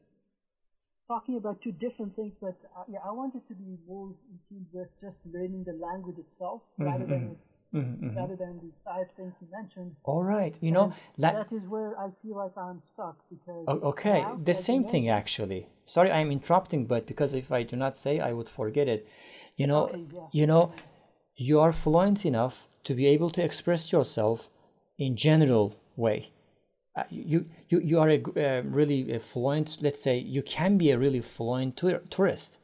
talking 1.08 1.38
about 1.38 1.62
two 1.62 1.72
different 1.72 2.16
things, 2.16 2.36
but 2.40 2.58
uh, 2.78 2.84
yeah, 2.88 3.00
I 3.04 3.12
wanted 3.12 3.48
to 3.48 3.56
be 3.56 3.78
more 3.88 4.14
in 4.30 4.38
tune 4.48 4.68
with 4.72 4.90
just 5.02 5.18
learning 5.26 5.64
the 5.66 5.74
language 5.74 6.20
itself 6.20 6.62
mm-hmm, 6.62 6.84
rather 6.84 7.06
than 7.06 7.22
mm-hmm. 7.22 7.32
its, 7.34 7.42
Mm-hmm, 7.74 8.16
rather 8.18 8.36
than 8.36 8.60
the 8.66 8.72
side 8.84 9.10
things 9.18 9.34
you 9.42 9.48
mentioned. 9.52 9.96
All 10.04 10.24
right. 10.24 10.58
You 10.62 10.72
know, 10.72 10.86
And 10.86 10.94
la- 11.18 11.34
that 11.34 11.52
is 11.52 11.64
where 11.68 11.92
I 12.00 12.10
feel 12.22 12.36
like 12.44 12.56
I'm 12.58 12.80
stuck 12.82 13.18
because 13.30 13.66
Okay, 13.68 14.22
now, 14.22 14.40
the 14.44 14.54
same 14.54 14.84
thing 14.84 15.04
mentioned- 15.06 15.20
actually. 15.22 15.68
Sorry, 15.86 16.12
I'm 16.12 16.32
interrupting, 16.32 16.86
but 16.86 17.08
because 17.08 17.34
if 17.34 17.52
I 17.52 17.64
do 17.64 17.76
not 17.76 17.98
say, 17.98 18.20
I 18.20 18.32
would 18.34 18.50
forget 18.50 18.88
it. 18.88 19.08
You 19.58 19.68
know, 19.68 19.84
Okay, 19.86 20.06
yeah. 20.14 20.28
you 20.32 20.46
know, 20.48 20.72
you 21.36 21.60
are 21.60 21.74
fluent 21.74 22.26
enough 22.26 22.68
to 22.86 22.94
be 22.94 23.06
able 23.08 23.30
to 23.32 23.42
express 23.44 23.92
yourself 23.92 24.50
in 24.98 25.16
general 25.16 25.74
way. 25.96 26.20
Uh, 26.96 27.04
you 27.10 27.46
you 27.70 27.80
you 27.90 28.00
are 28.00 28.10
a 28.18 28.20
uh, 28.38 28.62
really 28.80 29.12
a 29.14 29.20
fluent. 29.20 29.78
Let's 29.82 30.02
say 30.08 30.16
you 30.18 30.44
can 30.44 30.78
be 30.78 30.92
a 30.92 30.98
really 31.06 31.22
fluent 31.22 31.76
tour- 31.76 32.04
tourist. 32.16 32.60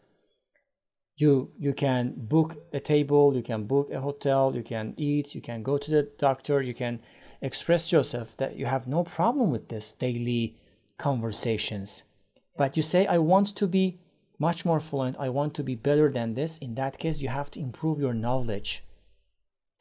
You 1.20 1.51
you 1.59 1.74
can 1.74 2.13
book 2.15 2.49
a 2.72 2.80
table, 2.80 3.36
you 3.36 3.43
can 3.43 3.65
book 3.65 3.91
a 3.91 3.99
hotel, 3.99 4.55
you 4.55 4.63
can 4.63 4.93
eat, 4.95 5.36
you 5.36 5.41
can 5.41 5.63
go 5.63 5.78
to 5.78 5.91
the 5.91 6.03
doctor, 6.17 6.61
you 6.61 6.74
can 6.74 7.01
express 7.41 7.91
yourself 7.91 8.38
that 8.38 8.55
you 8.55 8.65
have 8.65 8.88
no 8.88 9.03
problem 9.03 9.51
with 9.51 9.67
this 9.67 9.91
daily 9.93 10.55
conversations. 10.97 12.03
But 12.57 12.78
you 12.78 12.84
say 12.84 13.05
I 13.05 13.17
want 13.17 13.47
to 13.57 13.67
be 13.67 13.99
much 14.38 14.63
more 14.63 14.80
fluent, 14.80 15.17
I 15.20 15.28
want 15.28 15.53
to 15.55 15.63
be 15.63 15.76
better 15.76 16.09
than 16.09 16.36
this. 16.36 16.57
In 16.59 16.76
that 16.76 16.97
case, 16.97 17.20
you 17.20 17.28
have 17.28 17.51
to 17.51 17.59
improve 17.59 17.99
your 17.99 18.13
knowledge 18.13 18.86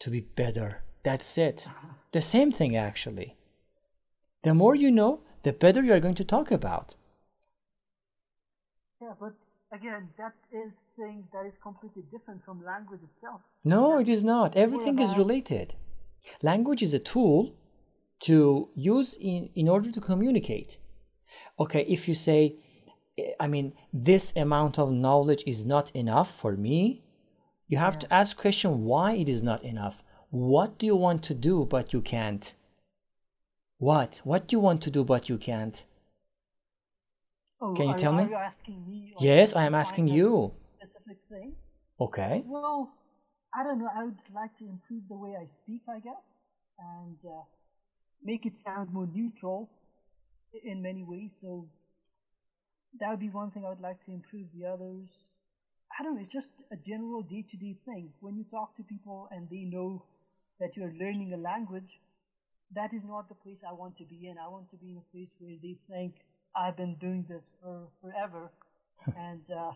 to 0.01 0.11
be 0.11 0.21
better. 0.21 0.83
That's 1.05 1.39
it. 1.39 1.67
Uh-huh. 1.69 1.95
The 2.11 2.21
same 2.21 2.51
thing 2.51 2.77
actually. 2.77 3.37
The 4.43 4.55
more 4.55 4.75
you 4.75 4.91
know, 4.91 5.21
the 5.45 5.53
better 5.53 5.85
you 5.85 5.93
are 5.93 6.01
going 6.01 6.17
to 6.17 6.25
talk 6.25 6.51
about. 6.51 6.97
Yeah, 9.01 9.15
but 9.21 9.35
again, 9.73 10.09
that 10.19 10.35
is 10.53 10.73
thing 10.97 11.25
that 11.33 11.47
is 11.47 11.53
completely 11.63 12.03
different 12.11 12.45
from 12.45 12.65
language 12.65 13.01
itself. 13.03 13.41
No, 13.65 13.99
it 13.99 14.09
is 14.09 14.25
not. 14.25 14.57
Everything 14.57 14.99
is 14.99 15.17
related. 15.17 15.75
Language 16.43 16.83
is 16.83 16.95
a 16.95 16.99
tool 16.99 17.55
to 18.21 18.69
use 18.75 19.17
in, 19.21 19.51
in 19.55 19.69
order 19.69 19.91
to 19.93 20.01
communicate. 20.01 20.79
Okay, 21.61 21.85
if 21.89 22.09
you 22.09 22.15
say, 22.15 22.57
eh, 23.17 23.33
I 23.39 23.47
mean, 23.47 23.73
this 23.93 24.35
amount 24.37 24.79
of 24.79 24.91
knowledge 24.91 25.45
is 25.47 25.65
not 25.65 25.91
enough 25.93 26.35
for 26.35 26.57
me, 26.57 27.05
you 27.69 27.79
have 27.79 27.99
to 28.01 28.13
ask 28.13 28.37
question 28.37 28.85
why 28.85 29.13
it 29.13 29.29
is 29.29 29.43
not 29.43 29.63
enough. 29.63 30.03
What 30.31 30.79
do 30.79 30.87
you 30.87 30.97
want 30.97 31.23
to 31.25 31.35
do 31.35 31.65
but 31.65 31.93
you 31.93 32.01
can't? 32.01 32.55
What? 33.79 34.21
What 34.25 34.49
do 34.49 34.57
you 34.57 34.61
want 34.61 34.83
to 34.83 34.91
do 34.91 35.05
but 35.05 35.29
you 35.29 35.39
can't? 35.39 35.85
Oh, 37.61 37.75
Can 37.75 37.87
you 37.87 37.95
are, 37.95 37.99
tell 37.99 38.13
are 38.15 38.25
me? 38.25 38.31
you 38.31 38.37
asking 38.37 38.87
me? 38.87 39.15
Yes, 39.19 39.55
I 39.55 39.65
am 39.65 39.75
asking 39.75 40.09
you. 40.09 40.53
Specific 40.81 41.19
thing. 41.29 41.55
Okay. 42.01 42.45
Well, 42.47 42.93
I 43.55 43.65
don't 43.65 43.81
know. 43.81 43.89
I 43.95 44.05
would 44.05 44.19
like 44.33 44.57
to 44.59 44.65
improve 44.65 45.03
the 45.09 45.17
way 45.17 45.35
I 45.41 45.47
speak, 45.47 45.83
I 45.89 45.99
guess, 45.99 46.23
and 46.79 47.19
uh, 47.25 47.43
make 48.23 48.47
it 48.47 48.57
sound 48.57 48.93
more 48.93 49.09
neutral 49.13 49.69
in 50.65 50.83
many 50.83 51.03
ways. 51.03 51.33
So 51.41 51.69
that 53.01 53.11
would 53.11 53.21
be 53.21 53.29
one 53.29 53.51
thing 53.51 53.65
I 53.67 53.71
would 53.71 53.81
like 53.81 54.05
to 54.07 54.13
improve. 54.13 54.47
The 54.55 54.67
others, 54.67 55.09
I 55.99 56.05
don't 56.05 56.15
know. 56.15 56.21
It's 56.23 56.33
just 56.33 56.51
a 56.71 56.77
general 56.77 57.23
day-to-day 57.23 57.77
thing. 57.85 58.13
When 58.21 58.37
you 58.37 58.45
talk 58.45 58.77
to 58.77 58.85
people 58.85 59.29
and 59.33 59.49
they 59.51 59.65
know 59.65 60.05
that 60.61 60.77
you're 60.77 60.93
learning 60.93 61.33
a 61.35 61.37
language, 61.37 61.99
that 62.75 62.95
is 62.95 63.03
not 63.05 63.29
the 63.29 63.35
place 63.35 63.59
I 63.69 63.73
want 63.73 63.97
to 63.99 64.05
be 64.05 64.29
in. 64.29 64.37
I 64.39 64.47
want 64.49 64.71
to 64.71 64.77
be 64.77 64.91
in 64.93 64.99
a 64.99 65.13
place 65.13 65.31
where 65.41 65.57
they 65.61 65.77
think 65.91 66.15
I've 66.57 66.77
been 66.77 66.97
doing 66.97 67.25
this 67.29 67.51
for 67.63 67.89
forever, 68.01 68.51
and 69.17 69.43
uh, 69.51 69.73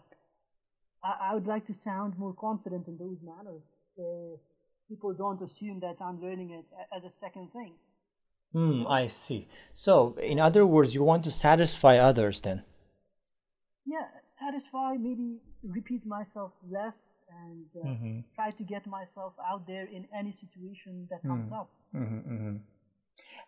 I, 1.04 1.30
I 1.30 1.34
would 1.34 1.46
like 1.46 1.66
to 1.66 1.74
sound 1.74 2.18
more 2.18 2.34
confident 2.34 2.88
in 2.88 2.96
those 2.98 3.18
manners, 3.22 3.62
where 3.94 4.36
people 4.88 5.12
don't 5.14 5.40
assume 5.40 5.80
that 5.80 5.96
I'm 6.00 6.20
learning 6.20 6.50
it 6.50 6.66
as 6.96 7.04
a 7.04 7.10
second 7.10 7.52
thing. 7.52 7.74
Hmm, 8.52 8.86
I 8.86 9.08
see. 9.08 9.48
So, 9.72 10.14
in 10.20 10.38
other 10.38 10.66
words, 10.66 10.94
you 10.94 11.02
want 11.02 11.24
to 11.24 11.30
satisfy 11.30 11.96
others 11.98 12.40
then? 12.42 12.62
Yeah, 13.86 14.06
satisfy, 14.38 14.96
maybe 14.98 15.40
repeat 15.62 16.04
myself 16.06 16.52
less, 16.70 16.98
and 17.44 17.66
uh, 17.76 17.88
Mm-hmm. 17.88 18.20
try 18.34 18.50
to 18.50 18.62
get 18.62 18.86
myself 18.86 19.32
out 19.50 19.66
there 19.66 19.86
in 19.86 20.06
any 20.14 20.32
situation 20.32 21.08
that 21.10 21.22
comes 21.26 21.48
Mm. 21.48 21.58
up. 21.60 21.70
Mm-hmm, 21.94 22.56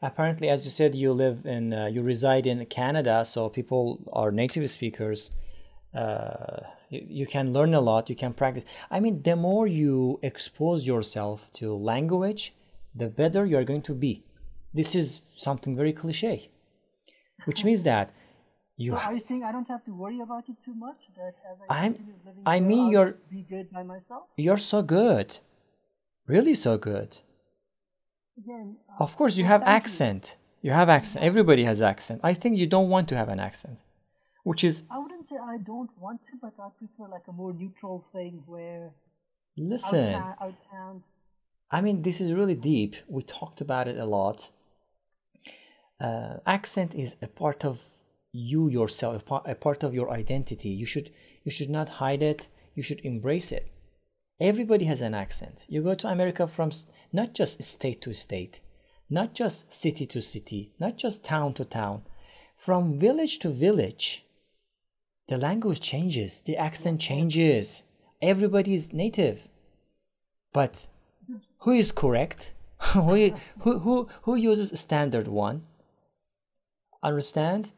Apparently, 0.02 0.48
as 0.50 0.64
you 0.64 0.70
said, 0.70 0.94
you 0.94 1.12
live 1.12 1.46
in, 1.46 1.72
uh, 1.72 1.86
you 1.86 2.02
reside 2.02 2.46
in 2.46 2.64
Canada, 2.66 3.24
so 3.24 3.48
people 3.48 4.00
are 4.12 4.30
native 4.30 4.70
speakers. 4.70 5.30
Uh, 5.94 6.60
you, 6.90 7.06
you 7.20 7.26
can 7.26 7.52
learn 7.52 7.72
a 7.74 7.80
lot, 7.80 8.10
you 8.10 8.16
can 8.16 8.32
practice. 8.34 8.64
I 8.90 9.00
mean, 9.00 9.22
the 9.22 9.36
more 9.36 9.66
you 9.66 10.18
expose 10.22 10.86
yourself 10.86 11.50
to 11.54 11.74
language, 11.74 12.54
the 12.94 13.06
better 13.06 13.46
you're 13.46 13.64
going 13.64 13.82
to 13.82 13.94
be. 13.94 14.24
This 14.74 14.94
is 14.94 15.22
something 15.36 15.76
very 15.76 15.92
cliche, 15.92 16.50
which 17.44 17.64
means 17.64 17.82
that 17.90 18.12
you 18.76 18.90
So 18.90 18.96
are 18.96 19.14
you 19.14 19.20
saying 19.20 19.44
I 19.44 19.52
don't 19.52 19.68
have 19.68 19.84
to 19.84 19.92
worry 19.94 20.20
about 20.20 20.48
it 20.48 20.56
too 20.64 20.74
much? 20.74 20.96
That 21.16 21.34
as 21.50 21.58
I 21.70 21.82
I'm- 21.84 21.92
living 22.26 22.42
I 22.44 22.60
mean 22.60 22.90
you're- 22.90 23.14
be 23.30 23.42
good 23.48 23.70
by 23.70 23.84
myself? 23.84 24.24
you're 24.36 24.58
so 24.58 24.82
good, 24.82 25.38
really 26.26 26.54
so 26.54 26.76
good. 26.76 27.20
Of 28.98 29.16
course, 29.16 29.36
you 29.36 29.44
have 29.44 29.62
accent. 29.62 30.36
You 30.62 30.72
have 30.72 30.88
accent. 30.88 31.24
Everybody 31.24 31.64
has 31.64 31.80
accent. 31.82 32.20
I 32.22 32.34
think 32.34 32.56
you 32.56 32.66
don't 32.66 32.88
want 32.88 33.08
to 33.10 33.16
have 33.16 33.28
an 33.28 33.40
accent, 33.40 33.84
which 34.42 34.64
is 34.64 34.84
I 34.90 34.98
wouldn't 34.98 35.28
say 35.28 35.36
I 35.36 35.58
don't 35.58 35.90
want 36.00 36.20
to, 36.26 36.32
but 36.40 36.54
I 36.58 36.68
prefer 36.78 37.10
like 37.10 37.26
a 37.28 37.32
more 37.32 37.52
neutral 37.52 38.04
thing 38.12 38.42
where 38.46 38.90
listen. 39.56 40.12
sound, 40.12 40.34
I 40.40 40.46
would 40.46 40.60
sound 40.70 41.02
I 41.70 41.80
mean, 41.80 42.02
this 42.02 42.20
is 42.20 42.32
really 42.32 42.54
deep. 42.54 42.94
We 43.08 43.22
talked 43.22 43.60
about 43.60 43.88
it 43.88 43.98
a 43.98 44.04
lot. 44.04 44.50
Uh, 46.00 46.36
accent 46.46 46.94
is 46.94 47.16
a 47.20 47.26
part 47.26 47.64
of 47.64 47.84
you 48.30 48.68
yourself, 48.68 49.16
a 49.16 49.24
part, 49.24 49.44
a 49.48 49.56
part 49.56 49.82
of 49.82 49.92
your 49.92 50.10
identity. 50.10 50.68
You 50.68 50.86
should 50.86 51.10
you 51.42 51.50
should 51.50 51.70
not 51.70 51.88
hide 52.02 52.22
it. 52.22 52.48
You 52.76 52.82
should 52.84 53.00
embrace 53.00 53.50
it. 53.50 53.72
Everybody 54.40 54.86
has 54.86 55.00
an 55.00 55.14
accent. 55.14 55.64
You 55.68 55.82
go 55.82 55.94
to 55.94 56.08
America 56.08 56.46
from 56.46 56.72
not 57.12 57.34
just 57.34 57.62
state 57.62 58.00
to 58.02 58.14
state, 58.14 58.60
not 59.08 59.34
just 59.34 59.72
city 59.72 60.06
to 60.06 60.20
city, 60.20 60.72
not 60.80 60.96
just 60.96 61.24
town 61.24 61.54
to 61.54 61.64
town, 61.64 62.02
from 62.56 62.98
village 62.98 63.38
to 63.40 63.50
village. 63.50 64.24
The 65.28 65.38
language 65.38 65.80
changes, 65.80 66.40
the 66.40 66.56
accent 66.56 67.00
changes. 67.00 67.84
Everybody 68.20 68.74
is 68.74 68.92
native. 68.92 69.48
But 70.52 70.88
who 71.58 71.72
is 71.72 71.92
correct? 71.92 72.52
who, 72.92 73.34
who, 73.60 73.78
who, 73.78 74.08
who 74.22 74.34
uses 74.34 74.78
standard 74.78 75.28
one? 75.28 75.62
Understand? 77.02 77.72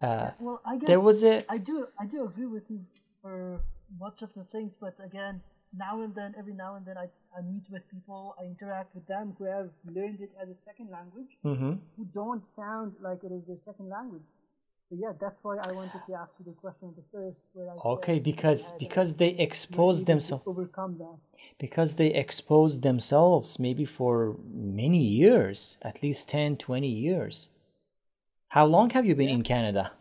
Uh, 0.00 0.30
well. 0.38 0.60
I 0.64 0.78
guess 0.78 0.86
there 0.86 1.00
was 1.00 1.24
a 1.24 1.42
I 1.50 1.58
do 1.58 1.88
I 1.98 2.06
do 2.06 2.24
agree 2.24 2.46
with 2.46 2.62
you 2.68 2.80
for 3.20 3.60
much 3.98 4.22
of 4.22 4.30
the 4.36 4.44
things, 4.44 4.72
but 4.80 4.94
again, 5.04 5.40
now 5.76 6.00
and 6.02 6.14
then, 6.14 6.34
every 6.38 6.54
now 6.54 6.76
and 6.76 6.86
then, 6.86 6.96
I, 6.96 7.08
I 7.36 7.42
meet 7.42 7.64
with 7.70 7.82
people, 7.90 8.34
I 8.40 8.44
interact 8.44 8.94
with 8.94 9.06
them 9.06 9.34
who 9.38 9.44
have 9.44 9.70
learned 9.84 10.20
it 10.20 10.32
as 10.40 10.48
a 10.48 10.56
second 10.56 10.90
language, 10.90 11.36
Mhm. 11.44 11.78
who 11.96 12.04
don't 12.06 12.44
sound 12.46 12.94
like 13.00 13.22
it 13.24 13.32
is 13.32 13.44
their 13.46 13.58
second 13.58 13.88
language. 13.88 14.28
So 14.88 14.96
yeah, 14.98 15.12
that's 15.20 15.38
why 15.44 15.58
I 15.68 15.72
wanted 15.72 16.02
to 16.06 16.14
ask 16.14 16.34
you 16.38 16.46
the 16.46 16.52
question 16.64 16.94
the 16.96 17.02
first, 17.12 17.42
where 17.52 17.68
I 17.70 17.76
okay 17.94 18.18
because 18.18 18.72
because 18.78 19.16
they 19.16 19.30
expose 19.46 20.04
themselves 20.04 20.44
overcome 20.46 20.96
that. 20.98 21.18
because 21.58 21.96
they 21.96 22.10
expose 22.24 22.80
themselves 22.80 23.58
maybe 23.58 23.84
for 23.84 24.36
many 24.82 25.02
years 25.22 25.76
at 25.82 26.02
least 26.02 26.28
10 26.30 26.56
20 26.56 26.88
years 26.88 27.50
how 28.56 28.64
long 28.64 28.88
have 28.96 29.04
you 29.08 29.14
been 29.14 29.28
in 29.28 29.42
canada 29.42 29.92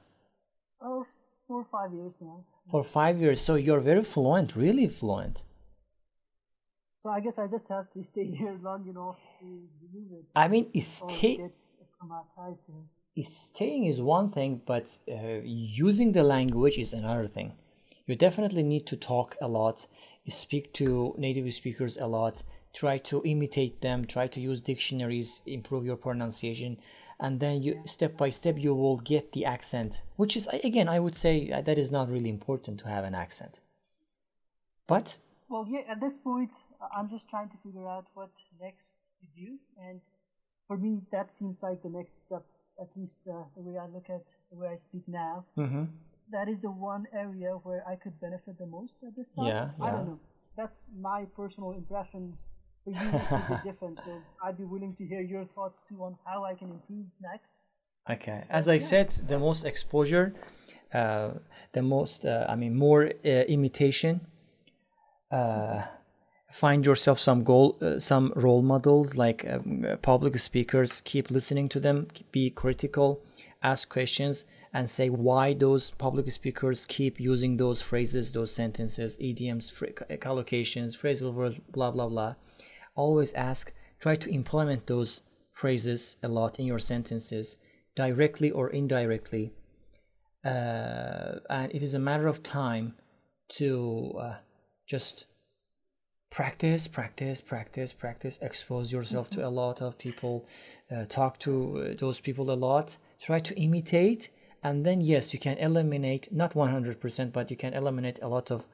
Oh, 0.82 1.06
four 1.48 1.60
or 1.62 1.68
five 1.78 1.92
years 1.94 2.14
now. 2.22 2.38
for 2.72 2.82
five 2.84 3.16
years 3.20 3.42
so 3.42 3.56
you're 3.56 3.82
very 3.92 4.04
fluent 4.04 4.56
really 4.56 4.88
fluent 4.88 5.44
So 7.08 7.12
I 7.14 7.22
guess 7.22 7.40
I 7.40 7.48
just 7.48 7.70
have 7.70 7.90
to 7.92 8.04
stay 8.12 8.26
here 8.26 8.60
long 8.62 8.86
enough 8.86 9.16
to 9.40 9.46
remove 9.82 10.12
it. 10.20 10.26
i 10.36 10.46
mean 10.50 10.66
stay, 10.82 11.38
get 11.38 11.56
acclimatized 11.84 12.66
to 12.66 12.74
it. 13.16 13.26
staying 13.26 13.86
is 13.86 14.02
one 14.02 14.30
thing 14.30 14.62
but 14.66 14.86
uh, 15.10 15.40
using 15.86 16.12
the 16.12 16.24
language 16.36 16.78
is 16.78 16.92
another 16.92 17.28
thing 17.36 17.54
you 18.08 18.16
definitely 18.18 18.64
need 18.74 18.86
to 18.92 18.98
talk 18.98 19.38
a 19.40 19.48
lot 19.48 19.88
speak 20.28 20.74
to 20.74 21.16
native 21.18 21.48
speakers 21.54 21.96
a 21.96 22.08
lot 22.08 22.44
try 22.74 22.98
to 22.98 23.22
imitate 23.34 23.80
them 23.80 24.04
try 24.16 24.28
to 24.28 24.42
use 24.50 24.60
dictionaries 24.60 25.30
improve 25.46 25.86
your 25.86 26.00
pronunciation 26.08 26.78
and 27.22 27.40
then 27.40 27.56
you 27.64 27.72
step 27.86 28.18
by 28.18 28.30
step 28.30 28.56
you 28.66 28.74
will 28.76 28.98
get 28.98 29.32
the 29.32 29.46
accent 29.46 30.02
which 30.18 30.36
is 30.36 30.46
again 30.70 30.90
i 30.90 31.00
would 31.00 31.16
say 31.16 31.34
uh, 31.52 31.62
that 31.62 31.78
is 31.78 31.90
not 31.90 32.12
really 32.14 32.32
important 32.38 32.78
to 32.82 32.88
have 32.90 33.06
an 33.06 33.16
accent 33.16 33.62
but 34.88 35.08
Well, 35.50 35.66
yeah, 35.70 35.84
at 35.88 36.00
this 36.02 36.18
point, 36.18 36.52
I'm 36.96 37.10
just 37.10 37.30
trying 37.30 37.50
to 37.50 37.58
figure 37.64 37.88
out 37.88 38.06
what 38.14 38.30
next 38.62 38.88
to 39.20 39.26
do. 39.42 39.58
And 39.82 40.02
for 40.68 40.78
me, 40.78 41.02
that 41.12 41.32
seems 41.32 41.62
like 41.64 41.82
the 41.84 41.90
next 41.90 42.20
step, 42.26 42.46
at 42.80 42.90
least 42.96 43.20
uh, 43.28 43.44
the 43.56 43.62
way 43.64 43.78
I 43.78 43.88
look 43.88 44.10
at 44.10 44.26
the 44.52 44.58
way 44.58 44.68
I 44.70 44.78
speak 44.78 45.04
now. 45.08 45.46
Mhm. 45.58 45.88
That 46.32 46.50
is 46.50 46.60
the 46.62 46.72
one 46.72 47.08
area 47.14 47.52
where 47.64 47.84
I 47.88 47.96
could 47.96 48.20
benefit 48.20 48.58
the 48.58 48.66
most 48.66 48.94
at 49.08 49.16
this 49.16 49.30
time. 49.32 49.46
Yeah, 49.48 49.72
yeah. 49.80 49.86
I 49.86 49.92
don't 49.92 50.06
know. 50.08 50.20
That's 50.58 50.78
my 51.00 51.26
personal 51.36 51.72
impression. 51.72 52.38
For 52.84 52.92
you, 52.92 52.98
it 52.98 53.28
could 53.30 53.48
be 53.56 53.64
different. 53.72 54.00
So 54.06 54.12
I'd 54.44 54.58
be 54.58 54.66
willing 54.66 54.94
to 54.96 55.06
hear 55.06 55.22
your 55.22 55.46
thoughts 55.56 55.80
too 55.88 56.04
on 56.04 56.18
how 56.26 56.44
I 56.44 56.54
can 56.56 56.70
improve 56.72 57.06
next. 57.22 57.50
Okay, 58.10 58.44
as 58.50 58.68
I 58.70 58.78
said, 58.78 59.10
the 59.28 59.38
most 59.38 59.66
exposure, 59.66 60.34
uh, 60.94 61.32
the 61.74 61.82
most, 61.82 62.26
uh, 62.26 62.46
I 62.48 62.56
mean, 62.56 62.74
more 62.76 63.04
uh, 63.06 63.30
imitation. 63.56 64.22
Uh, 65.32 65.82
find 66.52 66.86
yourself 66.86 67.20
some 67.20 67.44
goal, 67.44 67.78
uh, 67.82 68.00
some 68.00 68.34
role 68.36 68.62
models 68.62 69.16
like 69.16 69.46
um, 69.50 69.86
uh, 69.88 69.96
public 69.98 70.38
speakers. 70.40 71.02
Keep 71.06 71.32
listening 71.32 71.70
to 71.70 71.80
them. 71.80 72.08
Be 72.32 72.50
critical. 72.50 73.22
Ask 73.64 73.90
questions 73.90 74.46
and 74.74 74.90
say 74.90 75.10
why 75.10 75.54
those 75.54 75.92
public 75.92 76.32
speakers 76.32 76.86
keep 76.86 77.20
using 77.20 77.58
those 77.58 77.82
phrases, 77.82 78.32
those 78.32 78.52
sentences, 78.52 79.18
idioms, 79.20 79.70
fr- 79.70 79.88
collocations, 80.20 80.96
phrasal 80.96 81.34
verbs, 81.34 81.60
blah 81.72 81.92
blah 81.92 82.08
blah. 82.08 82.36
Always 82.96 83.34
ask. 83.34 83.74
Try 84.00 84.16
to 84.16 84.30
implement 84.30 84.86
those 84.86 85.22
phrases 85.54 86.18
a 86.22 86.28
lot 86.28 86.60
in 86.60 86.68
your 86.68 86.78
sentences 86.78 87.58
directly 87.96 88.52
or 88.52 88.70
indirectly 88.70 89.52
uh, 90.48 91.40
and 91.50 91.72
it 91.74 91.84
is 91.84 91.94
a 91.94 92.00
matter 92.00 92.28
of 92.28 92.44
time 92.44 92.94
to 93.50 94.14
uh, 94.20 94.36
just 94.86 95.26
practice 96.30 96.88
practice 96.88 97.42
practice 97.42 97.94
practice 97.94 98.38
expose 98.42 98.92
yourself 98.92 99.30
to 99.30 99.46
a 99.46 99.50
lot 99.50 99.82
of 99.82 99.98
people 99.98 100.46
uh, 100.92 101.06
talk 101.06 101.40
to 101.40 101.78
uh, 101.78 101.94
those 102.00 102.20
people 102.20 102.52
a 102.52 102.54
lot 102.54 102.98
try 103.20 103.40
to 103.40 103.58
imitate 103.60 104.30
and 104.64 104.86
then 104.86 105.02
yes 105.02 105.34
you 105.34 105.40
can 105.40 105.58
eliminate 105.58 106.28
not 106.32 106.54
100% 106.54 107.32
but 107.32 107.50
you 107.50 107.58
can 107.58 107.74
eliminate 107.74 108.20
a 108.22 108.28
lot 108.28 108.52
of 108.52 108.66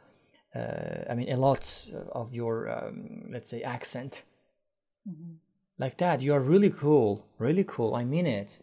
uh, 0.55 1.09
i 1.09 1.13
mean 1.13 1.31
a 1.31 1.37
lot 1.37 1.87
of 2.11 2.33
your 2.33 2.69
um, 2.69 3.23
let's 3.31 3.49
say 3.49 3.61
accent. 3.61 4.23
Like 5.79 5.97
that 5.97 6.21
you 6.21 6.33
are 6.33 6.39
really 6.39 6.69
cool 6.69 7.25
really 7.39 7.63
cool 7.63 7.93
i 7.95 8.03
mean 8.03 8.25
it. 8.25 8.59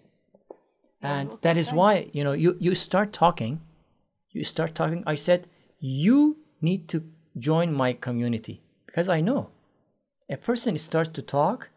And 1.02 1.32
that 1.42 1.56
is 1.56 1.72
why 1.72 2.10
you 2.12 2.24
know 2.24 2.32
you 2.32 2.56
you 2.58 2.74
start 2.74 3.12
talking 3.12 3.60
you 4.30 4.44
start 4.44 4.74
talking. 4.74 5.02
I 5.06 5.16
said 5.16 5.46
you 5.78 6.36
need 6.60 6.88
to 6.88 7.02
join 7.36 7.72
my 7.72 7.92
community 7.92 8.62
because 8.90 9.08
i 9.08 9.20
know 9.20 9.50
a 10.28 10.36
person 10.36 10.76
starts 10.78 11.10
to 11.10 11.22
talk 11.22 11.68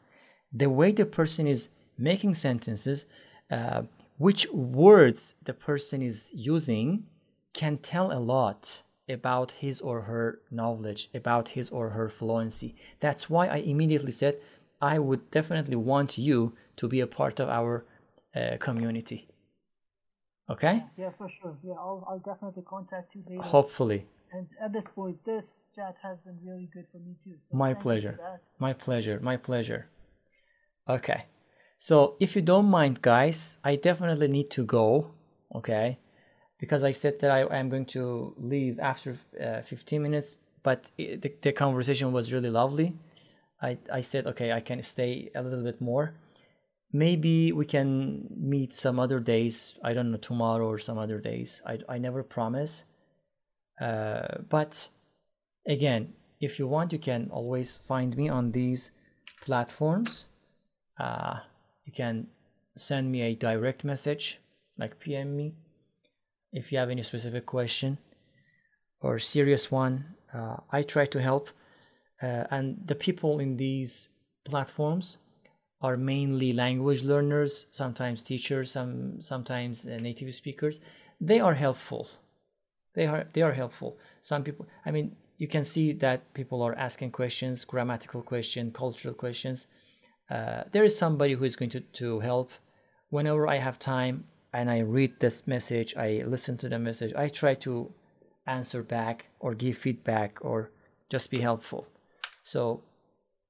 the 0.51 0.69
way 0.69 0.91
the 0.91 1.05
person 1.05 1.47
is 1.47 1.69
making 1.97 2.33
sentences 2.35 3.05
uh, 3.51 3.83
which 4.17 4.41
words 4.51 5.35
the 5.43 5.53
person 5.53 6.01
is 6.01 6.31
using 6.33 7.05
can 7.53 7.77
tell 7.77 8.11
a 8.11 8.21
lot 8.33 8.83
about 9.07 9.51
his 9.63 9.81
or 9.81 10.01
her 10.01 10.39
knowledge 10.49 11.09
about 11.13 11.49
his 11.49 11.69
or 11.69 11.89
her 11.89 12.09
fluency 12.09 12.75
that's 12.99 13.29
why 13.29 13.47
i 13.47 13.57
immediately 13.57 14.11
said 14.11 14.35
i 14.81 14.97
would 14.97 15.29
definitely 15.29 15.75
want 15.75 16.17
you 16.17 16.53
to 16.75 16.87
be 16.87 16.99
a 16.99 17.07
part 17.07 17.39
of 17.39 17.49
our 17.49 17.85
uh, 18.35 18.57
community. 18.59 19.27
Okay? 20.49 20.83
Yeah, 20.97 21.11
for 21.17 21.29
sure. 21.29 21.55
Yeah, 21.63 21.73
I'll, 21.73 22.05
I'll 22.09 22.19
definitely 22.19 22.63
contact 22.63 23.15
you 23.15 23.23
later. 23.29 23.43
Hopefully. 23.43 24.05
And 24.33 24.47
at 24.59 24.73
this 24.73 24.85
point, 24.95 25.23
this 25.25 25.45
chat 25.75 25.95
has 26.01 26.17
been 26.25 26.39
really 26.43 26.67
good 26.73 26.87
for 26.91 26.97
me 26.97 27.15
too. 27.23 27.35
So 27.51 27.55
My 27.55 27.67
thank 27.67 27.77
you 27.77 27.79
for 27.79 27.83
pleasure. 27.83 28.19
My 28.59 28.73
pleasure. 28.73 29.19
My 29.21 29.37
pleasure. 29.37 29.87
Okay. 30.89 31.25
So 31.77 32.15
if 32.19 32.35
you 32.35 32.41
don't 32.41 32.65
mind, 32.65 33.01
guys, 33.01 33.57
I 33.63 33.75
definitely 33.75 34.27
need 34.27 34.49
to 34.51 34.65
go. 34.65 35.11
Okay. 35.53 35.99
Because 36.59 36.83
I 36.83 36.91
said 36.91 37.19
that 37.19 37.29
I 37.29 37.41
am 37.59 37.69
going 37.69 37.85
to 37.87 38.33
leave 38.37 38.79
after 38.79 39.17
uh, 39.39 39.61
15 39.61 40.01
minutes, 40.01 40.37
but 40.63 40.89
i 40.99 41.17
the, 41.21 41.31
the 41.41 41.51
conversation 41.51 42.11
was 42.11 42.33
really 42.33 42.49
lovely. 42.49 42.95
I, 43.61 43.77
I 43.91 44.01
said, 44.01 44.25
okay, 44.27 44.51
I 44.51 44.61
can 44.61 44.81
stay 44.81 45.29
a 45.35 45.43
little 45.43 45.63
bit 45.63 45.79
more. 45.79 46.15
Maybe 46.91 47.51
we 47.51 47.65
can 47.65 48.27
meet 48.35 48.73
some 48.73 48.99
other 48.99 49.19
days. 49.19 49.75
I 49.83 49.93
don't 49.93 50.11
know, 50.11 50.17
tomorrow 50.17 50.67
or 50.67 50.79
some 50.79 50.97
other 50.97 51.19
days. 51.19 51.61
I, 51.65 51.79
I 51.87 51.97
never 51.97 52.23
promise. 52.23 52.85
Uh, 53.79 54.39
but 54.49 54.87
again, 55.67 56.13
if 56.39 56.59
you 56.59 56.67
want, 56.67 56.91
you 56.91 56.99
can 56.99 57.29
always 57.31 57.77
find 57.77 58.15
me 58.17 58.29
on 58.29 58.51
these 58.51 58.91
platforms. 59.41 60.25
Uh, 60.99 61.39
you 61.85 61.93
can 61.93 62.27
send 62.75 63.11
me 63.11 63.21
a 63.21 63.35
direct 63.35 63.83
message, 63.83 64.39
like 64.77 64.99
PM 64.99 65.35
me, 65.35 65.53
if 66.51 66.71
you 66.71 66.77
have 66.77 66.89
any 66.89 67.03
specific 67.03 67.45
question 67.45 67.97
or 69.01 69.19
serious 69.19 69.71
one. 69.71 70.05
Uh, 70.33 70.57
I 70.71 70.81
try 70.81 71.05
to 71.05 71.21
help, 71.21 71.49
uh, 72.21 72.45
and 72.49 72.77
the 72.85 72.95
people 72.95 73.39
in 73.39 73.57
these 73.57 74.09
platforms 74.45 75.17
are 75.81 75.97
mainly 75.97 76.53
language 76.53 77.03
learners, 77.03 77.67
sometimes 77.69 78.23
teachers, 78.23 78.71
some 78.71 79.21
sometimes 79.21 79.85
uh, 79.85 79.97
native 79.97 80.33
speakers. 80.33 80.79
They 81.19 81.39
are 81.39 81.53
helpful. 81.53 82.09
They 82.95 83.07
are 83.07 83.25
they 83.33 83.41
are 83.41 83.53
helpful. 83.53 83.97
Some 84.21 84.43
people, 84.43 84.67
I 84.85 84.91
mean, 84.91 85.15
you 85.37 85.47
can 85.47 85.63
see 85.63 85.93
that 85.93 86.33
people 86.33 86.61
are 86.61 86.75
asking 86.75 87.11
questions, 87.11 87.65
grammatical 87.65 88.21
questions, 88.21 88.71
cultural 88.75 89.13
questions, 89.13 89.67
uh, 90.29 90.63
there 90.71 90.83
is 90.83 90.97
somebody 90.97 91.33
who 91.33 91.43
is 91.43 91.55
going 91.55 91.69
to, 91.71 91.81
to 91.81 92.19
help. 92.19 92.51
Whenever 93.09 93.47
i 93.47 93.59
have 93.59 93.77
time 93.77 94.23
and 94.53 94.71
i 94.71 94.79
read 94.79 95.11
this 95.19 95.45
message 95.45 95.95
i 95.95 96.23
listen 96.25 96.57
to 96.57 96.67
the 96.67 96.79
message 96.79 97.13
i 97.13 97.27
try 97.27 97.53
to 97.53 97.93
answer 98.47 98.81
back 98.81 99.25
or 99.39 99.53
give 99.53 99.77
feedback 99.77 100.39
or 100.41 100.71
just 101.11 101.29
be 101.29 101.39
helpful. 101.39 101.87
So 102.43 102.83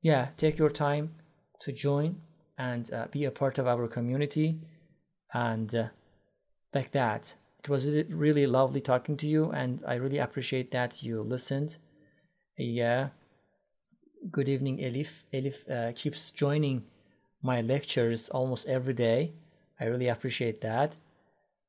yeah 0.02 0.30
take 0.38 0.58
your 0.58 0.70
time 0.70 1.16
to 1.62 1.72
join 1.72 2.18
and 2.58 2.91
uh, 2.94 3.08
be 3.10 3.24
a 3.24 3.32
part 3.32 3.58
of 3.58 3.68
our 3.68 3.88
community 3.88 4.60
and 5.34 5.74
uh, 5.74 5.88
like 6.74 6.91
that 6.91 7.36
it 7.64 7.70
was 7.70 7.88
really 8.09 8.45
lovely 8.45 8.82
talking 8.82 9.16
to 9.16 9.28
you 9.28 9.49
and 9.51 9.80
i 9.88 9.93
really 9.93 10.18
appreciate 10.18 10.72
that 10.72 11.01
you 11.01 11.22
listened. 11.22 11.78
Yeah. 12.57 13.09
Good 14.30 14.49
evening 14.49 14.78
elif. 14.78 15.24
Elif 15.34 15.70
uh, 15.70 15.91
keeps 15.93 16.30
joining 16.30 16.84
my 17.41 17.61
lectures 17.61 18.30
almost 18.30 18.68
every 18.68 18.93
day. 18.93 19.34
I 19.80 19.86
really 19.86 20.07
appreciate 20.07 20.61
that. 20.61 20.97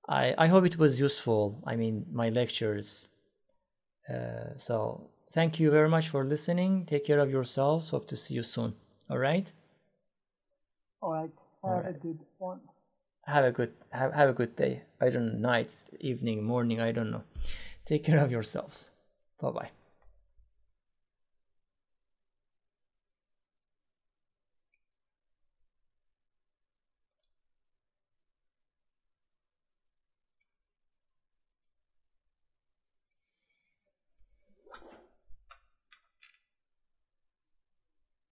I 0.09 0.35
i 0.37 0.47
hope 0.49 0.65
it 0.67 0.79
was 0.79 1.01
useful 1.01 1.43
i 1.67 1.77
mean 1.77 2.07
my 2.13 2.29
lectures. 2.29 3.09
Uh, 4.13 4.59
so 4.59 5.09
thank 5.33 5.61
you 5.61 5.71
very 5.71 5.89
much 5.89 6.09
for 6.09 6.25
listening. 6.25 6.85
Take 6.87 7.05
care 7.07 7.21
of 7.21 7.31
yourselves. 7.31 7.91
Hope 7.91 8.07
to 8.09 8.17
see 8.17 8.35
you 8.35 8.43
soon. 8.43 8.75
All 9.09 9.19
right? 9.19 9.51
All 11.01 11.13
right. 11.13 11.31
Have 11.63 11.73
all 11.73 11.81
right. 11.83 11.97
a 11.97 11.99
good 11.99 12.21
one 12.39 12.61
have 13.27 13.45
a 13.45 13.53
good 13.53 13.73
have, 13.91 14.13
have 14.13 14.31
a 14.31 14.33
good 14.33 14.57
day. 14.57 14.83
I 15.01 15.11
don't 15.11 15.27
know 15.27 15.39
night 15.39 15.73
evening 16.01 16.45
morning 16.45 16.81
i 16.81 16.93
don't 16.93 17.11
know. 17.11 17.25
Take 17.85 18.05
care 18.05 18.19
of 18.25 18.31
yourselves. 18.31 18.91
Bye 19.41 19.51
bye 19.51 19.84